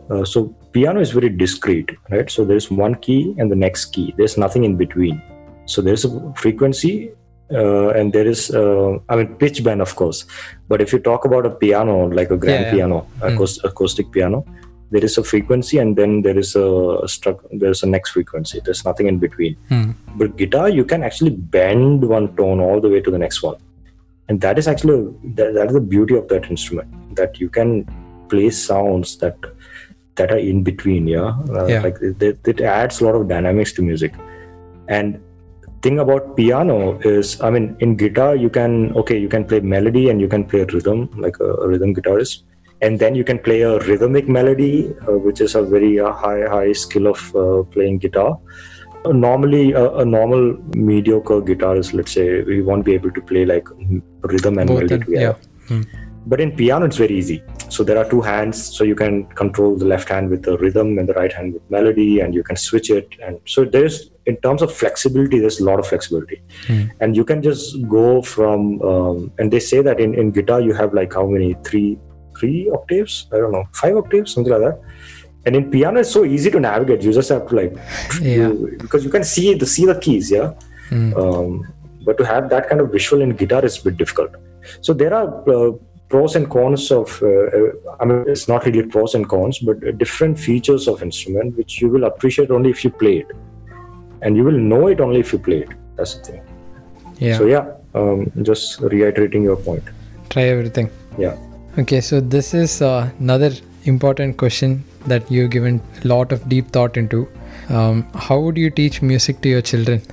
uh, 0.09 0.23
so 0.23 0.55
piano 0.74 0.99
is 0.99 1.11
very 1.11 1.30
discrete 1.30 1.91
right? 2.09 2.30
So 2.30 2.43
there's 2.45 2.69
one 2.71 2.95
key 2.95 3.36
and 3.38 3.51
the 3.51 3.55
next 3.55 3.86
key. 3.93 4.13
There's 4.17 4.38
nothing 4.38 4.63
in 4.63 4.76
between. 4.76 5.21
So 5.65 5.82
there's 5.82 6.03
a 6.05 6.11
frequency 6.36 7.11
uh, 7.51 7.89
and 7.89 8.11
there 8.13 8.26
is 8.34 8.49
uh, 8.51 8.97
i 9.09 9.15
mean 9.17 9.30
pitch 9.36 9.63
bend 9.63 9.82
of 9.82 9.95
course. 9.95 10.26
But 10.69 10.82
if 10.82 10.91
you 10.93 10.99
talk 10.99 11.26
about 11.26 11.45
a 11.45 11.49
piano 11.63 11.95
like 12.19 12.32
a 12.32 12.38
grand 12.38 12.61
Yeah, 12.65 12.67
yeah. 12.67 12.74
piano 12.76 13.07
Mm. 13.21 13.30
acoust- 13.30 13.63
acoustic 13.63 14.11
piano 14.11 14.45
there 14.95 15.03
is 15.09 15.17
a 15.17 15.24
frequency 15.24 15.78
and 15.80 15.95
then 15.99 16.21
there 16.26 16.38
is 16.38 16.55
a, 16.55 16.67
a 17.05 17.07
struc- 17.13 17.45
there's 17.61 17.82
a 17.82 17.88
next 17.88 18.11
frequency. 18.11 18.59
There's 18.63 18.84
nothing 18.86 19.07
in 19.11 19.17
between. 19.26 19.55
Hmm. 19.69 19.91
but 20.19 20.36
guitar 20.41 20.69
you 20.80 20.86
can 20.86 21.01
actually 21.07 21.32
bend 21.57 22.03
one 22.17 22.28
tone 22.39 22.59
all 22.59 22.80
the 22.84 22.89
way 22.89 22.99
to 23.01 23.11
the 23.15 23.17
next 23.26 23.41
one. 23.43 23.55
And 24.30 24.39
that 24.41 24.57
is 24.59 24.67
actually 24.67 24.97
that, 25.38 25.53
that 25.55 25.67
is 25.69 25.74
the 25.74 25.82
beauty 25.93 26.15
of 26.15 26.28
that 26.30 26.49
instrument 26.49 26.89
that 27.15 27.39
you 27.39 27.49
can 27.49 27.69
play 28.30 28.49
sounds 28.51 29.17
that 29.24 29.38
that 30.16 30.32
are 30.32 30.38
in 30.38 30.64
between 30.64 31.07
yeah, 31.07 31.30
Uh, 31.49 31.66
Yeah. 31.68 31.82
like 31.82 31.97
it, 32.01 32.39
it- 32.51 32.61
adds 32.61 33.01
a 33.01 33.05
lot 33.05 33.16
of 33.16 33.28
dynamics 33.28 33.74
to 33.74 33.82
music 33.82 34.14
and 34.88 35.20
thing 35.82 35.99
about 35.99 36.36
piano 36.38 36.76
is 37.14 37.30
i 37.41 37.49
mean 37.53 37.66
in 37.86 37.95
guitar 38.01 38.36
you 38.36 38.49
can 38.57 38.74
okay 39.01 39.18
you 39.18 39.30
can 39.34 39.43
play 39.45 39.59
melody 39.59 40.09
and 40.09 40.22
you 40.22 40.28
can 40.34 40.43
play 40.51 40.64
rhythm 40.74 41.09
like 41.18 41.38
a, 41.39 41.49
a 41.64 41.68
rhythm 41.68 41.93
guitarist 41.97 42.43
and 42.82 42.99
then 42.99 43.16
you 43.16 43.24
can 43.24 43.39
play 43.47 43.61
a 43.61 43.80
rhythmic 43.80 44.28
melody 44.38 44.93
uh, 45.07 45.18
which 45.26 45.41
is 45.41 45.55
a 45.55 45.64
very 45.74 45.99
uh, 45.99 46.11
high 46.11 46.43
high 46.53 46.72
skill 46.84 47.07
of 47.07 47.20
uh, 47.36 47.64
playing 47.74 47.97
guitar 47.97 48.39
normally 49.05 49.74
a, 49.74 49.86
a 50.03 50.05
normal 50.05 50.57
mediocre 50.91 51.41
guitarist 51.41 51.93
let's 51.93 52.11
say 52.11 52.41
we 52.43 52.61
won't 52.61 52.86
be 52.86 52.93
able 52.93 53.11
to 53.11 53.22
play 53.22 53.45
like 53.45 53.68
rhythm 54.34 54.57
and 54.59 54.68
Both 54.70 54.84
melody 54.84 54.99
together 55.05 55.22
yeah. 55.22 55.36
Hmm. 55.68 55.82
But 56.26 56.39
in 56.39 56.51
piano 56.55 56.86
it's 56.86 56.97
very 56.97 57.15
easy. 57.17 57.43
So 57.69 57.84
there 57.84 57.97
are 57.97 58.07
two 58.09 58.21
hands. 58.21 58.57
So 58.76 58.84
you 58.84 58.95
can 58.95 59.26
control 59.41 59.76
the 59.76 59.86
left 59.86 60.07
hand 60.09 60.30
with 60.30 60.43
the 60.43 60.57
rhythm 60.57 60.97
and 60.99 61.07
the 61.09 61.13
right 61.13 61.34
hand 61.34 61.53
with 61.53 61.69
melody 61.69 62.19
and 62.21 62.34
you 62.34 62.43
can 62.43 62.55
switch 62.55 62.89
it. 62.89 63.07
And 63.21 63.39
so 63.45 63.65
there's 63.65 64.11
in 64.26 64.38
terms 64.38 64.61
of 64.61 64.74
flexibility 64.74 65.39
there's 65.39 65.59
a 65.59 65.65
lot 65.65 65.80
of 65.80 65.88
flexibility. 65.88 66.41
Hmm. 66.67 66.84
and 67.01 67.15
you 67.17 67.26
can 67.26 67.41
just 67.41 67.76
go 67.89 68.21
from 68.21 68.82
um, 68.82 69.32
and 69.38 69.51
they 69.51 69.59
say 69.59 69.82
that 69.82 69.99
in, 69.99 70.13
in 70.13 70.32
guitar 70.32 70.61
you 70.61 70.74
have 70.74 70.93
like 70.93 71.13
how 71.13 71.26
many? 71.28 71.55
Three 71.65 71.97
three 72.39 72.69
octaves? 72.71 73.28
I 73.34 73.38
don't 73.38 73.51
know. 73.51 73.65
Five 73.74 73.97
octaves? 73.97 74.34
Something 74.34 74.53
like 74.53 74.61
that. 74.61 74.82
And 75.45 75.55
in 75.57 75.69
piano 75.69 75.99
it's 75.99 76.11
so 76.11 76.24
easy 76.24 76.49
to 76.51 76.59
navigate. 76.59 77.01
You 77.01 77.11
just 77.11 77.30
have 77.30 77.47
to 77.49 77.55
like 77.55 77.74
Yeah. 78.21 78.47
you- 78.47 78.78
because 78.80 79.03
you 79.03 79.09
can 79.09 79.24
see 79.26 79.53
the 79.55 79.65
see 79.65 79.86
the 79.86 79.99
keys 79.99 80.32
yeah? 80.32 80.53
Hmm. 80.89 81.13
um, 81.17 81.74
but 82.05 82.17
to 82.17 82.26
have 82.26 82.49
that 82.49 82.69
kind 82.69 82.80
of 82.82 82.91
visual 82.91 83.21
in 83.21 83.32
guitar 83.41 83.65
is 83.65 83.80
a 83.80 83.84
bit 83.86 83.97
difficult. 83.97 84.32
So 84.82 84.93
there 84.93 85.13
are 85.13 85.28
uh, 85.49 85.71
pros 86.14 86.36
and 86.39 86.49
cons 86.55 86.88
of 86.97 87.14
uh, 87.22 87.30
uh, 87.59 87.95
i 87.99 88.05
mean 88.05 88.24
it's 88.34 88.47
not 88.53 88.66
really 88.68 88.84
pros 88.95 89.16
and 89.20 89.30
cons 89.36 89.59
but 89.70 89.88
uh, 89.88 89.91
different 90.03 90.39
features 90.47 90.88
of 90.93 91.05
instrument 91.09 91.61
which 91.61 91.80
you 91.84 91.89
will 91.93 92.05
appreciate 92.11 92.51
only 92.57 92.74
if 92.78 92.84
you 92.88 92.91
play 93.05 93.16
it 93.24 93.32
and 94.22 94.38
you 94.38 94.43
will 94.49 94.61
know 94.74 94.84
it 94.95 95.07
only 95.07 95.24
if 95.28 95.34
you 95.34 95.39
play 95.47 95.61
it 95.68 95.80
that's 95.95 96.14
the 96.16 96.24
thing 96.28 96.43
yeah 97.30 97.38
so 97.38 97.47
yeah 97.55 97.72
um, 98.01 98.20
just 98.51 98.80
reiterating 98.97 99.49
your 99.51 99.57
point 99.70 99.84
try 100.36 100.45
everything 100.57 100.89
yeah 101.26 101.36
Okay, 101.76 102.01
so 102.01 102.22
this 102.22 102.53
is 102.53 102.84
uh, 102.84 103.09
another 103.18 103.51
important 103.86 104.38
question 104.38 104.84
that 105.07 105.30
you've 105.32 105.49
given 105.49 105.82
a 106.03 106.07
lot 106.07 106.32
of 106.32 106.47
deep 106.47 106.70
thought 106.70 106.97
into. 106.97 107.28
Um, 107.68 108.03
how 108.14 108.39
would 108.39 108.57
you 108.57 108.70
teach 108.70 109.01
music 109.01 109.41
to 109.41 109.49
your 109.49 109.61
children? 109.61 110.03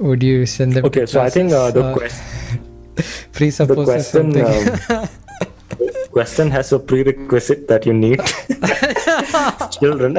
Would 0.00 0.24
you 0.24 0.46
send 0.46 0.72
them? 0.72 0.84
okay 0.86 1.06
so 1.06 1.20
i 1.20 1.30
think 1.30 1.52
uh, 1.52 1.70
the, 1.70 1.94
classes, 1.94 2.58
quest- 2.94 3.58
the 3.68 3.84
question 3.84 4.32
something. 4.32 4.96
um, 4.96 5.08
question 6.12 6.50
has 6.50 6.72
a 6.72 6.78
prerequisite 6.78 7.66
that 7.68 7.84
you 7.86 7.92
need. 7.92 8.20
Children. 9.78 10.18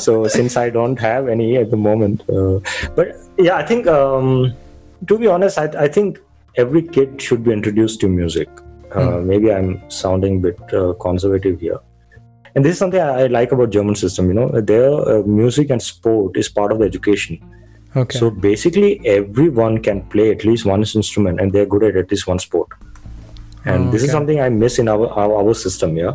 So 0.00 0.26
since 0.26 0.56
i 0.56 0.70
don't 0.70 0.98
have 0.98 1.28
any 1.28 1.56
at 1.56 1.70
the 1.70 1.76
moment 1.76 2.22
uh, 2.28 2.58
but 2.94 3.16
yeah 3.38 3.56
i 3.56 3.64
think 3.64 3.86
um, 3.86 4.54
to 5.06 5.18
be 5.18 5.26
honest 5.26 5.58
I, 5.58 5.66
I 5.86 5.88
think 5.88 6.18
every 6.56 6.82
kid 6.82 7.20
should 7.20 7.44
be 7.44 7.52
introduced 7.52 8.00
to 8.00 8.08
music. 8.08 8.48
Uh, 8.94 9.18
maybe 9.30 9.52
i'm 9.52 9.82
sounding 9.90 10.36
a 10.38 10.40
bit 10.40 10.74
uh, 10.74 10.94
conservative 10.94 11.60
here. 11.60 11.78
And 12.54 12.64
this 12.64 12.72
is 12.72 12.78
something 12.78 13.00
i 13.00 13.24
I 13.24 13.26
like 13.26 13.52
about 13.52 13.70
german 13.70 13.96
system 14.02 14.28
you 14.30 14.36
know 14.38 14.48
their 14.72 14.90
uh, 15.12 15.22
music 15.40 15.70
and 15.70 15.82
sport 15.82 16.36
is 16.42 16.48
part 16.58 16.72
of 16.72 16.78
the 16.78 16.86
education 16.92 17.40
okay. 17.96 18.18
so 18.18 18.30
basically, 18.30 19.00
everyone 19.06 19.82
can 19.82 20.02
play 20.02 20.30
at 20.30 20.44
least 20.44 20.64
one 20.64 20.80
instrument, 20.80 21.40
and 21.40 21.52
they're 21.52 21.66
good 21.66 21.82
at 21.82 21.96
at 21.96 22.10
least 22.10 22.26
one 22.26 22.38
sport. 22.38 22.68
And 23.64 23.92
this 23.92 24.02
is 24.04 24.12
something 24.12 24.40
I 24.40 24.48
miss 24.48 24.78
in 24.78 24.88
our, 24.88 25.08
our 25.08 25.32
our 25.38 25.54
system, 25.54 25.96
yeah, 25.96 26.12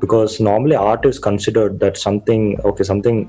because 0.00 0.38
normally 0.38 0.76
art 0.76 1.04
is 1.04 1.18
considered 1.18 1.80
that 1.80 1.96
something 1.96 2.60
okay, 2.64 2.84
something 2.84 3.24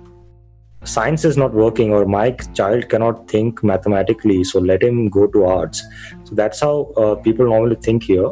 science 0.83 1.25
is 1.25 1.35
not 1.35 1.53
working, 1.53 1.91
or 1.91 2.05
my 2.05 2.31
child 2.53 2.89
cannot 2.89 3.27
think 3.27 3.63
mathematically, 3.63 4.43
so 4.43 4.59
let 4.59 4.83
him 4.83 5.09
go 5.09 5.25
to 5.27 5.45
arts. 5.45 5.83
So 6.25 6.35
that's 6.35 6.59
how 6.59 6.93
uh, 6.97 7.15
people 7.15 7.45
normally 7.45 7.77
think 7.77 8.03
here, 8.03 8.31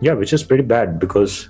yeah, 0.00 0.14
which 0.14 0.32
is 0.32 0.42
pretty 0.42 0.64
bad 0.64 0.98
because 0.98 1.48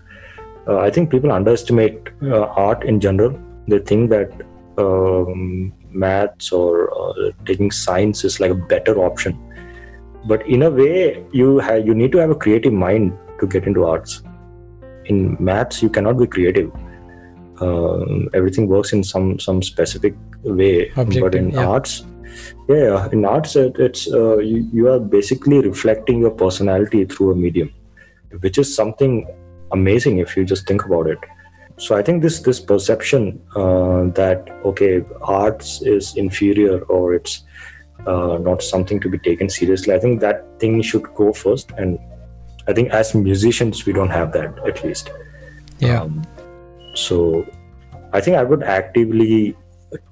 uh, 0.67 0.79
I 0.79 0.91
think 0.91 1.11
people 1.11 1.33
underestimate 1.33 2.11
uh, 2.23 2.47
art 2.67 2.85
in 2.85 3.01
general. 3.01 3.39
They 3.67 3.79
think 3.79 4.11
that 4.11 4.31
um, 4.77 5.73
maths 5.91 6.53
or 6.53 6.93
uh, 6.99 7.33
taking 7.45 7.71
science 7.71 8.25
is 8.25 8.41
like 8.41 8.51
a 8.51 8.55
better 8.55 8.99
option. 8.99 9.39
But 10.27 10.47
in 10.47 10.63
a 10.63 10.71
way, 10.71 11.25
you 11.33 11.59
have 11.59 11.87
you 11.87 11.95
need 11.95 12.13
to 12.13 12.19
have 12.19 12.31
a 12.31 12.35
creative 12.35 12.73
mind 12.73 13.17
to 13.41 13.47
get 13.47 13.67
into 13.67 13.87
arts. 13.87 14.23
In 15.07 15.37
maths, 15.39 15.83
you 15.83 15.89
cannot 15.89 16.19
be 16.19 16.27
creative. 16.27 16.71
Um, 17.61 18.29
everything 18.35 18.69
works 18.69 18.93
in 18.93 19.03
some 19.03 19.39
some 19.39 19.63
specific 19.63 20.15
way. 20.43 20.91
but 20.95 21.35
in 21.35 21.51
yeah. 21.51 21.67
arts, 21.67 22.05
yeah, 22.69 23.09
in 23.13 23.25
arts, 23.25 23.57
it, 23.57 23.77
it's 23.79 24.13
uh, 24.13 24.39
you, 24.39 24.69
you 24.73 24.89
are 24.89 24.99
basically 24.99 25.61
reflecting 25.61 26.21
your 26.21 26.31
personality 26.31 27.05
through 27.05 27.33
a 27.33 27.37
medium, 27.37 27.73
which 28.41 28.59
is 28.59 28.75
something 28.75 29.27
amazing 29.73 30.19
if 30.19 30.37
you 30.37 30.45
just 30.45 30.67
think 30.67 30.85
about 30.85 31.07
it 31.07 31.19
so 31.79 31.97
i 31.97 32.03
think 32.03 32.23
this 32.23 32.41
this 32.41 32.61
perception 32.61 33.41
uh, 33.57 34.03
that 34.21 34.51
okay 34.65 35.05
arts 35.23 35.81
is 35.83 36.17
inferior 36.17 36.81
or 36.97 37.15
it's 37.15 37.43
uh, 38.07 38.39
not 38.39 38.63
something 38.63 39.01
to 39.01 39.09
be 39.09 39.19
taken 39.19 39.49
seriously 39.49 39.95
i 39.95 39.99
think 39.99 40.21
that 40.21 40.45
thing 40.59 40.83
should 40.83 41.09
go 41.15 41.33
first 41.33 41.73
and 41.79 41.99
i 42.67 42.73
think 42.73 42.91
as 42.91 43.15
musicians 43.15 43.87
we 43.87 43.93
don't 43.93 44.11
have 44.11 44.33
that 44.33 44.59
at 44.67 44.85
least 44.85 45.11
yeah. 45.79 46.03
um, 46.03 46.23
so 46.95 47.47
i 48.13 48.21
think 48.21 48.37
i 48.37 48.43
would 48.43 48.63
actively 48.63 49.57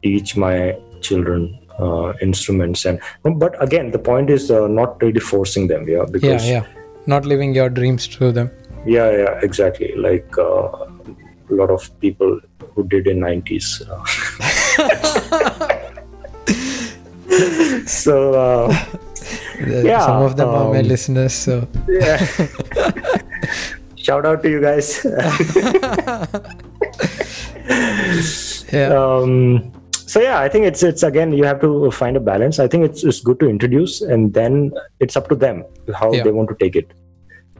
teach 0.02 0.36
my 0.36 0.76
children 1.00 1.58
uh, 1.78 2.12
instruments 2.22 2.84
and 2.86 3.00
but 3.38 3.60
again 3.62 3.90
the 3.90 3.98
point 3.98 4.30
is 4.30 4.50
uh, 4.50 4.66
not 4.66 5.02
really 5.02 5.20
forcing 5.20 5.66
them 5.66 5.86
yeah 5.88 5.98
yeah. 5.98 6.04
because 6.10 6.48
Yeah. 6.48 6.64
Not 7.08 7.24
living 7.24 7.54
your 7.54 7.68
dreams 7.70 8.06
through 8.12 8.32
them. 8.32 8.50
yeah 8.84 9.10
yeah 9.10 9.34
exactly 9.46 9.88
like 9.96 10.38
uh, 10.38 10.85
a 11.50 11.54
lot 11.54 11.70
of 11.70 11.88
people 12.00 12.40
who 12.74 12.84
did 12.88 13.06
in 13.06 13.20
90s 13.20 13.82
uh. 13.88 14.04
so 17.86 18.34
uh, 18.34 18.68
Yeah, 19.66 20.04
Some 20.06 20.22
of 20.22 20.36
them 20.36 20.48
are 20.48 20.70
my 20.72 20.80
um, 20.80 20.86
listeners. 20.88 21.32
So 21.32 21.66
yeah 21.88 22.18
shout 24.06 24.24
out 24.24 24.42
to 24.42 24.48
you 24.50 24.60
guys 24.60 25.04
yeah. 28.72 28.88
um, 28.94 29.72
so 30.12 30.20
yeah 30.20 30.38
i 30.38 30.48
think 30.48 30.64
it's 30.64 30.82
it's 30.82 31.02
again 31.02 31.32
you 31.32 31.44
have 31.44 31.60
to 31.60 31.90
find 31.90 32.16
a 32.16 32.20
balance 32.20 32.60
i 32.60 32.68
think 32.68 32.84
it's, 32.84 33.02
it's 33.02 33.20
good 33.20 33.40
to 33.40 33.48
introduce 33.48 34.02
and 34.02 34.32
then 34.32 34.72
it's 35.00 35.16
up 35.16 35.28
to 35.28 35.34
them 35.34 35.64
how 36.00 36.12
Yeah. 36.12 36.22
they 36.22 36.30
want 36.30 36.48
to 36.50 36.56
take 36.64 36.76
it 36.76 36.92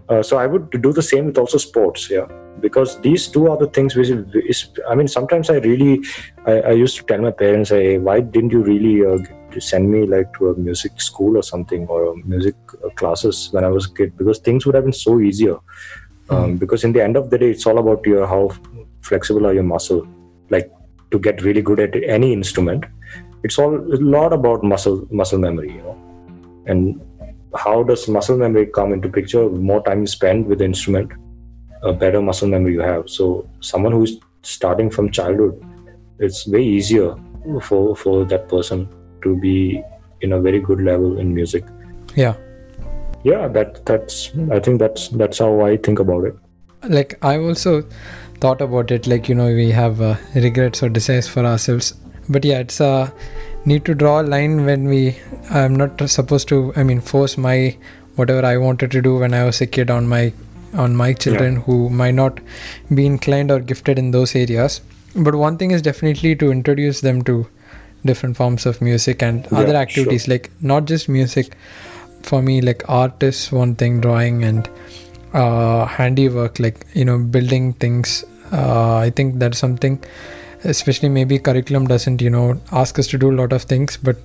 uh, 0.08 0.22
so 0.22 0.36
i 0.38 0.46
would 0.46 0.70
do 0.86 0.92
the 0.92 1.02
same 1.02 1.26
with 1.26 1.38
also 1.38 1.58
sports 1.58 2.08
yeah 2.08 2.26
because 2.60 3.00
these 3.00 3.28
two 3.28 3.48
are 3.50 3.56
the 3.56 3.66
things 3.68 3.94
which 3.96 4.08
is, 4.08 4.70
i 4.88 4.94
mean 4.94 5.08
sometimes 5.08 5.50
i 5.50 5.56
really 5.56 6.00
I, 6.46 6.60
I 6.60 6.70
used 6.72 6.96
to 6.98 7.02
tell 7.04 7.20
my 7.20 7.30
parents 7.30 7.70
hey, 7.70 7.98
why 7.98 8.20
didn't 8.20 8.50
you 8.50 8.62
really 8.62 9.04
uh, 9.04 9.18
send 9.58 9.90
me 9.90 10.06
like 10.06 10.32
to 10.34 10.50
a 10.50 10.56
music 10.56 11.00
school 11.00 11.36
or 11.36 11.42
something 11.42 11.86
or 11.86 12.16
music 12.24 12.54
uh, 12.84 12.90
classes 12.90 13.48
when 13.52 13.64
i 13.64 13.68
was 13.68 13.86
a 13.86 13.94
kid? 13.94 14.16
Because 14.16 14.38
things 14.38 14.66
would 14.66 14.74
have 14.74 14.84
been 14.84 14.92
so 14.92 15.20
easier. 15.20 15.56
Um, 16.28 16.56
because 16.56 16.82
in 16.82 16.92
the 16.92 17.02
end 17.02 17.16
of 17.16 17.30
the 17.30 17.38
day 17.38 17.50
it's 17.50 17.66
all 17.66 17.78
about 17.78 18.04
your 18.04 18.26
how 18.26 18.50
flexible 19.00 19.46
are 19.46 19.54
your 19.54 19.62
muscle 19.62 20.06
like 20.50 20.72
to 21.12 21.20
get 21.20 21.42
really 21.42 21.62
good 21.62 21.78
at 21.78 21.94
any 22.02 22.32
instrument. 22.32 22.84
It's 23.44 23.58
all 23.58 23.76
a 23.76 24.00
lot 24.16 24.32
about 24.32 24.64
muscle 24.64 25.06
muscle 25.10 25.38
memory 25.38 25.72
you 25.72 25.82
know? 25.82 25.96
And 26.66 27.00
how 27.54 27.84
does 27.84 28.08
muscle 28.08 28.36
memory 28.36 28.66
come 28.66 28.92
into 28.92 29.08
picture? 29.08 29.48
More 29.48 29.82
time 29.84 30.00
you 30.00 30.08
spend 30.08 30.46
with 30.46 30.58
the 30.58 30.64
instrument 30.64 31.12
a 31.82 31.92
better 31.92 32.20
muscle 32.20 32.48
memory 32.48 32.72
you 32.74 32.80
have. 32.80 33.08
So 33.08 33.48
someone 33.60 33.92
who's 33.92 34.18
starting 34.42 34.90
from 34.90 35.10
childhood 35.10 35.60
it's 36.18 36.46
way 36.46 36.62
easier 36.62 37.14
for 37.62 37.94
for 37.96 38.24
that 38.24 38.48
person 38.48 38.88
to 39.22 39.36
be 39.36 39.82
in 40.22 40.32
a 40.32 40.40
very 40.40 40.60
good 40.60 40.80
level 40.80 41.18
in 41.18 41.34
music. 41.34 41.64
Yeah. 42.14 42.34
Yeah 43.24 43.48
that 43.48 43.84
that's 43.84 44.32
i 44.50 44.60
think 44.60 44.78
that's 44.78 45.08
that's 45.08 45.38
how 45.38 45.60
i 45.66 45.76
think 45.76 45.98
about 45.98 46.24
it. 46.24 46.36
Like 46.88 47.18
i 47.22 47.36
also 47.36 47.82
thought 48.40 48.60
about 48.60 48.90
it 48.90 49.06
like 49.06 49.28
you 49.28 49.34
know 49.34 49.46
we 49.46 49.70
have 49.70 50.00
uh, 50.00 50.16
regrets 50.34 50.82
or 50.82 50.88
desires 50.88 51.28
for 51.28 51.44
ourselves. 51.44 51.94
But 52.28 52.44
yeah 52.44 52.60
it's 52.60 52.80
a 52.80 52.86
uh, 52.86 53.10
need 53.66 53.84
to 53.84 53.94
draw 53.94 54.20
a 54.20 54.26
line 54.32 54.64
when 54.64 54.84
we 54.88 55.18
i'm 55.50 55.74
not 55.74 56.02
supposed 56.08 56.48
to 56.48 56.72
i 56.76 56.82
mean 56.88 57.00
force 57.00 57.36
my 57.36 57.76
whatever 58.14 58.46
i 58.46 58.56
wanted 58.56 58.92
to 58.92 59.02
do 59.02 59.18
when 59.18 59.34
i 59.34 59.44
was 59.44 59.60
a 59.60 59.66
kid 59.66 59.90
on 59.90 60.06
my 60.06 60.32
on 60.74 60.94
my 60.94 61.12
children 61.12 61.54
yeah. 61.54 61.60
who 61.60 61.88
might 61.88 62.14
not 62.14 62.38
be 62.94 63.06
inclined 63.06 63.50
or 63.50 63.60
gifted 63.60 63.98
in 63.98 64.10
those 64.10 64.34
areas 64.34 64.80
but 65.14 65.34
one 65.34 65.56
thing 65.56 65.70
is 65.70 65.82
definitely 65.82 66.34
to 66.36 66.50
introduce 66.50 67.00
them 67.00 67.22
to 67.22 67.46
different 68.04 68.36
forms 68.36 68.66
of 68.66 68.80
music 68.80 69.22
and 69.22 69.46
yeah, 69.50 69.58
other 69.58 69.76
activities 69.76 70.24
sure. 70.24 70.34
like 70.34 70.50
not 70.60 70.84
just 70.84 71.08
music 71.08 71.56
for 72.22 72.42
me 72.42 72.60
like 72.60 72.82
art 72.88 73.22
is 73.22 73.50
one 73.52 73.74
thing 73.74 74.00
drawing 74.00 74.44
and 74.44 74.68
uh, 75.32 75.84
handiwork 75.86 76.58
like 76.58 76.86
you 76.94 77.04
know 77.04 77.18
building 77.18 77.72
things 77.74 78.24
uh, 78.52 78.96
i 78.96 79.10
think 79.10 79.38
that's 79.38 79.58
something 79.58 80.02
especially 80.64 81.08
maybe 81.08 81.38
curriculum 81.38 81.86
doesn't 81.86 82.20
you 82.20 82.30
know 82.30 82.60
ask 82.72 82.98
us 82.98 83.06
to 83.06 83.18
do 83.18 83.30
a 83.30 83.36
lot 83.40 83.52
of 83.52 83.62
things 83.62 83.96
but 83.96 84.16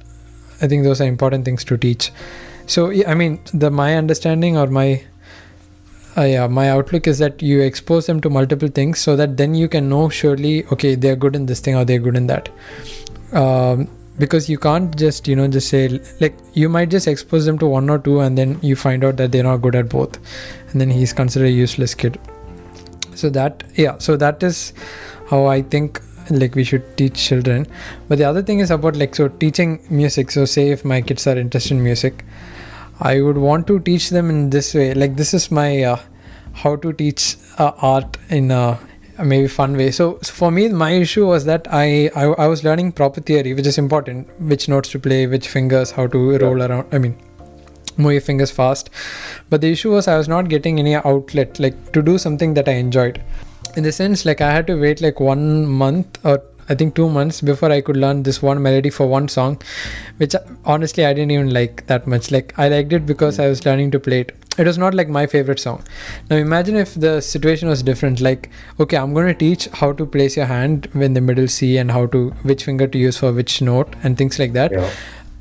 i 0.61 0.67
think 0.67 0.83
those 0.83 1.01
are 1.01 1.05
important 1.05 1.45
things 1.45 1.63
to 1.63 1.77
teach 1.77 2.11
so 2.65 2.89
yeah, 2.89 3.09
i 3.09 3.13
mean 3.13 3.39
the 3.53 3.69
my 3.69 3.95
understanding 3.95 4.57
or 4.57 4.67
my 4.67 5.03
uh, 6.17 6.21
yeah 6.21 6.47
my 6.47 6.69
outlook 6.69 7.07
is 7.07 7.19
that 7.19 7.41
you 7.41 7.61
expose 7.61 8.05
them 8.05 8.19
to 8.21 8.29
multiple 8.29 8.67
things 8.67 8.99
so 8.99 9.15
that 9.15 9.37
then 9.37 9.55
you 9.55 9.67
can 9.67 9.87
know 9.89 10.09
surely 10.09 10.65
okay 10.65 10.95
they're 10.95 11.15
good 11.15 11.35
in 11.35 11.45
this 11.45 11.59
thing 11.59 11.75
or 11.75 11.85
they're 11.85 11.99
good 11.99 12.15
in 12.15 12.27
that. 12.27 12.49
Um, 13.33 13.87
because 14.17 14.49
you 14.49 14.57
can't 14.57 14.95
just 14.97 15.27
you 15.27 15.35
know 15.35 15.47
just 15.47 15.69
say 15.69 15.87
like 16.19 16.35
you 16.53 16.67
might 16.69 16.89
just 16.89 17.07
expose 17.07 17.45
them 17.45 17.57
to 17.57 17.65
one 17.65 17.89
or 17.89 17.97
two 17.97 18.19
and 18.19 18.37
then 18.37 18.59
you 18.61 18.75
find 18.75 19.03
out 19.03 19.17
that 19.17 19.31
they're 19.31 19.43
not 19.43 19.57
good 19.57 19.75
at 19.75 19.89
both. 19.89 20.19
And 20.71 20.81
then 20.81 20.89
he's 20.89 21.13
considered 21.13 21.45
a 21.45 21.51
useless 21.51 21.95
kid. 21.95 22.19
So 23.15 23.29
that 23.29 23.63
yeah 23.75 23.97
so 23.97 24.17
that 24.17 24.43
is 24.43 24.73
how 25.29 25.45
i 25.45 25.61
think 25.61 26.01
like 26.29 26.55
we 26.55 26.63
should 26.63 26.85
teach 26.97 27.15
children. 27.15 27.67
But 28.07 28.17
the 28.17 28.25
other 28.25 28.41
thing 28.41 28.59
is 28.59 28.71
about 28.71 28.95
like 28.95 29.15
so 29.15 29.27
teaching 29.27 29.81
music. 29.89 30.31
So 30.31 30.45
say 30.45 30.69
if 30.69 30.85
my 30.85 31.01
kids 31.01 31.25
are 31.27 31.37
interested 31.37 31.75
in 31.75 31.83
music 31.83 32.23
i 33.01 33.19
would 33.19 33.37
want 33.37 33.67
to 33.67 33.79
teach 33.79 34.09
them 34.11 34.29
in 34.29 34.49
this 34.49 34.73
way. 34.73 34.93
Like 34.93 35.15
this 35.15 35.33
is 35.33 35.49
my 35.51 35.83
uh, 35.83 35.99
how 36.53 36.75
to 36.75 36.93
teach 36.93 37.35
uh, 37.57 37.71
art 37.77 38.17
in 38.29 38.51
a 38.51 38.79
maybe 39.23 39.47
fun 39.47 39.75
way. 39.75 39.91
So, 39.91 40.19
so, 40.21 40.33
for 40.33 40.51
me 40.51 40.69
my 40.69 40.91
issue 40.91 41.25
was 41.25 41.45
that 41.45 41.67
I, 41.71 42.11
I, 42.15 42.25
I 42.25 42.47
was 42.47 42.63
learning 42.63 42.91
proper 42.91 43.21
theory 43.21 43.53
which 43.53 43.67
is 43.67 43.77
important. 43.77 44.27
Which 44.39 44.67
notes 44.69 44.89
to 44.89 44.99
play 44.99 45.25
which 45.27 45.47
fingers 45.47 45.91
how 45.91 46.07
to 46.07 46.37
roll 46.37 46.61
around 46.61 46.87
i 46.91 46.97
mean 46.97 47.17
move 47.97 48.13
your 48.13 48.21
fingers 48.21 48.51
fast. 48.51 48.89
But 49.49 49.61
the 49.61 49.71
issue 49.71 49.91
was 49.91 50.07
i 50.07 50.17
was 50.17 50.27
not 50.27 50.49
getting 50.49 50.79
any 50.79 50.95
outlet 50.95 51.59
like 51.59 51.91
to 51.93 52.01
do 52.01 52.17
something 52.17 52.53
that 52.53 52.69
i 52.69 52.73
enjoyed. 52.73 53.21
In 53.75 53.83
the 53.83 53.91
sense 53.91 54.25
like 54.25 54.41
i 54.41 54.51
had 54.51 54.67
to 54.67 54.79
wait 54.79 55.01
like 55.01 55.19
one 55.19 55.65
month 55.65 56.19
or 56.23 56.37
I 56.71 56.75
think 56.75 56.95
two 56.95 57.09
months 57.09 57.41
before 57.41 57.71
I 57.71 57.81
could 57.81 57.97
learn 57.97 58.23
this 58.23 58.41
one 58.41 58.61
melody 58.61 58.89
for 58.89 59.05
one 59.05 59.27
song, 59.27 59.61
which 60.17 60.35
honestly 60.63 61.05
I 61.05 61.13
didn't 61.13 61.31
even 61.31 61.53
like 61.53 61.85
that 61.87 62.07
much. 62.07 62.31
Like 62.31 62.53
I 62.57 62.69
liked 62.69 62.93
it 62.93 63.05
because 63.05 63.39
I 63.39 63.47
was 63.47 63.65
learning 63.65 63.91
to 63.91 63.99
play 63.99 64.21
it. 64.21 64.35
It 64.57 64.67
was 64.67 64.77
not 64.77 64.93
like 64.93 65.09
my 65.09 65.27
favorite 65.27 65.59
song. 65.59 65.83
Now 66.29 66.37
imagine 66.37 66.77
if 66.77 66.93
the 66.95 67.19
situation 67.21 67.67
was 67.67 67.83
different. 67.83 68.21
Like 68.21 68.49
okay, 68.79 68.97
I'm 68.97 69.13
going 69.13 69.27
to 69.27 69.39
teach 69.45 69.67
how 69.81 69.91
to 69.93 70.05
place 70.05 70.37
your 70.37 70.45
hand 70.45 70.87
in 70.93 71.13
the 71.13 71.21
middle 71.29 71.49
C 71.49 71.77
and 71.77 71.91
how 71.91 72.05
to 72.17 72.29
which 72.51 72.63
finger 72.63 72.87
to 72.87 72.97
use 72.97 73.17
for 73.17 73.33
which 73.33 73.61
note 73.61 73.93
and 74.03 74.17
things 74.17 74.39
like 74.39 74.53
that. 74.53 74.71
Yeah. 74.71 74.89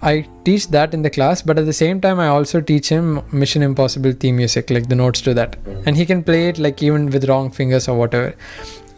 I 0.02 0.26
teach 0.44 0.68
that 0.68 0.94
in 0.94 1.02
the 1.02 1.10
class, 1.10 1.42
but 1.42 1.58
at 1.58 1.66
the 1.66 1.74
same 1.74 2.00
time, 2.00 2.18
I 2.18 2.28
also 2.28 2.62
teach 2.62 2.88
him 2.88 3.20
Mission 3.32 3.62
Impossible 3.62 4.12
theme 4.12 4.36
music, 4.36 4.70
like 4.70 4.88
the 4.88 4.94
notes 4.94 5.20
to 5.26 5.34
that, 5.34 5.62
mm-hmm. 5.62 5.82
and 5.86 5.94
he 5.94 6.06
can 6.06 6.22
play 6.24 6.48
it 6.48 6.58
like 6.58 6.82
even 6.82 7.10
with 7.10 7.28
wrong 7.28 7.50
fingers 7.50 7.86
or 7.86 7.98
whatever 7.98 8.34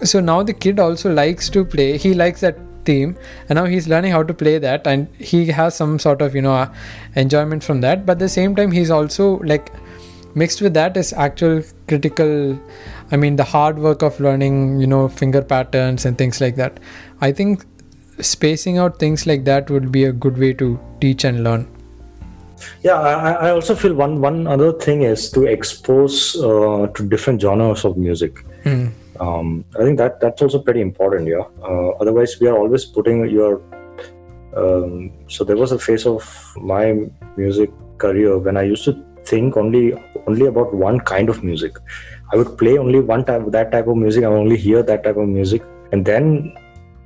so 0.05 0.21
now 0.21 0.43
the 0.43 0.53
kid 0.53 0.81
also 0.81 1.13
likes 1.13 1.49
to 1.51 1.65
play. 1.65 1.97
He 1.97 2.15
likes 2.15 2.41
that 2.41 2.59
theme 2.85 3.17
and 3.49 3.57
now 3.57 3.65
he's 3.65 3.87
learning 3.87 4.13
how 4.13 4.23
to 4.23 4.35
play 4.35 4.59
that. 4.59 4.87
And 4.87 5.09
he 5.19 5.47
has 5.47 5.75
some 5.75 5.99
sort 5.99 6.23
of 6.23 6.35
you 6.35 6.43
know 6.43 6.55
uh, 6.55 6.73
enjoyment 7.17 7.63
from 7.65 7.81
that. 7.83 8.07
But 8.07 8.13
at 8.13 8.19
the 8.21 8.29
same 8.29 8.57
time 8.57 8.71
he's 8.71 8.91
also 8.91 9.39
like 9.39 9.73
mixed 10.35 10.63
with 10.63 10.75
that 10.75 10.97
is 10.97 11.13
actual 11.13 11.63
critical 11.89 12.59
i 13.11 13.17
mean 13.19 13.37
the 13.37 13.45
hard 13.45 13.79
work 13.79 14.01
of 14.01 14.19
learning 14.19 14.81
you 14.81 14.87
know 14.87 15.07
finger 15.07 15.43
patterns 15.43 16.07
and 16.07 16.19
things 16.19 16.41
like 16.41 16.57
that. 16.57 16.81
I 17.21 17.33
think 17.33 17.65
spacing 18.21 18.79
out 18.79 18.99
things 18.99 19.27
like 19.27 19.45
that 19.45 19.71
would 19.71 19.93
be 19.93 20.05
a 20.05 20.13
good 20.13 20.39
way 20.39 20.53
to 20.55 20.79
teach 21.01 21.25
and 21.25 21.45
learn. 21.45 21.69
Yeah 22.83 23.01
i, 23.01 23.33
I 23.33 23.51
also 23.51 23.75
feel 23.75 23.95
one 23.95 24.21
one 24.21 24.47
other 24.47 24.73
thing 24.73 25.03
is 25.03 25.31
to 25.33 25.45
expose 25.45 26.37
uh, 26.37 26.87
to 26.95 27.09
different 27.09 27.41
genres 27.41 27.85
of 27.85 27.97
music. 27.97 28.45
Mm 28.65 28.93
um, 29.23 29.65
I 29.79 29.85
think 29.85 29.99
that 29.99 30.21
that's 30.21 30.43
also 30.43 30.59
pretty 30.59 30.81
important. 30.81 31.29
Yeah. 31.29 31.47
Uh, 31.63 31.91
otherwise, 32.03 32.41
we 32.41 32.49
are 32.49 32.59
always 32.59 32.85
putting 32.85 33.29
your. 33.31 33.63
Um, 34.57 35.13
so 35.29 35.45
there 35.45 35.57
was 35.57 35.73
a 35.73 35.79
phase 35.79 36.07
of 36.07 36.25
my 36.57 36.87
music 37.37 37.71
career 37.99 38.37
when 38.39 38.57
I 38.57 38.63
used 38.63 38.85
to 38.85 38.95
think 39.25 39.57
only 39.57 39.85
only 40.27 40.47
about 40.47 40.75
one 40.75 41.01
kind 41.13 41.29
of 41.29 41.43
music. 41.45 41.79
I 42.33 42.37
would 42.37 42.59
play 42.59 42.77
only 42.79 43.01
one 43.01 43.25
type 43.25 43.47
that 43.59 43.73
type 43.73 43.87
of 43.87 43.97
music. 43.97 44.25
I 44.25 44.29
would 44.29 44.43
only 44.47 44.61
hear 44.67 44.83
that 44.83 45.05
type 45.05 45.17
of 45.17 45.29
music, 45.29 45.63
and 45.93 46.05
then 46.05 46.55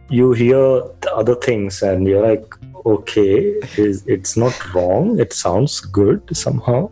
you 0.08 0.32
hear 0.32 0.64
the 1.06 1.14
other 1.14 1.34
things, 1.34 1.82
and 1.82 2.06
you're 2.06 2.26
like, 2.26 2.44
okay, 2.86 3.54
it's 3.76 4.36
not 4.36 4.74
wrong. 4.74 5.18
It 5.20 5.32
sounds 5.32 5.80
good 5.80 6.36
somehow 6.44 6.90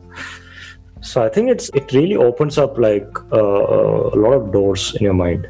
so 1.05 1.23
i 1.23 1.29
think 1.29 1.51
it's 1.51 1.69
it 1.81 1.93
really 1.93 2.17
opens 2.17 2.57
up 2.59 2.79
like 2.79 3.07
uh, 3.33 4.17
a 4.17 4.19
lot 4.25 4.33
of 4.33 4.51
doors 4.53 4.95
in 4.97 5.05
your 5.05 5.15
mind 5.15 5.49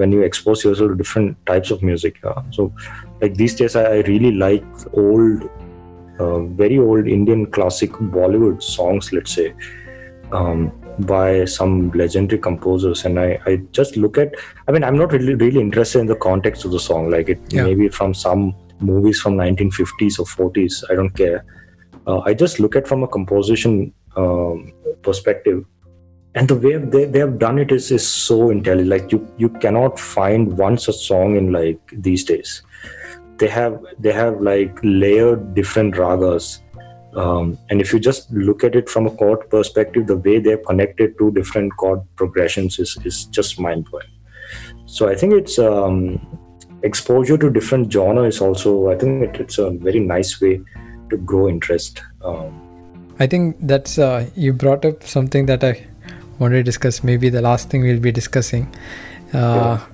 when 0.00 0.10
you 0.10 0.22
expose 0.22 0.64
yourself 0.64 0.90
to 0.90 0.96
different 0.96 1.36
types 1.46 1.70
of 1.70 1.82
music 1.82 2.16
yeah? 2.24 2.42
so 2.50 2.72
like 3.20 3.34
these 3.34 3.54
days 3.54 3.76
i, 3.76 3.84
I 3.84 4.00
really 4.12 4.32
like 4.32 4.64
old 4.92 5.48
uh, 6.18 6.40
very 6.62 6.78
old 6.78 7.06
indian 7.06 7.46
classic 7.46 7.92
bollywood 8.18 8.62
songs 8.62 9.12
let's 9.12 9.32
say 9.32 9.54
um, 10.32 10.72
by 11.00 11.44
some 11.44 11.90
legendary 11.92 12.40
composers 12.40 13.04
and 13.04 13.18
I, 13.18 13.38
I 13.46 13.56
just 13.72 13.96
look 13.96 14.18
at 14.18 14.34
i 14.66 14.72
mean 14.72 14.82
i'm 14.82 14.96
not 14.96 15.12
really 15.12 15.34
really 15.34 15.60
interested 15.60 16.00
in 16.00 16.06
the 16.06 16.16
context 16.16 16.64
of 16.64 16.72
the 16.72 16.80
song 16.80 17.10
like 17.10 17.28
it 17.28 17.40
yeah. 17.48 17.64
maybe 17.64 17.88
from 17.88 18.14
some 18.14 18.54
movies 18.80 19.20
from 19.20 19.34
1950s 19.36 20.18
or 20.18 20.50
40s 20.50 20.84
i 20.90 20.94
don't 20.94 21.10
care 21.10 21.44
uh, 22.06 22.20
i 22.20 22.34
just 22.34 22.58
look 22.58 22.76
at 22.76 22.88
from 22.88 23.02
a 23.02 23.08
composition 23.08 23.92
um, 24.16 24.72
perspective. 25.02 25.64
And 26.34 26.48
the 26.48 26.56
way 26.56 26.76
they, 26.76 27.04
they 27.04 27.20
have 27.20 27.38
done 27.38 27.58
it 27.58 27.70
is, 27.70 27.90
is 27.92 28.06
so 28.06 28.50
intelligent. 28.50 28.88
Like 28.88 29.12
you 29.12 29.26
you 29.36 29.48
cannot 29.48 30.00
find 30.00 30.58
one 30.58 30.78
such 30.78 30.96
song 30.96 31.36
in 31.36 31.52
like 31.52 31.78
these 31.92 32.24
days. 32.24 32.62
They 33.38 33.48
have 33.48 33.80
they 33.98 34.12
have 34.12 34.40
like 34.40 34.78
layered 34.82 35.54
different 35.54 35.94
ragas. 35.94 36.60
Um, 37.14 37.56
and 37.70 37.80
if 37.80 37.92
you 37.92 38.00
just 38.00 38.28
look 38.32 38.64
at 38.64 38.74
it 38.74 38.88
from 38.88 39.06
a 39.06 39.10
chord 39.10 39.48
perspective 39.48 40.08
the 40.08 40.16
way 40.16 40.40
they've 40.40 40.64
connected 40.66 41.16
two 41.16 41.30
different 41.30 41.76
chord 41.76 42.00
progressions 42.16 42.80
is, 42.80 42.98
is 43.04 43.26
just 43.26 43.60
mind-blowing. 43.60 44.08
So 44.86 45.08
i 45.08 45.14
think 45.14 45.32
it's 45.32 45.58
um, 45.58 46.20
exposure 46.82 47.38
to 47.38 47.50
different 47.50 47.92
genre 47.92 48.24
is 48.24 48.40
also 48.40 48.90
i 48.90 48.96
think 48.96 49.22
it, 49.22 49.40
it's 49.40 49.58
a 49.58 49.70
very 49.70 50.00
nice 50.00 50.40
way 50.40 50.60
to 51.10 51.16
grow 51.18 51.48
interest 51.48 52.02
um, 52.22 52.63
I 53.18 53.26
think 53.26 53.56
that's 53.60 53.98
uh, 53.98 54.28
you 54.34 54.52
brought 54.52 54.84
up 54.84 55.04
something 55.04 55.46
that 55.46 55.62
I 55.62 55.86
wanted 56.38 56.56
to 56.56 56.62
discuss. 56.64 57.04
Maybe 57.04 57.28
the 57.28 57.42
last 57.42 57.70
thing 57.70 57.82
we'll 57.82 58.00
be 58.00 58.12
discussing. 58.12 58.74
Uh, 59.32 59.38
yeah. 59.38 59.86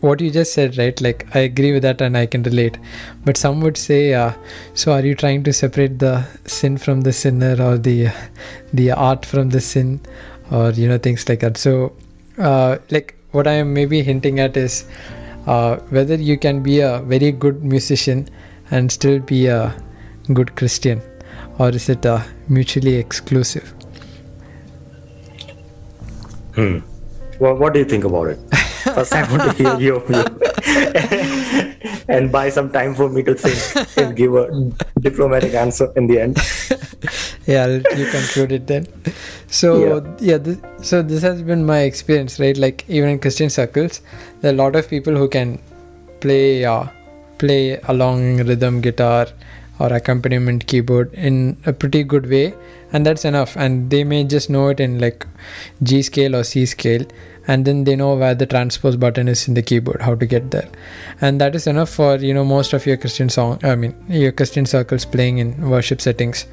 What 0.00 0.20
you 0.20 0.30
just 0.30 0.52
said, 0.52 0.76
right? 0.76 1.00
Like 1.00 1.26
I 1.34 1.40
agree 1.40 1.72
with 1.72 1.82
that, 1.82 2.00
and 2.00 2.16
I 2.16 2.26
can 2.26 2.42
relate. 2.42 2.78
But 3.24 3.36
some 3.36 3.60
would 3.62 3.76
say, 3.76 4.14
uh, 4.14 4.32
so 4.74 4.92
are 4.92 5.00
you 5.00 5.14
trying 5.14 5.42
to 5.44 5.52
separate 5.52 5.98
the 5.98 6.26
sin 6.44 6.76
from 6.76 7.00
the 7.00 7.12
sinner, 7.12 7.56
or 7.60 7.78
the 7.78 8.10
the 8.72 8.92
art 8.92 9.26
from 9.26 9.50
the 9.50 9.60
sin, 9.60 10.00
or 10.50 10.70
you 10.70 10.88
know 10.88 10.98
things 10.98 11.28
like 11.28 11.40
that? 11.40 11.56
So, 11.56 11.92
uh, 12.38 12.78
like 12.90 13.16
what 13.32 13.46
I 13.46 13.52
am 13.52 13.72
maybe 13.72 14.02
hinting 14.02 14.38
at 14.40 14.56
is 14.56 14.84
uh, 15.46 15.76
whether 15.88 16.14
you 16.14 16.38
can 16.38 16.62
be 16.62 16.80
a 16.80 17.00
very 17.00 17.32
good 17.32 17.64
musician 17.64 18.28
and 18.70 18.92
still 18.92 19.18
be 19.18 19.46
a 19.46 19.74
good 20.32 20.54
Christian 20.54 21.02
or 21.58 21.70
is 21.70 21.88
it 21.88 22.04
uh, 22.06 22.22
mutually 22.48 22.96
exclusive? 22.96 23.74
Hmm. 26.54 26.78
Well, 27.40 27.56
what 27.56 27.72
do 27.72 27.80
you 27.80 27.84
think 27.84 28.04
about 28.04 28.28
it? 28.28 28.38
First, 28.84 29.12
I 29.12 29.28
want 29.30 29.42
to 29.42 29.62
hear 29.62 29.80
your 29.80 30.00
view, 30.00 30.24
and 32.08 32.30
buy 32.30 32.48
some 32.50 32.70
time 32.70 32.94
for 32.94 33.08
me 33.08 33.22
to 33.22 33.34
think 33.34 33.98
and 33.98 34.14
give 34.14 34.34
a 34.34 34.46
diplomatic 35.00 35.54
answer 35.54 35.90
in 35.96 36.06
the 36.06 36.20
end. 36.20 36.36
yeah, 37.46 37.66
you 37.66 38.06
conclude 38.10 38.52
it 38.52 38.66
then. 38.66 38.86
So 39.48 40.04
yeah, 40.20 40.32
yeah 40.32 40.38
th- 40.38 40.58
so 40.82 41.02
this 41.02 41.22
has 41.22 41.42
been 41.42 41.64
my 41.64 41.80
experience, 41.80 42.38
right? 42.38 42.56
Like 42.56 42.84
even 42.88 43.08
in 43.08 43.18
Christian 43.18 43.50
circles, 43.50 44.02
there 44.40 44.52
are 44.52 44.54
a 44.54 44.56
lot 44.56 44.76
of 44.76 44.88
people 44.88 45.16
who 45.16 45.28
can 45.28 45.58
play 46.20 46.64
uh, 46.64 46.86
play 47.38 47.80
along 47.88 48.36
rhythm 48.38 48.80
guitar 48.80 49.26
or 49.78 49.92
accompaniment 49.92 50.66
keyboard 50.66 51.12
in 51.14 51.56
a 51.66 51.72
pretty 51.72 52.02
good 52.02 52.28
way 52.30 52.54
and 52.92 53.04
that's 53.04 53.24
enough. 53.24 53.56
And 53.56 53.90
they 53.90 54.04
may 54.04 54.22
just 54.24 54.48
know 54.48 54.68
it 54.68 54.80
in 54.80 54.98
like 55.00 55.26
g 55.82 56.00
scale 56.02 56.36
or 56.36 56.44
c 56.44 56.64
scale 56.64 57.04
and 57.46 57.64
then 57.64 57.84
they 57.84 57.96
know 57.96 58.14
where 58.14 58.34
the 58.34 58.46
transpose 58.46 58.96
button 58.96 59.28
is 59.28 59.48
in 59.48 59.54
the 59.54 59.62
keyboard 59.62 60.00
how 60.02 60.14
to 60.14 60.26
get 60.26 60.50
there. 60.50 60.68
And 61.20 61.40
that 61.40 61.54
is 61.54 61.66
enough 61.66 61.90
for 61.90 62.16
you 62.16 62.32
know 62.32 62.44
most 62.44 62.72
of 62.72 62.86
your 62.86 62.96
christian 62.96 63.28
song 63.28 63.58
i 63.62 63.74
mean 63.74 63.94
your 64.08 64.32
christian 64.32 64.64
circles 64.64 65.04
playing 65.04 65.38
in 65.38 65.68
worship 65.68 66.00
settings. 66.00 66.46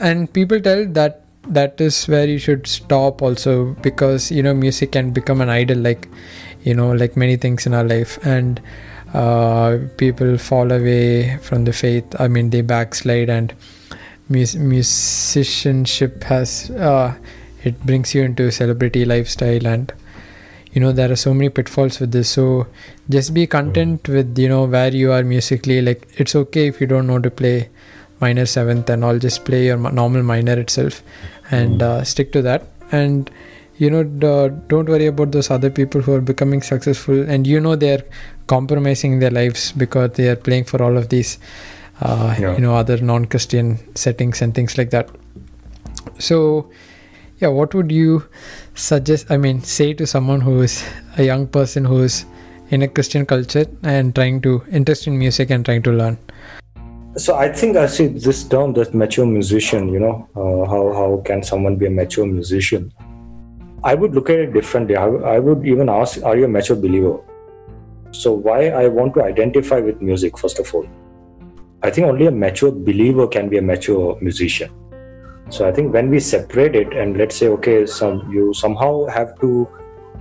And 0.00 0.32
people 0.32 0.60
tell 0.60 0.86
that 0.86 1.22
that 1.48 1.80
is 1.80 2.06
where 2.06 2.26
you 2.26 2.38
should 2.38 2.66
stop 2.66 3.20
also 3.20 3.74
because 3.82 4.30
you 4.30 4.42
know 4.42 4.54
music 4.54 4.92
can 4.92 5.10
become 5.10 5.40
an 5.40 5.48
idol 5.48 5.78
like 5.78 6.08
you 6.62 6.74
know 6.74 6.92
like 6.92 7.16
many 7.16 7.36
things 7.36 7.66
in 7.66 7.74
our 7.74 7.84
life. 7.84 8.18
And 8.24 8.60
uh, 9.14 9.78
people 9.96 10.38
fall 10.38 10.72
away 10.72 11.38
from 11.38 11.64
the 11.64 11.72
faith. 11.72 12.04
I 12.18 12.28
mean 12.28 12.50
they 12.50 12.62
backslide 12.62 13.30
and 13.30 13.54
mus- 14.28 14.54
musicianship 14.54 16.24
has 16.24 16.70
uh, 16.70 17.14
it 17.62 17.80
brings 17.84 18.14
you 18.14 18.22
into 18.22 18.46
a 18.46 18.52
celebrity 18.52 19.04
lifestyle 19.04 19.66
and 19.66 19.92
you 20.72 20.80
know 20.80 20.92
there 20.92 21.12
are 21.12 21.16
so 21.16 21.34
many 21.34 21.50
pitfalls 21.50 22.00
with 22.00 22.12
this. 22.12 22.30
So 22.30 22.66
just 23.10 23.34
be 23.34 23.46
content 23.46 24.08
with 24.08 24.38
you 24.38 24.48
know 24.48 24.64
where 24.64 24.88
you 24.88 25.12
are 25.12 25.22
musically. 25.22 25.82
Like 25.82 26.08
it's 26.16 26.34
okay 26.34 26.68
if 26.68 26.80
you 26.80 26.86
don't 26.86 27.06
know 27.06 27.18
to 27.18 27.30
play 27.30 27.68
minor 28.20 28.46
seventh 28.46 28.88
and 28.88 29.04
all. 29.04 29.18
Just 29.18 29.44
play 29.44 29.66
your 29.66 29.76
normal 29.76 30.22
minor 30.22 30.58
itself 30.58 31.02
and 31.50 31.82
uh, 31.82 32.04
stick 32.04 32.32
to 32.32 32.42
that. 32.42 32.68
And 32.90 33.30
you 33.82 33.90
know 33.90 34.02
don't 34.72 34.88
worry 34.94 35.06
about 35.06 35.32
those 35.32 35.50
other 35.50 35.70
people 35.78 36.00
who 36.00 36.14
are 36.14 36.20
becoming 36.20 36.62
successful. 36.62 37.22
And 37.28 37.46
you 37.46 37.60
know 37.60 37.74
they're 37.76 38.04
compromising 38.46 39.18
their 39.18 39.30
lives 39.30 39.72
because 39.72 40.12
they 40.12 40.28
are 40.28 40.36
playing 40.36 40.64
for 40.64 40.82
all 40.82 40.96
of 40.96 41.08
these 41.08 41.38
uh, 42.00 42.34
yeah. 42.38 42.54
you 42.54 42.60
know 42.60 42.76
other 42.76 42.98
non-christian 42.98 43.78
settings 43.94 44.42
and 44.42 44.54
things 44.54 44.78
like 44.78 44.90
that. 44.90 45.10
So 46.18 46.70
yeah 47.42 47.48
what 47.58 47.74
would 47.74 47.90
you 47.90 48.24
suggest 48.74 49.30
i 49.34 49.36
mean 49.44 49.60
say 49.60 49.92
to 50.00 50.06
someone 50.10 50.40
who 50.48 50.60
is 50.66 50.74
a 51.18 51.24
young 51.28 51.46
person 51.56 51.84
who 51.84 52.02
is 52.08 52.24
in 52.76 52.82
a 52.86 52.88
christian 52.88 53.26
culture 53.32 53.64
and 53.82 54.14
trying 54.14 54.40
to 54.40 54.52
interest 54.80 55.08
in 55.08 55.18
music 55.18 55.50
and 55.50 55.64
trying 55.64 55.82
to 55.82 55.92
learn? 55.92 56.18
So 57.16 57.34
i 57.36 57.48
think 57.52 57.76
i 57.76 57.86
see 57.86 58.06
this 58.26 58.44
term 58.44 58.74
that 58.74 58.94
mature 58.94 59.26
musician 59.26 59.88
you 59.94 60.00
know 60.04 60.14
uh, 60.36 60.70
how 60.72 60.82
how 60.98 61.22
can 61.30 61.42
someone 61.42 61.76
be 61.76 61.86
a 61.86 61.90
mature 61.90 62.26
musician 62.26 62.92
i 63.84 63.94
would 63.94 64.14
look 64.14 64.30
at 64.30 64.38
it 64.38 64.52
differently. 64.52 64.96
I, 64.96 65.06
I 65.06 65.38
would 65.38 65.66
even 65.66 65.88
ask 65.88 66.22
are 66.22 66.36
you 66.36 66.44
a 66.44 66.48
mature 66.48 66.76
believer? 66.76 67.18
So 68.10 68.32
why 68.32 68.68
i 68.68 68.88
want 68.88 69.14
to 69.14 69.22
identify 69.22 69.80
with 69.80 70.00
music 70.00 70.38
first 70.38 70.58
of 70.58 70.74
all? 70.74 70.86
I 71.82 71.90
think 71.90 72.06
only 72.06 72.26
a 72.26 72.30
mature 72.30 72.70
believer 72.70 73.26
can 73.26 73.48
be 73.48 73.58
a 73.58 73.62
mature 73.62 74.16
musician. 74.20 74.70
So 75.50 75.68
i 75.68 75.72
think 75.72 75.92
when 75.92 76.10
we 76.10 76.20
separate 76.20 76.76
it 76.76 76.92
and 76.92 77.16
let's 77.16 77.36
say 77.36 77.48
okay 77.58 77.86
some 77.86 78.30
you 78.32 78.54
somehow 78.54 79.06
have 79.06 79.38
to 79.40 79.68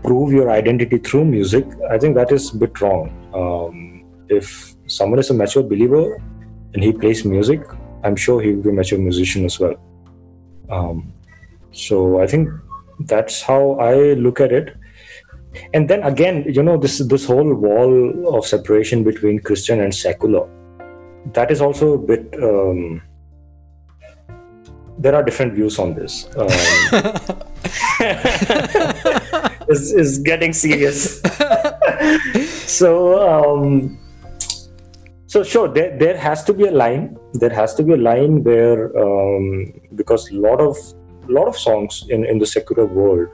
prove 0.03 0.33
your 0.33 0.49
identity 0.49 0.97
through 0.97 1.25
music 1.25 1.65
i 1.91 1.97
think 1.97 2.15
that 2.15 2.31
is 2.31 2.53
a 2.53 2.57
bit 2.57 2.81
wrong. 2.81 3.11
Um, 3.33 4.05
if 4.29 4.75
someone 4.87 5.19
is 5.19 5.29
a 5.29 5.33
mature 5.33 5.63
believer 5.63 6.15
and 6.73 6.83
he 6.83 6.91
plays 6.91 7.23
music, 7.25 7.61
I'm 8.03 8.15
sure 8.15 8.41
he 8.41 8.53
will 8.53 8.63
be 8.63 8.69
a 8.69 8.73
mature 8.73 8.99
musician 8.99 9.45
as 9.45 9.59
well. 9.59 9.75
Um, 10.69 11.13
so 11.71 12.21
I 12.21 12.27
think 12.27 12.49
that's 12.99 13.41
how 13.41 13.71
I 13.79 14.13
look 14.13 14.39
at 14.39 14.51
it. 14.51 14.75
And 15.73 15.89
then 15.89 16.03
again, 16.03 16.45
you 16.47 16.61
know, 16.63 16.77
this 16.77 16.99
this 16.99 17.25
whole 17.25 17.53
wall 17.53 18.35
of 18.35 18.45
separation 18.45 19.03
between 19.03 19.39
Christian 19.39 19.81
and 19.81 19.93
secular, 19.93 20.47
that 21.33 21.51
is 21.51 21.59
also 21.61 21.93
a 21.93 21.97
bit. 21.97 22.33
Um, 22.41 23.01
there 24.97 25.15
are 25.15 25.23
different 25.23 25.53
views 25.53 25.79
on 25.79 25.93
this. 25.93 26.29
Um, 26.37 26.47
is 29.67 29.93
is 29.93 30.19
getting 30.19 30.53
serious. 30.53 31.21
so 32.67 33.19
um, 33.19 33.99
so 35.27 35.43
sure 35.43 35.67
there, 35.67 35.97
there 35.97 36.17
has 36.17 36.45
to 36.45 36.53
be 36.53 36.67
a 36.67 36.71
line 36.71 37.17
there 37.33 37.49
has 37.49 37.73
to 37.75 37.83
be 37.83 37.93
a 37.93 37.97
line 37.97 38.43
where 38.43 38.91
um, 38.97 39.73
because 39.95 40.29
a 40.31 40.35
lot 40.35 40.59
of 40.59 40.77
lot 41.27 41.47
of 41.47 41.57
songs 41.57 42.05
in, 42.09 42.25
in 42.25 42.39
the 42.39 42.45
secular 42.45 42.85
world 42.85 43.29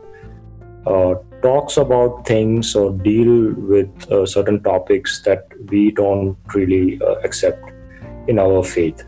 uh, 0.86 1.16
talks 1.42 1.78
about 1.78 2.26
things 2.26 2.76
or 2.76 2.92
deal 2.92 3.54
with 3.54 4.12
uh, 4.12 4.26
certain 4.26 4.62
topics 4.64 5.22
that 5.24 5.48
we 5.70 5.92
don't 5.92 6.38
really 6.54 7.00
uh, 7.02 7.16
accept 7.24 7.72
in 8.28 8.40
our 8.40 8.64
faith 8.64 9.04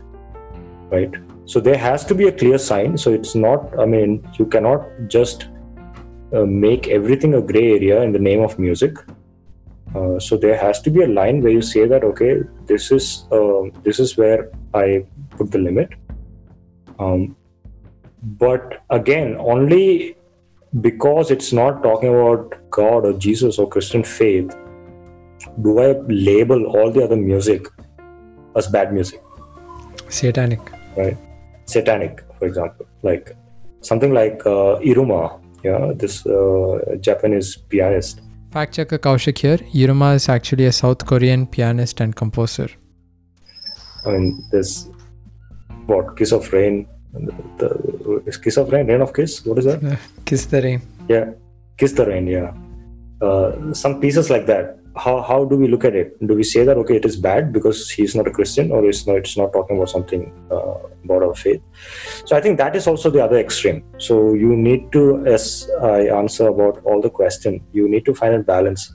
right? 0.90 1.14
So 1.46 1.60
there 1.60 1.76
has 1.76 2.04
to 2.06 2.14
be 2.14 2.28
a 2.28 2.32
clear 2.32 2.58
sign. 2.58 2.96
So 2.98 3.12
it's 3.12 3.34
not 3.34 3.78
i 3.78 3.86
mean 3.86 4.26
you 4.38 4.46
cannot 4.46 4.86
just 5.08 5.48
uh, 6.32 6.44
make 6.44 6.88
everything 6.88 7.34
a 7.34 7.40
gray 7.40 7.72
area 7.72 8.02
in 8.02 8.12
the 8.12 8.18
name 8.18 8.42
of 8.42 8.58
music. 8.58 8.96
Uh, 9.94 10.20
so 10.20 10.36
there 10.36 10.56
has 10.56 10.80
to 10.82 10.90
be 10.90 11.02
a 11.02 11.08
line 11.08 11.40
where 11.42 11.52
you 11.52 11.62
say 11.62 11.86
that 11.86 12.04
okay, 12.04 12.42
this 12.66 12.92
is 12.92 13.24
uh, 13.32 13.62
this 13.82 13.98
is 13.98 14.16
where 14.16 14.50
I 14.74 15.04
put 15.30 15.50
the 15.50 15.58
limit. 15.58 15.90
Um, 16.98 17.36
but 18.22 18.82
again, 18.90 19.36
only 19.38 20.16
because 20.80 21.30
it's 21.30 21.52
not 21.52 21.82
talking 21.82 22.08
about 22.08 22.54
God 22.70 23.06
or 23.06 23.12
Jesus 23.12 23.58
or 23.58 23.68
Christian 23.68 24.04
faith, 24.04 24.56
do 25.62 25.80
I 25.80 25.92
label 26.08 26.66
all 26.66 26.90
the 26.90 27.02
other 27.02 27.16
music 27.16 27.66
as 28.56 28.66
bad 28.66 28.92
music? 28.92 29.22
Satanic. 30.08 30.60
Right. 30.96 31.16
Satanic, 31.66 32.22
for 32.38 32.46
example, 32.46 32.86
like 33.02 33.36
something 33.80 34.12
like 34.12 34.44
uh, 34.46 34.78
Yiruma, 34.80 35.40
yeah, 35.62 35.92
this 35.94 36.26
uh, 36.26 36.96
Japanese 37.00 37.56
pianist 37.56 38.20
Fact 38.50 38.74
checker 38.74 38.98
Kaushik 38.98 39.38
here. 39.38 39.58
Yiruma 39.58 40.16
is 40.16 40.28
actually 40.28 40.66
a 40.66 40.72
South 40.72 41.06
Korean 41.06 41.46
pianist 41.46 42.00
and 42.00 42.16
composer. 42.16 42.68
I 44.04 44.10
mean, 44.10 44.44
this 44.50 44.88
what 45.86 46.16
Kiss 46.16 46.32
of 46.32 46.52
Rain. 46.52 46.88
The, 47.12 47.32
the, 47.58 48.22
is 48.26 48.36
Kiss 48.36 48.56
of 48.56 48.70
Rain, 48.70 48.86
Rain 48.86 49.00
of 49.00 49.12
Kiss? 49.12 49.44
What 49.44 49.58
is 49.58 49.64
that? 49.64 49.82
Uh, 49.82 49.96
kiss 50.24 50.46
the 50.46 50.62
Rain. 50.62 50.80
Yeah, 51.08 51.32
Kiss 51.76 51.92
the 51.92 52.06
Rain. 52.06 52.26
Yeah, 52.26 52.52
uh, 53.20 53.74
some 53.74 54.00
pieces 54.00 54.30
like 54.30 54.46
that 54.46 54.80
how 54.96 55.22
how 55.22 55.44
do 55.44 55.56
we 55.56 55.68
look 55.68 55.84
at 55.84 55.94
it? 55.94 56.14
Do 56.26 56.34
we 56.34 56.42
say 56.42 56.64
that 56.64 56.76
okay, 56.78 56.96
it 56.96 57.04
is 57.04 57.16
bad 57.16 57.52
because 57.52 57.88
he's 57.88 58.14
not 58.14 58.26
a 58.26 58.30
Christian, 58.30 58.70
or 58.72 58.84
it's 58.88 59.06
not 59.06 59.16
it's 59.16 59.36
not 59.36 59.52
talking 59.52 59.76
about 59.76 59.88
something 59.88 60.32
uh, 60.50 60.78
about 61.04 61.22
our 61.22 61.34
faith? 61.34 61.62
So 62.24 62.36
I 62.36 62.40
think 62.40 62.58
that 62.58 62.74
is 62.74 62.86
also 62.86 63.10
the 63.10 63.22
other 63.22 63.38
extreme. 63.38 63.84
So 63.98 64.34
you 64.34 64.56
need 64.56 64.90
to, 64.92 65.24
as 65.26 65.70
I 65.82 66.08
answer 66.08 66.48
about 66.48 66.82
all 66.84 67.00
the 67.00 67.10
question, 67.10 67.64
you 67.72 67.88
need 67.88 68.04
to 68.06 68.14
find 68.14 68.34
a 68.34 68.40
balance 68.40 68.92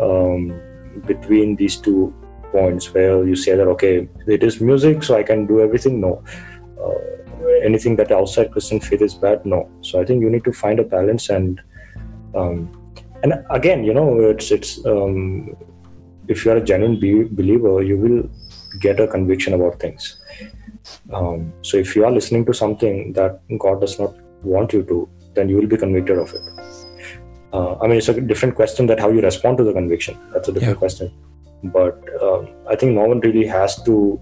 um, 0.00 0.60
between 1.06 1.56
these 1.56 1.76
two 1.76 2.12
points 2.52 2.92
where 2.92 3.24
you 3.24 3.36
say 3.36 3.54
that 3.54 3.68
okay, 3.68 4.08
it 4.26 4.42
is 4.42 4.60
music, 4.60 5.04
so 5.04 5.16
I 5.16 5.22
can 5.22 5.46
do 5.46 5.60
everything. 5.60 6.00
No. 6.00 6.24
Uh, 6.82 7.19
anything 7.64 7.96
that 7.96 8.12
outside 8.12 8.52
Christian 8.52 8.80
faith 8.80 9.02
is 9.02 9.14
bad. 9.14 9.44
No. 9.44 9.68
So 9.82 10.00
I 10.00 10.04
think 10.04 10.22
you 10.22 10.30
need 10.30 10.44
to 10.44 10.52
find 10.52 10.78
a 10.80 10.84
balance 10.84 11.28
and 11.30 11.60
um, 12.34 12.80
and 13.22 13.34
again 13.50 13.84
you 13.84 13.94
know 13.94 14.20
it's 14.20 14.50
it's 14.50 14.84
um, 14.86 15.56
if 16.28 16.44
you 16.44 16.52
are 16.52 16.56
a 16.56 16.64
genuine 16.64 16.98
be- 16.98 17.28
believer 17.40 17.82
you 17.82 17.96
will 17.96 18.22
get 18.80 19.00
a 19.00 19.06
conviction 19.06 19.54
about 19.54 19.78
things 19.80 20.20
um, 21.12 21.52
so 21.62 21.76
if 21.76 21.94
you 21.94 22.04
are 22.04 22.10
listening 22.10 22.44
to 22.44 22.54
something 22.54 23.12
that 23.12 23.40
god 23.58 23.80
does 23.80 23.98
not 23.98 24.14
want 24.42 24.72
you 24.72 24.82
to 24.82 25.08
then 25.34 25.48
you 25.48 25.56
will 25.56 25.66
be 25.66 25.76
convicted 25.76 26.18
of 26.18 26.32
it 26.32 26.42
uh, 27.52 27.74
i 27.80 27.86
mean 27.86 27.98
it's 27.98 28.08
a 28.08 28.20
different 28.20 28.54
question 28.54 28.86
that 28.86 28.98
how 28.98 29.10
you 29.10 29.20
respond 29.20 29.58
to 29.58 29.64
the 29.64 29.72
conviction 29.72 30.16
that's 30.32 30.48
a 30.48 30.52
different 30.52 30.76
yeah. 30.76 30.84
question 30.86 31.12
but 31.64 32.02
um, 32.22 32.48
i 32.68 32.76
think 32.76 32.92
no 32.92 33.04
one 33.04 33.20
really 33.20 33.46
has 33.46 33.82
to 33.82 34.20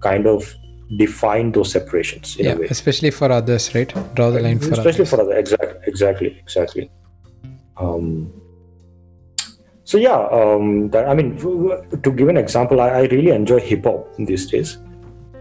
kind 0.00 0.26
of 0.26 0.54
define 0.96 1.52
those 1.52 1.70
separations 1.70 2.36
yeah, 2.36 2.56
especially 2.68 3.10
for 3.10 3.30
others 3.30 3.74
right? 3.74 3.92
Draw 4.14 4.30
the 4.30 4.40
line 4.40 4.58
for 4.58 4.72
especially 4.72 5.06
others. 5.06 5.10
for 5.10 5.20
others 5.20 5.38
exactly 5.38 5.78
exactly 5.86 6.38
exactly. 6.42 6.90
Um, 7.76 8.32
so 9.90 9.98
yeah, 9.98 10.28
um, 10.30 10.90
that, 10.90 11.08
I 11.08 11.14
mean, 11.14 11.36
to 11.36 12.12
give 12.12 12.28
an 12.28 12.36
example, 12.36 12.80
I, 12.80 12.90
I 12.90 13.02
really 13.06 13.32
enjoy 13.32 13.58
hip 13.58 13.82
hop 13.82 14.14
these 14.18 14.46
days, 14.46 14.78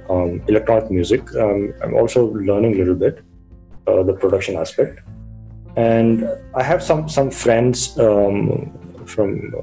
um, 0.10 0.42
electronic 0.48 0.90
music. 0.90 1.22
Um, 1.36 1.72
I'm 1.84 1.94
also 1.94 2.32
learning 2.32 2.74
a 2.74 2.78
little 2.80 2.96
bit 2.96 3.24
uh, 3.86 4.02
the 4.02 4.14
production 4.14 4.56
aspect, 4.56 5.02
and 5.76 6.28
I 6.56 6.64
have 6.64 6.82
some 6.82 7.08
some 7.08 7.30
friends 7.30 8.00
um, 8.00 8.74
from 9.06 9.54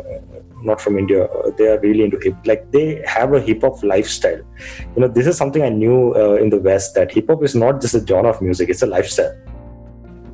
not 0.63 0.81
from 0.81 0.99
India. 0.99 1.25
Uh, 1.25 1.51
they 1.59 1.69
are 1.69 1.79
really 1.81 2.05
into 2.05 2.19
hip. 2.23 2.35
Like 2.45 2.71
they 2.73 3.03
have 3.07 3.33
a 3.35 3.41
hip 3.41 3.63
hop 3.63 3.83
lifestyle. 3.83 4.41
You 4.95 5.03
know, 5.03 5.09
this 5.09 5.27
is 5.27 5.37
something 5.37 5.63
I 5.63 5.69
knew 5.69 6.15
uh, 6.15 6.35
in 6.35 6.51
the 6.51 6.59
West 6.59 6.95
that 6.95 7.13
hip 7.13 7.29
hop 7.29 7.43
is 7.43 7.55
not 7.55 7.81
just 7.81 7.95
a 7.95 8.07
genre 8.07 8.31
of 8.31 8.41
music; 8.43 8.69
it's 8.69 8.83
a 8.83 8.87
lifestyle 8.87 9.37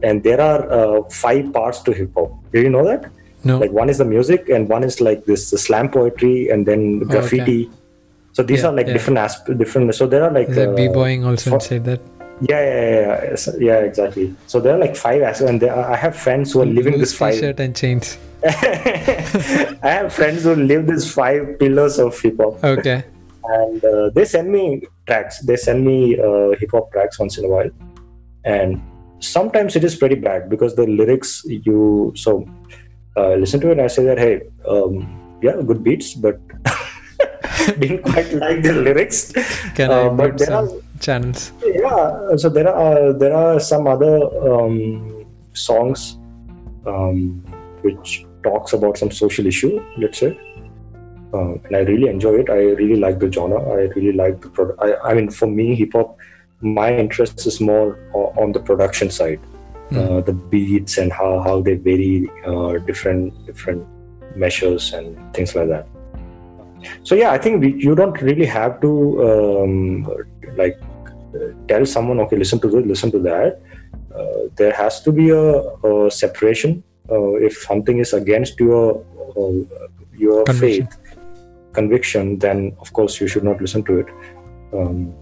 and 0.03 0.23
there 0.25 0.41
are 0.41 0.71
uh, 0.73 1.03
five 1.11 1.53
parts 1.53 1.81
to 1.83 1.93
hip 1.93 2.11
hop. 2.15 2.33
Did 2.53 2.65
you 2.65 2.71
know 2.71 2.85
that? 2.85 3.11
No. 3.45 3.59
Like 3.59 3.71
one 3.73 3.89
is 3.89 3.99
the 3.99 4.05
music, 4.05 4.49
and 4.49 4.69
one 4.69 4.85
is 4.85 5.01
like 5.01 5.25
this 5.25 5.51
slam 5.51 5.89
poetry, 5.91 6.49
and 6.51 6.67
then 6.67 7.01
graffiti. 7.01 7.71
So 8.33 8.43
these 8.43 8.63
Yeah, 8.63 8.69
are 8.69 8.73
like 8.73 8.87
yeah. 8.87 8.93
different 8.95 9.19
asp- 9.19 9.51
different. 9.59 9.95
So 9.95 10.07
there 10.07 10.25
are 10.25 10.31
like 10.31 10.49
uh, 10.51 10.75
b-boying 10.75 11.25
also 11.25 11.51
for- 11.51 11.57
inside 11.57 11.85
that? 11.85 12.01
Yeah, 12.49 12.61
yeah, 12.65 13.35
yeah, 13.35 13.53
yeah, 13.59 13.79
exactly. 13.89 14.35
So 14.47 14.61
there 14.61 14.75
are 14.75 14.79
like 14.79 14.97
five 14.97 15.23
aspects, 15.23 15.51
and 15.51 15.61
there, 15.61 15.75
I 15.75 15.97
have 15.97 16.17
friends 16.17 16.53
who 16.53 16.63
are 16.63 16.67
living 16.79 16.99
this 16.99 17.15
five. 17.17 17.35
t-shirt 17.35 17.61
and 17.61 17.75
chains. 17.77 18.19
I 18.45 19.91
have 19.99 20.13
friends 20.13 20.43
who 20.45 20.55
live 20.55 20.87
these 20.87 21.13
five 21.13 21.59
pillars 21.59 21.99
of 21.99 22.19
hip 22.21 22.37
hop, 22.41 22.63
Okay. 22.65 23.05
and 23.45 23.85
uh, 23.85 24.11
they 24.15 24.25
send 24.25 24.51
me 24.51 24.83
tracks. 25.07 25.41
They 25.41 25.57
send 25.57 25.85
me 25.87 26.19
uh, 26.19 26.51
hip 26.59 26.71
hop 26.73 26.91
tracks 26.93 27.19
once 27.19 27.39
in 27.39 27.45
a 27.45 27.49
while, 27.49 27.71
and 28.45 28.81
sometimes 29.21 29.77
it 29.77 29.85
is 29.85 29.95
pretty 29.95 30.17
bad 30.17 30.49
because 30.51 30.75
the 30.75 30.87
lyrics 30.87 31.43
you 31.47 32.13
so 32.17 32.47
uh, 33.17 33.35
listen 33.35 33.61
to 33.61 33.71
it. 33.71 33.79
I 33.79 33.87
say 33.87 34.05
that 34.05 34.19
hey, 34.19 34.43
um, 34.67 35.07
yeah, 35.43 35.55
good 35.65 35.83
beats, 35.85 36.15
but 36.15 36.41
didn't 37.79 38.03
quite 38.03 38.33
like 38.35 38.63
the 38.63 38.73
lyrics. 38.73 39.33
Can 39.75 39.91
Uh, 39.91 40.07
I 40.07 40.09
but 40.09 40.39
there 40.39 40.47
some 40.49 40.69
are- 40.69 40.81
channels? 41.03 41.53
yeah 41.65 42.37
so 42.37 42.49
there 42.49 42.69
are 42.69 43.13
there 43.13 43.35
are 43.35 43.61
some 43.61 43.87
other 43.87 44.15
um, 44.51 45.27
songs 45.53 46.19
um, 46.87 47.43
which 47.83 48.25
talks 48.43 48.73
about 48.73 48.97
some 48.97 49.11
social 49.11 49.47
issue 49.47 49.75
let's 49.99 50.19
say. 50.19 50.33
Uh, 51.35 51.55
and 51.65 51.77
i 51.77 51.81
really 51.81 52.09
enjoy 52.09 52.35
it. 52.41 52.51
I 52.51 52.61
really 52.79 52.97
like 52.97 53.19
the 53.19 53.33
genre. 53.33 53.59
I 53.59 53.85
really 53.97 54.13
like 54.13 54.43
the 54.43 54.51
product. 54.51 54.79
I, 54.83 54.89
I 55.11 55.15
mean 55.15 55.31
for 55.31 55.47
me 55.47 55.75
hip 55.75 55.95
hop 55.95 56.19
my 56.61 56.95
interest 56.95 57.47
is 57.47 57.61
more 57.61 57.99
on 58.15 58.53
the 58.53 58.61
production 58.61 59.11
side. 59.11 59.41
Uh, 59.93 60.23
the 60.23 60.33
beats 60.33 60.97
and 60.97 61.13
how, 61.13 61.41
how 61.43 61.61
they 61.61 61.75
vary 61.75 62.31
uh, 62.47 62.79
different 62.87 63.45
different 63.45 63.87
measures 64.35 64.95
and 64.95 65.35
things 65.35 65.55
like 65.55 65.69
that. 65.69 65.87
So 67.03 67.15
yeah 67.15 67.31
i 67.33 67.39
think 67.39 67.61
we, 67.61 67.75
you 67.75 67.95
don't 67.95 68.21
really 68.23 68.47
have 68.47 68.81
to 68.81 68.91
um, 69.29 70.07
like 70.57 70.81
tell 71.69 71.85
someone 71.87 72.21
okay 72.21 72.37
listen 72.37 72.61
to 72.61 72.69
this 72.69 72.87
listen 72.87 73.11
to 73.11 73.19
that 73.19 73.61
uh, 74.17 74.43
there 74.57 74.73
has 74.73 75.01
to 75.01 75.13
be 75.13 75.31
a, 75.31 75.45
a 75.91 76.11
separation 76.11 76.83
uh, 77.11 77.35
if 77.35 77.57
something 77.59 77.99
is 77.99 78.13
against 78.13 78.59
your 78.61 79.05
uh, 79.37 79.87
your 80.17 80.45
Conviction. 80.45 80.87
faith 80.87 80.99
conviction 81.73 82.39
then 82.39 82.77
of 82.81 82.93
course 82.93 83.21
you 83.21 83.27
should 83.27 83.45
not 83.45 83.61
listen 83.61 83.83
to 83.83 83.99
it 84.01 84.07
um, 84.75 85.13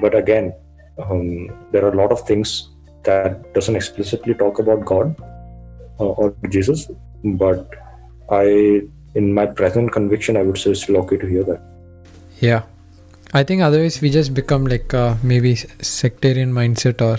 but 0.00 0.14
again 0.14 0.54
um, 0.98 1.48
there 1.72 1.84
are 1.84 1.92
a 1.92 1.96
lot 1.96 2.12
of 2.12 2.20
things 2.26 2.68
that 3.02 3.52
doesn't 3.54 3.74
explicitly 3.74 4.34
talk 4.34 4.58
about 4.60 4.84
god 4.84 5.14
uh, 6.00 6.04
or 6.04 6.34
jesus 6.48 6.88
but 7.24 7.68
i 8.30 8.80
in 9.14 9.32
my 9.34 9.44
present 9.44 9.90
conviction 9.92 10.36
i 10.36 10.42
would 10.42 10.56
say 10.56 10.70
it's 10.70 10.82
still 10.84 10.98
okay 10.98 11.16
to 11.16 11.26
hear 11.26 11.42
that 11.42 11.60
Yeah. 12.40 12.62
I 13.34 13.42
think 13.42 13.62
otherwise 13.62 14.00
we 14.00 14.10
just 14.10 14.34
become 14.34 14.66
like 14.66 14.92
uh, 14.92 15.16
maybe 15.22 15.56
sectarian 15.56 16.52
mindset 16.52 17.00
or 17.00 17.18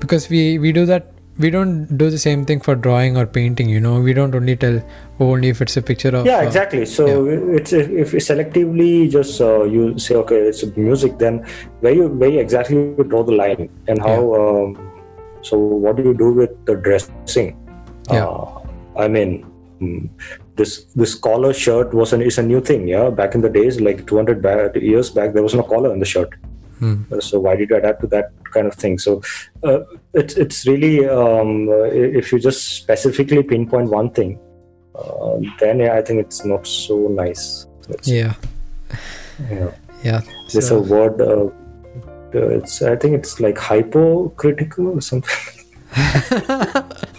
because 0.00 0.28
we 0.28 0.58
we 0.58 0.72
do 0.72 0.86
that 0.86 1.12
we 1.38 1.50
don't 1.50 1.96
do 1.96 2.10
the 2.10 2.18
same 2.18 2.44
thing 2.44 2.60
for 2.60 2.74
drawing 2.74 3.16
or 3.16 3.26
painting 3.26 3.68
you 3.68 3.80
know? 3.80 4.00
We 4.00 4.12
don't 4.12 4.34
only 4.34 4.56
tell 4.56 4.82
oh, 5.18 5.32
only 5.32 5.48
if 5.48 5.62
it's 5.62 5.76
a 5.76 5.82
picture 5.82 6.14
of 6.14 6.26
yeah 6.26 6.38
uh, 6.38 6.42
exactly. 6.42 6.84
So 6.84 7.26
it's 7.26 7.72
if 7.72 8.12
you 8.12 8.18
selectively 8.18 9.10
just 9.10 9.40
uh, 9.40 9.64
you 9.64 9.98
say 9.98 10.16
okay 10.16 10.40
it's 10.48 10.64
music 10.76 11.18
then 11.18 11.46
where 11.80 11.92
you 11.92 12.08
where 12.08 12.28
you 12.28 12.40
exactly 12.40 12.76
you 12.76 13.04
draw 13.04 13.22
the 13.22 13.32
line 13.32 13.68
and 13.88 14.00
how 14.00 14.34
um, 14.34 14.76
so 15.42 15.56
what 15.58 15.96
do 15.96 16.02
you 16.02 16.14
do 16.14 16.32
with 16.32 16.64
the 16.66 16.76
dressing? 16.76 17.56
Yeah. 18.10 18.26
uh, 18.26 18.60
i 18.98 19.06
mean 19.06 19.46
mm, 19.80 20.10
this 20.56 20.84
this 20.94 21.14
collar 21.14 21.52
shirt 21.52 21.94
was 21.94 22.12
an 22.12 22.22
is 22.22 22.38
a 22.38 22.42
new 22.42 22.60
thing 22.60 22.86
yeah? 22.86 23.10
Back 23.10 23.34
in 23.34 23.40
the 23.40 23.48
days 23.48 23.80
like 23.80 24.06
200 24.06 24.42
back, 24.42 24.76
years 24.76 25.10
back 25.10 25.32
there 25.32 25.42
was 25.42 25.54
no 25.54 25.62
collar 25.62 25.92
in 25.92 25.98
the 25.98 26.04
shirt. 26.04 26.34
Hmm. 26.78 27.02
Uh, 27.12 27.20
so 27.20 27.40
why 27.40 27.56
did 27.56 27.70
you 27.70 27.76
adapt 27.76 28.00
to 28.00 28.06
that 28.08 28.32
kind 28.52 28.66
of 28.66 28.74
thing? 28.74 28.98
So 28.98 29.22
uh, 29.62 29.80
it's 30.14 30.34
it's 30.34 30.66
really 30.66 31.08
um, 31.08 31.68
if 31.70 32.32
you 32.32 32.38
just 32.38 32.76
specifically 32.76 33.42
pinpoint 33.42 33.90
one 33.90 34.10
thing 34.10 34.38
uh, 34.94 35.38
then 35.58 35.80
yeah, 35.80 35.94
i 35.94 36.02
think 36.02 36.20
it's 36.20 36.44
not 36.44 36.66
so 36.66 37.08
nice. 37.08 37.66
It's, 37.88 38.08
yeah. 38.08 38.34
Yeah. 39.50 39.70
yeah. 40.04 40.20
There's 40.52 40.68
so, 40.68 40.78
a 40.78 40.82
word 40.82 41.20
uh, 41.20 41.48
it's 42.34 42.80
i 42.80 42.96
think 42.96 43.14
it's 43.14 43.40
like 43.40 43.58
hypocritical 43.58 44.88
or 44.88 45.00
something 45.00 45.64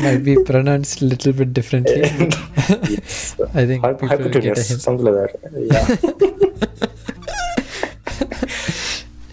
might 0.00 0.24
be 0.24 0.36
pronounced 0.44 1.02
a 1.02 1.04
little 1.04 1.32
bit 1.32 1.52
differently 1.52 2.00
yes. 2.00 3.36
I 3.54 3.66
think 3.66 3.84
Hy- 3.84 3.92
people 3.92 4.18
will 4.18 4.28
get 4.28 4.44
hypotenuse 4.44 4.82
something 4.82 5.06
like 5.06 5.32
that 5.32 5.52
yeah 5.72 5.86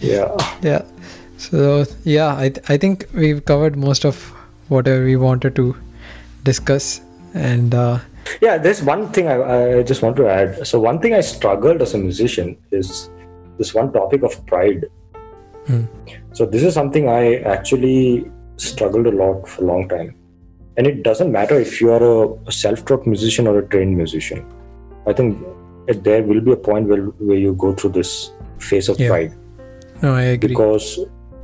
yeah 0.00 0.36
yeah 0.62 0.82
so 1.38 1.84
yeah 2.04 2.36
I, 2.36 2.48
th- 2.50 2.64
I 2.68 2.76
think 2.76 3.06
we've 3.14 3.44
covered 3.44 3.76
most 3.76 4.04
of 4.04 4.16
whatever 4.68 5.04
we 5.04 5.16
wanted 5.16 5.56
to 5.56 5.76
discuss 6.44 7.00
and 7.34 7.74
uh, 7.74 7.98
Yeah, 8.40 8.58
there's 8.58 8.82
one 8.82 9.10
thing 9.12 9.28
I, 9.28 9.78
I 9.78 9.82
just 9.82 10.02
want 10.02 10.16
to 10.16 10.28
add. 10.28 10.66
So 10.66 10.78
one 10.80 10.98
thing 11.00 11.14
I 11.14 11.20
struggled 11.20 11.82
as 11.82 11.94
a 11.94 11.98
musician 11.98 12.56
is 12.70 13.10
this 13.58 13.74
one 13.74 13.92
topic 13.92 14.22
of 14.22 14.34
pride. 14.46 14.86
Hmm. 15.66 15.84
So 16.32 16.46
this 16.46 16.62
is 16.62 16.74
something 16.74 17.08
I 17.08 17.36
actually 17.54 18.30
struggled 18.56 19.06
a 19.06 19.10
lot 19.10 19.48
for 19.48 19.62
a 19.64 19.66
long 19.66 19.88
time. 19.88 20.14
And 20.76 20.86
it 20.86 21.02
doesn't 21.02 21.32
matter 21.32 21.58
if 21.60 21.80
you 21.80 21.92
are 21.92 22.36
a, 22.46 22.52
self-taught 22.52 23.06
musician 23.06 23.46
or 23.46 23.58
a 23.58 23.66
trained 23.66 23.96
musician. 23.96 24.46
I 25.06 25.12
think 25.12 25.38
there 25.88 26.22
will 26.22 26.40
be 26.40 26.52
a 26.52 26.56
point 26.56 26.88
where, 26.88 27.02
where 27.02 27.36
you 27.36 27.54
go 27.54 27.74
through 27.74 27.90
this 27.90 28.32
phase 28.58 28.88
of 28.88 29.00
Yeah. 29.00 29.08
pride 29.08 29.32
no 30.02 30.14
I 30.14 30.22
agree 30.22 30.48
because 30.48 30.98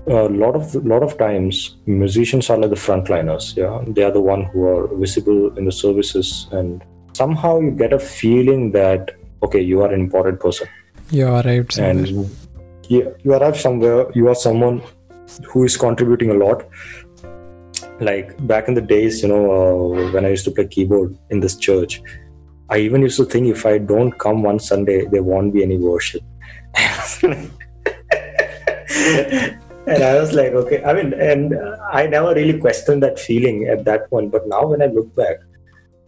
a 0.06 0.28
lot 0.42 0.54
of 0.54 0.74
lot 0.92 1.02
of 1.02 1.18
times 1.18 1.76
musicians 1.86 2.48
are 2.48 2.58
like 2.58 2.70
the 2.70 2.76
frontliners 2.76 3.56
yeah 3.56 3.82
they 3.88 4.02
are 4.02 4.12
the 4.12 4.20
one 4.20 4.44
who 4.44 4.66
are 4.66 4.86
visible 4.96 5.56
in 5.58 5.64
the 5.64 5.72
services 5.72 6.46
and 6.52 6.84
somehow 7.12 7.58
you 7.60 7.70
get 7.70 7.92
a 7.92 7.98
feeling 7.98 8.70
that 8.72 9.10
okay 9.42 9.60
you 9.60 9.82
are 9.82 9.92
an 9.92 10.00
important 10.00 10.38
person 10.38 10.68
you 11.10 11.26
arrived 11.26 11.72
somewhere. 11.72 11.90
and 11.90 12.08
you, 12.88 13.14
you 13.24 13.32
arrive 13.32 13.58
somewhere 13.58 14.06
you 14.14 14.28
are 14.28 14.34
someone 14.34 14.80
who 15.50 15.64
is 15.64 15.76
contributing 15.76 16.30
a 16.30 16.34
lot 16.34 16.68
like 18.00 18.34
back 18.46 18.68
in 18.68 18.74
the 18.74 18.80
days 18.80 19.22
you 19.22 19.28
know 19.28 19.44
uh, 19.58 20.10
when 20.12 20.24
i 20.24 20.28
used 20.28 20.44
to 20.44 20.50
play 20.50 20.66
keyboard 20.66 21.16
in 21.30 21.40
this 21.40 21.56
church 21.56 22.02
i 22.68 22.76
even 22.78 23.00
used 23.02 23.16
to 23.16 23.24
think 23.24 23.46
if 23.46 23.64
i 23.64 23.78
don't 23.78 24.18
come 24.18 24.42
one 24.42 24.58
sunday 24.58 25.06
there 25.06 25.22
won't 25.22 25.52
be 25.52 25.62
any 25.62 25.78
worship. 25.78 26.22
And 29.88 30.02
i 30.02 30.18
was 30.18 30.32
like 30.32 30.52
okay. 30.52 30.82
I 30.82 30.92
mean 30.92 31.14
and 31.14 31.54
i 31.92 32.06
never 32.06 32.34
really 32.34 32.58
questioned 32.58 33.04
that 33.04 33.20
feeling 33.20 33.68
at 33.68 33.84
that 33.84 34.10
point. 34.10 34.32
But 34.32 34.48
now 34.48 34.66
when 34.66 34.82
i 34.82 34.86
look 34.86 35.14
back 35.14 35.36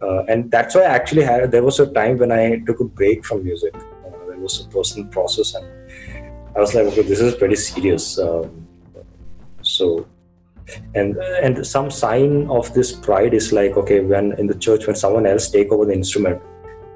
uh, 0.01 0.23
and 0.25 0.51
that's 0.51 0.75
why 0.75 0.81
i 0.81 0.93
actually 0.99 1.23
had 1.23 1.49
there 1.49 1.63
was 1.63 1.79
a 1.79 1.87
time 1.93 2.17
when 2.17 2.31
i 2.31 2.59
took 2.67 2.81
a 2.81 2.83
break 2.83 3.25
from 3.25 3.43
music. 3.45 3.73
Uh, 3.75 4.25
there 4.27 4.37
was 4.37 4.59
a 4.59 4.67
personal 4.67 5.07
process 5.07 5.55
and 5.55 5.65
I 6.55 6.59
was 6.61 6.73
like, 6.73 6.85
okay, 6.87 7.03
this 7.03 7.21
is 7.21 7.35
pretty 7.35 7.55
serious. 7.55 8.17
Um, 8.17 8.67
so, 9.61 10.07
and 10.95 11.17
and 11.17 11.65
some 11.65 11.89
sign 11.91 12.47
of 12.49 12.73
this 12.73 12.91
pride 12.91 13.33
is 13.33 13.51
like, 13.53 13.77
okay, 13.77 13.99
when 13.99 14.33
in 14.33 14.47
the 14.47 14.55
church, 14.55 14.87
when 14.87 14.95
someone 14.95 15.25
else 15.25 15.49
take 15.49 15.71
over 15.71 15.85
the 15.85 15.93
instrument, 15.93 16.41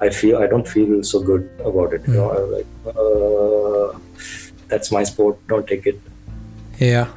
I 0.01 0.09
feel 0.09 0.37
I 0.37 0.47
don't 0.47 0.67
feel 0.67 1.03
so 1.03 1.21
good 1.21 1.49
about 1.63 1.93
it. 1.93 2.07
You 2.07 2.15
know, 2.15 2.31
I'm 2.31 2.51
like, 2.51 2.67
uh, 2.95 3.99
that's 4.67 4.91
my 4.91 5.03
sport. 5.03 5.37
Don't 5.47 5.67
take 5.67 5.85
it. 5.85 5.99
yeah 6.79 7.07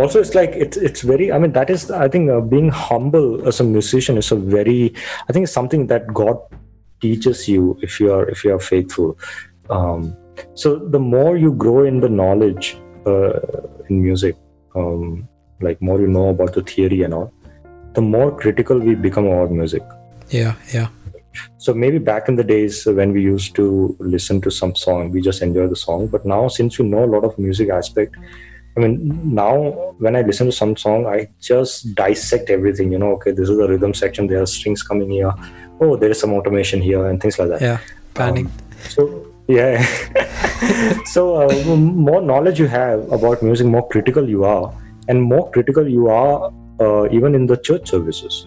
Also, 0.00 0.20
it's 0.20 0.34
like 0.34 0.52
it's 0.56 0.76
it's 0.76 1.02
very. 1.02 1.30
I 1.30 1.38
mean, 1.38 1.52
that 1.52 1.68
is 1.68 1.90
I 1.90 2.08
think 2.08 2.30
uh, 2.30 2.40
being 2.40 2.70
humble 2.70 3.46
as 3.46 3.60
a 3.60 3.64
musician 3.64 4.16
is 4.16 4.32
a 4.32 4.36
very. 4.36 4.94
I 5.28 5.32
think 5.32 5.44
it's 5.44 5.52
something 5.52 5.88
that 5.88 6.06
God 6.20 6.38
teaches 7.02 7.48
you 7.48 7.78
if 7.82 8.00
you 8.00 8.12
are 8.12 8.24
if 8.28 8.44
you 8.44 8.54
are 8.54 8.62
faithful. 8.68 9.18
Um, 9.68 10.16
so 10.54 10.76
the 10.78 10.98
more 10.98 11.36
you 11.36 11.52
grow 11.52 11.84
in 11.84 12.00
the 12.00 12.08
knowledge 12.08 12.78
uh, 13.06 13.40
in 13.88 14.02
music 14.02 14.36
um, 14.74 15.28
like 15.60 15.80
more 15.80 16.00
you 16.00 16.06
know 16.06 16.28
about 16.28 16.54
the 16.54 16.62
theory 16.62 17.02
and 17.02 17.14
all 17.14 17.32
the 17.94 18.00
more 18.00 18.36
critical 18.36 18.78
we 18.78 18.94
become 18.94 19.26
about 19.26 19.50
music. 19.50 19.82
Yeah 20.28 20.54
yeah. 20.72 20.88
So 21.58 21.72
maybe 21.72 21.98
back 21.98 22.28
in 22.28 22.36
the 22.36 22.44
days 22.44 22.86
when 22.86 23.12
we 23.12 23.22
used 23.22 23.54
to 23.56 23.96
listen 24.00 24.40
to 24.42 24.50
some 24.50 24.74
song 24.74 25.10
we 25.10 25.20
just 25.20 25.42
enjoy 25.42 25.66
the 25.68 25.76
song. 25.76 26.06
But 26.06 26.24
now 26.24 26.48
since 26.48 26.78
we 26.78 26.86
know 26.86 27.04
a 27.04 27.10
lot 27.16 27.24
of 27.24 27.38
music 27.38 27.70
aspect 27.70 28.16
i 28.76 28.80
mean 28.80 29.34
now 29.34 29.54
when 29.98 30.14
i 30.14 30.20
listen 30.22 30.46
to 30.46 30.52
some 30.52 30.76
song 30.76 31.06
i 31.06 31.28
just 31.40 31.92
dissect 31.94 32.50
everything 32.50 32.92
you 32.92 32.98
know 32.98 33.12
okay 33.12 33.32
this 33.32 33.48
is 33.48 33.56
the 33.56 33.66
rhythm 33.68 33.92
section 33.92 34.28
there 34.28 34.40
are 34.42 34.46
strings 34.46 34.82
coming 34.82 35.10
here. 35.10 35.32
Oh 35.80 35.96
there 35.96 36.10
is 36.10 36.20
some 36.20 36.32
automation 36.34 36.80
here 36.80 37.06
and 37.06 37.20
things 37.20 37.38
like 37.38 37.48
that. 37.48 37.60
Yeah 37.60 37.78
panic 38.14 38.46
um, 38.46 38.52
so 38.88 39.26
yeah. 39.48 39.84
So 41.06 41.42
uh, 41.42 41.76
more 41.76 42.20
knowledge 42.20 42.60
you 42.60 42.66
have 42.66 43.10
about 43.10 43.42
music 43.42 43.66
more 43.66 43.88
critical 43.88 44.28
you 44.28 44.44
are 44.44 44.72
and 45.10 45.30
more 45.32 45.44
critical 45.56 45.94
you 45.96 46.08
are 46.18 46.52
uh, 46.84 47.04
even 47.18 47.34
in 47.40 47.46
the 47.52 47.58
church 47.68 47.90
services 47.94 48.38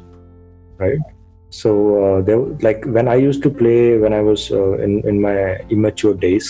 right 0.85 1.13
So 1.53 1.71
uh, 2.03 2.21
there, 2.27 2.39
like 2.65 2.83
when 2.85 3.07
I 3.07 3.15
used 3.23 3.43
to 3.43 3.49
play 3.51 3.99
when 4.03 4.11
I 4.11 4.21
was 4.27 4.49
uh, 4.51 4.73
in 4.85 4.93
in 5.09 5.21
my 5.21 5.35
immature 5.75 6.15
days, 6.15 6.47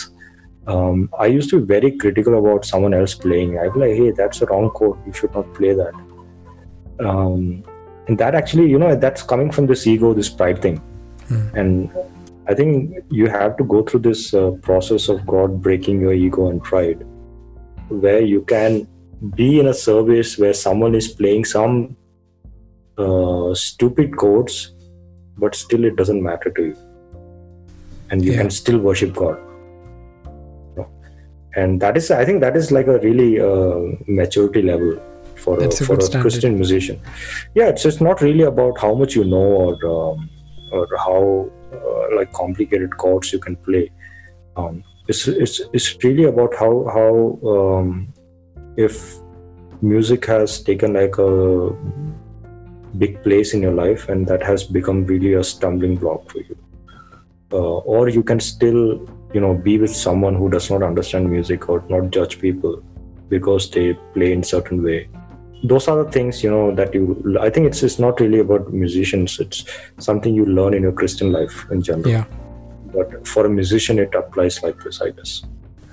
um, 0.73 1.09
I 1.19 1.25
used 1.25 1.49
to 1.53 1.59
be 1.59 1.65
very 1.71 1.91
critical 2.03 2.37
about 2.37 2.63
someone 2.69 2.93
else 2.99 3.13
playing. 3.13 3.59
I'd 3.59 3.73
be 3.73 3.81
like, 3.81 3.97
hey, 3.97 4.11
that's 4.11 4.41
a 4.41 4.47
wrong 4.51 4.69
chord. 4.69 5.01
You 5.05 5.11
should 5.11 5.35
not 5.35 5.51
play 5.57 5.73
that. 5.73 5.93
Um, 7.09 7.65
and 8.07 8.17
that 8.23 8.33
actually, 8.33 8.69
you 8.69 8.79
know, 8.79 8.95
that's 8.95 9.27
coming 9.33 9.51
from 9.51 9.67
this 9.73 9.85
ego, 9.95 10.13
this 10.13 10.29
pride 10.29 10.61
thing. 10.61 10.79
And 11.53 11.91
I 12.47 12.53
think 12.53 13.03
you 13.09 13.27
have 13.27 13.57
to 13.57 13.67
go 13.75 13.83
through 13.83 14.03
this 14.07 14.33
uh, 14.33 14.51
process 14.69 15.09
of 15.09 15.27
God 15.27 15.61
breaking 15.61 15.99
your 15.99 16.13
ego 16.13 16.47
and 16.49 16.63
pride, 16.63 17.05
where 17.89 18.21
you 18.21 18.43
can 18.43 18.87
be 19.35 19.59
in 19.59 19.67
a 19.67 19.73
service 19.73 20.37
where 20.37 20.53
someone 20.53 20.95
is 20.95 21.07
playing 21.07 21.45
some 21.45 21.95
uh, 22.97 23.53
stupid 23.53 24.17
chords, 24.17 24.73
but 25.37 25.55
still 25.55 25.85
it 25.85 25.95
doesn't 25.95 26.21
matter 26.21 26.49
to 26.51 26.65
you. 26.65 26.77
And 28.11 28.23
you 28.23 28.33
Yeah. 28.33 28.39
can 28.41 28.49
still 28.51 28.79
worship 28.79 29.13
God. 29.13 29.37
And 31.55 31.79
that 31.81 31.95
is, 31.97 32.09
I 32.09 32.25
think, 32.25 32.41
that 32.41 32.55
is 32.57 32.71
like 32.71 32.87
a 32.87 32.97
really 32.99 33.39
uh, 33.39 33.79
maturity 34.07 34.63
level 34.63 34.99
for 35.35 35.57
That's 35.59 35.81
a 35.81 35.83
a, 35.83 35.87
for 35.87 35.97
a 35.97 36.01
standard. 36.01 36.21
Christian 36.21 36.55
musician. 36.55 36.99
Yeah, 37.53 37.67
it's 37.69 37.83
just 37.83 38.01
not 38.01 38.21
really 38.21 38.43
about 38.43 38.79
how 38.79 38.95
much 38.95 39.15
you 39.15 39.23
know 39.23 39.37
or 39.37 39.73
um, 39.85 40.29
or 40.71 40.87
how 40.97 41.49
uh, 41.71 42.15
like 42.15 42.33
complicated 42.33 42.97
chords 42.97 43.31
you 43.31 43.37
can 43.39 43.55
play. 43.57 43.91
Um, 44.55 44.83
it's, 45.07 45.27
it's 45.27 45.61
it's 45.73 46.03
really 46.03 46.23
about 46.23 46.55
how 46.55 46.71
how 46.95 47.39
um, 47.47 48.07
if 48.77 49.15
music 49.81 50.25
has 50.25 50.61
taken 50.61 50.93
like 50.93 51.17
a 51.17 51.69
big 52.97 53.21
place 53.23 53.53
in 53.53 53.61
your 53.61 53.73
life 53.73 54.09
and 54.09 54.27
that 54.27 54.43
has 54.43 54.63
become 54.63 55.05
really 55.05 55.33
a 55.33 55.43
stumbling 55.43 55.95
block 55.95 56.29
for 56.29 56.39
you 56.39 56.57
uh, 57.53 57.77
or 57.95 58.09
you 58.09 58.23
can 58.23 58.39
still 58.39 59.07
you 59.33 59.41
know 59.41 59.53
be 59.53 59.77
with 59.77 59.95
someone 59.95 60.35
who 60.35 60.49
does 60.49 60.69
not 60.69 60.83
understand 60.83 61.29
music 61.29 61.69
or 61.69 61.83
not 61.89 62.09
judge 62.11 62.39
people 62.39 62.81
because 63.29 63.69
they 63.71 63.93
play 64.13 64.31
in 64.31 64.43
certain 64.43 64.83
way. 64.83 65.09
Those 65.63 65.87
are 65.87 66.03
the 66.03 66.11
things 66.11 66.43
you 66.43 66.51
know 66.51 66.75
that 66.75 66.93
you 66.93 67.37
i 67.39 67.49
think 67.49 67.67
it's 67.67 67.83
it's 67.83 67.99
not 68.05 68.19
really 68.19 68.39
about 68.39 68.73
musicians. 68.73 69.39
It's 69.39 69.65
something 69.97 70.35
you 70.35 70.45
learn 70.45 70.73
in 70.73 70.83
your 70.83 70.91
christian 70.91 71.31
life 71.31 71.65
in 71.71 71.81
general. 71.81 72.09
Yeah, 72.09 72.25
but 72.93 73.27
for 73.27 73.45
a 73.45 73.49
musician 73.49 73.99
it 73.99 74.13
applies 74.13 74.61
like 74.63 74.83
this 74.83 75.01
i 75.01 75.09
guess. 75.11 75.43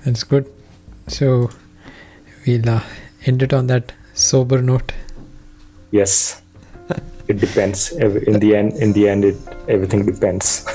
That's 0.05 0.23
good. 0.23 0.51
So 1.07 1.49
we'll 2.45 2.69
uh, 2.69 2.81
end 3.25 3.41
it 3.43 3.53
on 3.53 3.67
that 3.67 3.93
sober 4.13 4.61
note. 4.61 4.91
yes 5.91 6.41
it 7.27 7.39
depends 7.39 7.91
in 7.93 8.39
the 8.39 8.55
end 8.55 8.73
in 8.85 8.93
the 8.93 9.07
end 9.07 9.23
it 9.25 9.35
everything 9.67 10.05
depends 10.05 10.47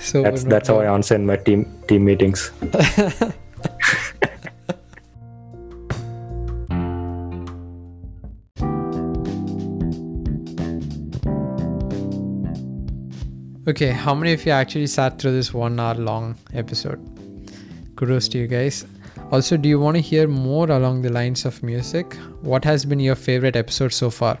Sober 0.00 0.30
that's 0.30 0.44
that's 0.44 0.68
how 0.68 0.78
i 0.80 0.86
answer 0.92 1.14
in 1.14 1.24
my 1.26 1.36
team 1.36 1.64
team 1.88 2.04
meetings 2.04 2.50
Okay, 13.68 13.90
how 13.90 14.12
many 14.12 14.32
of 14.32 14.44
you 14.44 14.50
actually 14.50 14.88
sat 14.88 15.20
through 15.20 15.32
this 15.32 15.54
one 15.54 15.78
hour 15.78 15.94
long 15.94 16.36
episode? 16.52 16.98
Kudos 17.94 18.26
to 18.30 18.38
you 18.38 18.48
guys. 18.48 18.84
Also, 19.32 19.56
do 19.56 19.66
you 19.66 19.80
want 19.80 19.96
to 19.96 20.02
hear 20.02 20.28
more 20.28 20.70
along 20.70 21.00
the 21.00 21.10
lines 21.10 21.46
of 21.46 21.62
music? 21.62 22.14
What 22.42 22.66
has 22.66 22.84
been 22.84 23.00
your 23.00 23.14
favorite 23.14 23.56
episode 23.56 23.94
so 23.94 24.10
far? 24.10 24.38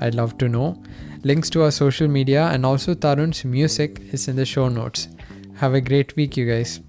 I'd 0.00 0.14
love 0.14 0.38
to 0.38 0.48
know. 0.48 0.82
Links 1.24 1.50
to 1.50 1.64
our 1.64 1.70
social 1.70 2.08
media 2.08 2.46
and 2.46 2.64
also 2.64 2.94
Tarun's 2.94 3.44
music 3.44 4.00
is 4.12 4.26
in 4.26 4.36
the 4.36 4.46
show 4.46 4.70
notes. 4.70 5.08
Have 5.56 5.74
a 5.74 5.80
great 5.82 6.16
week, 6.16 6.38
you 6.38 6.46
guys. 6.46 6.80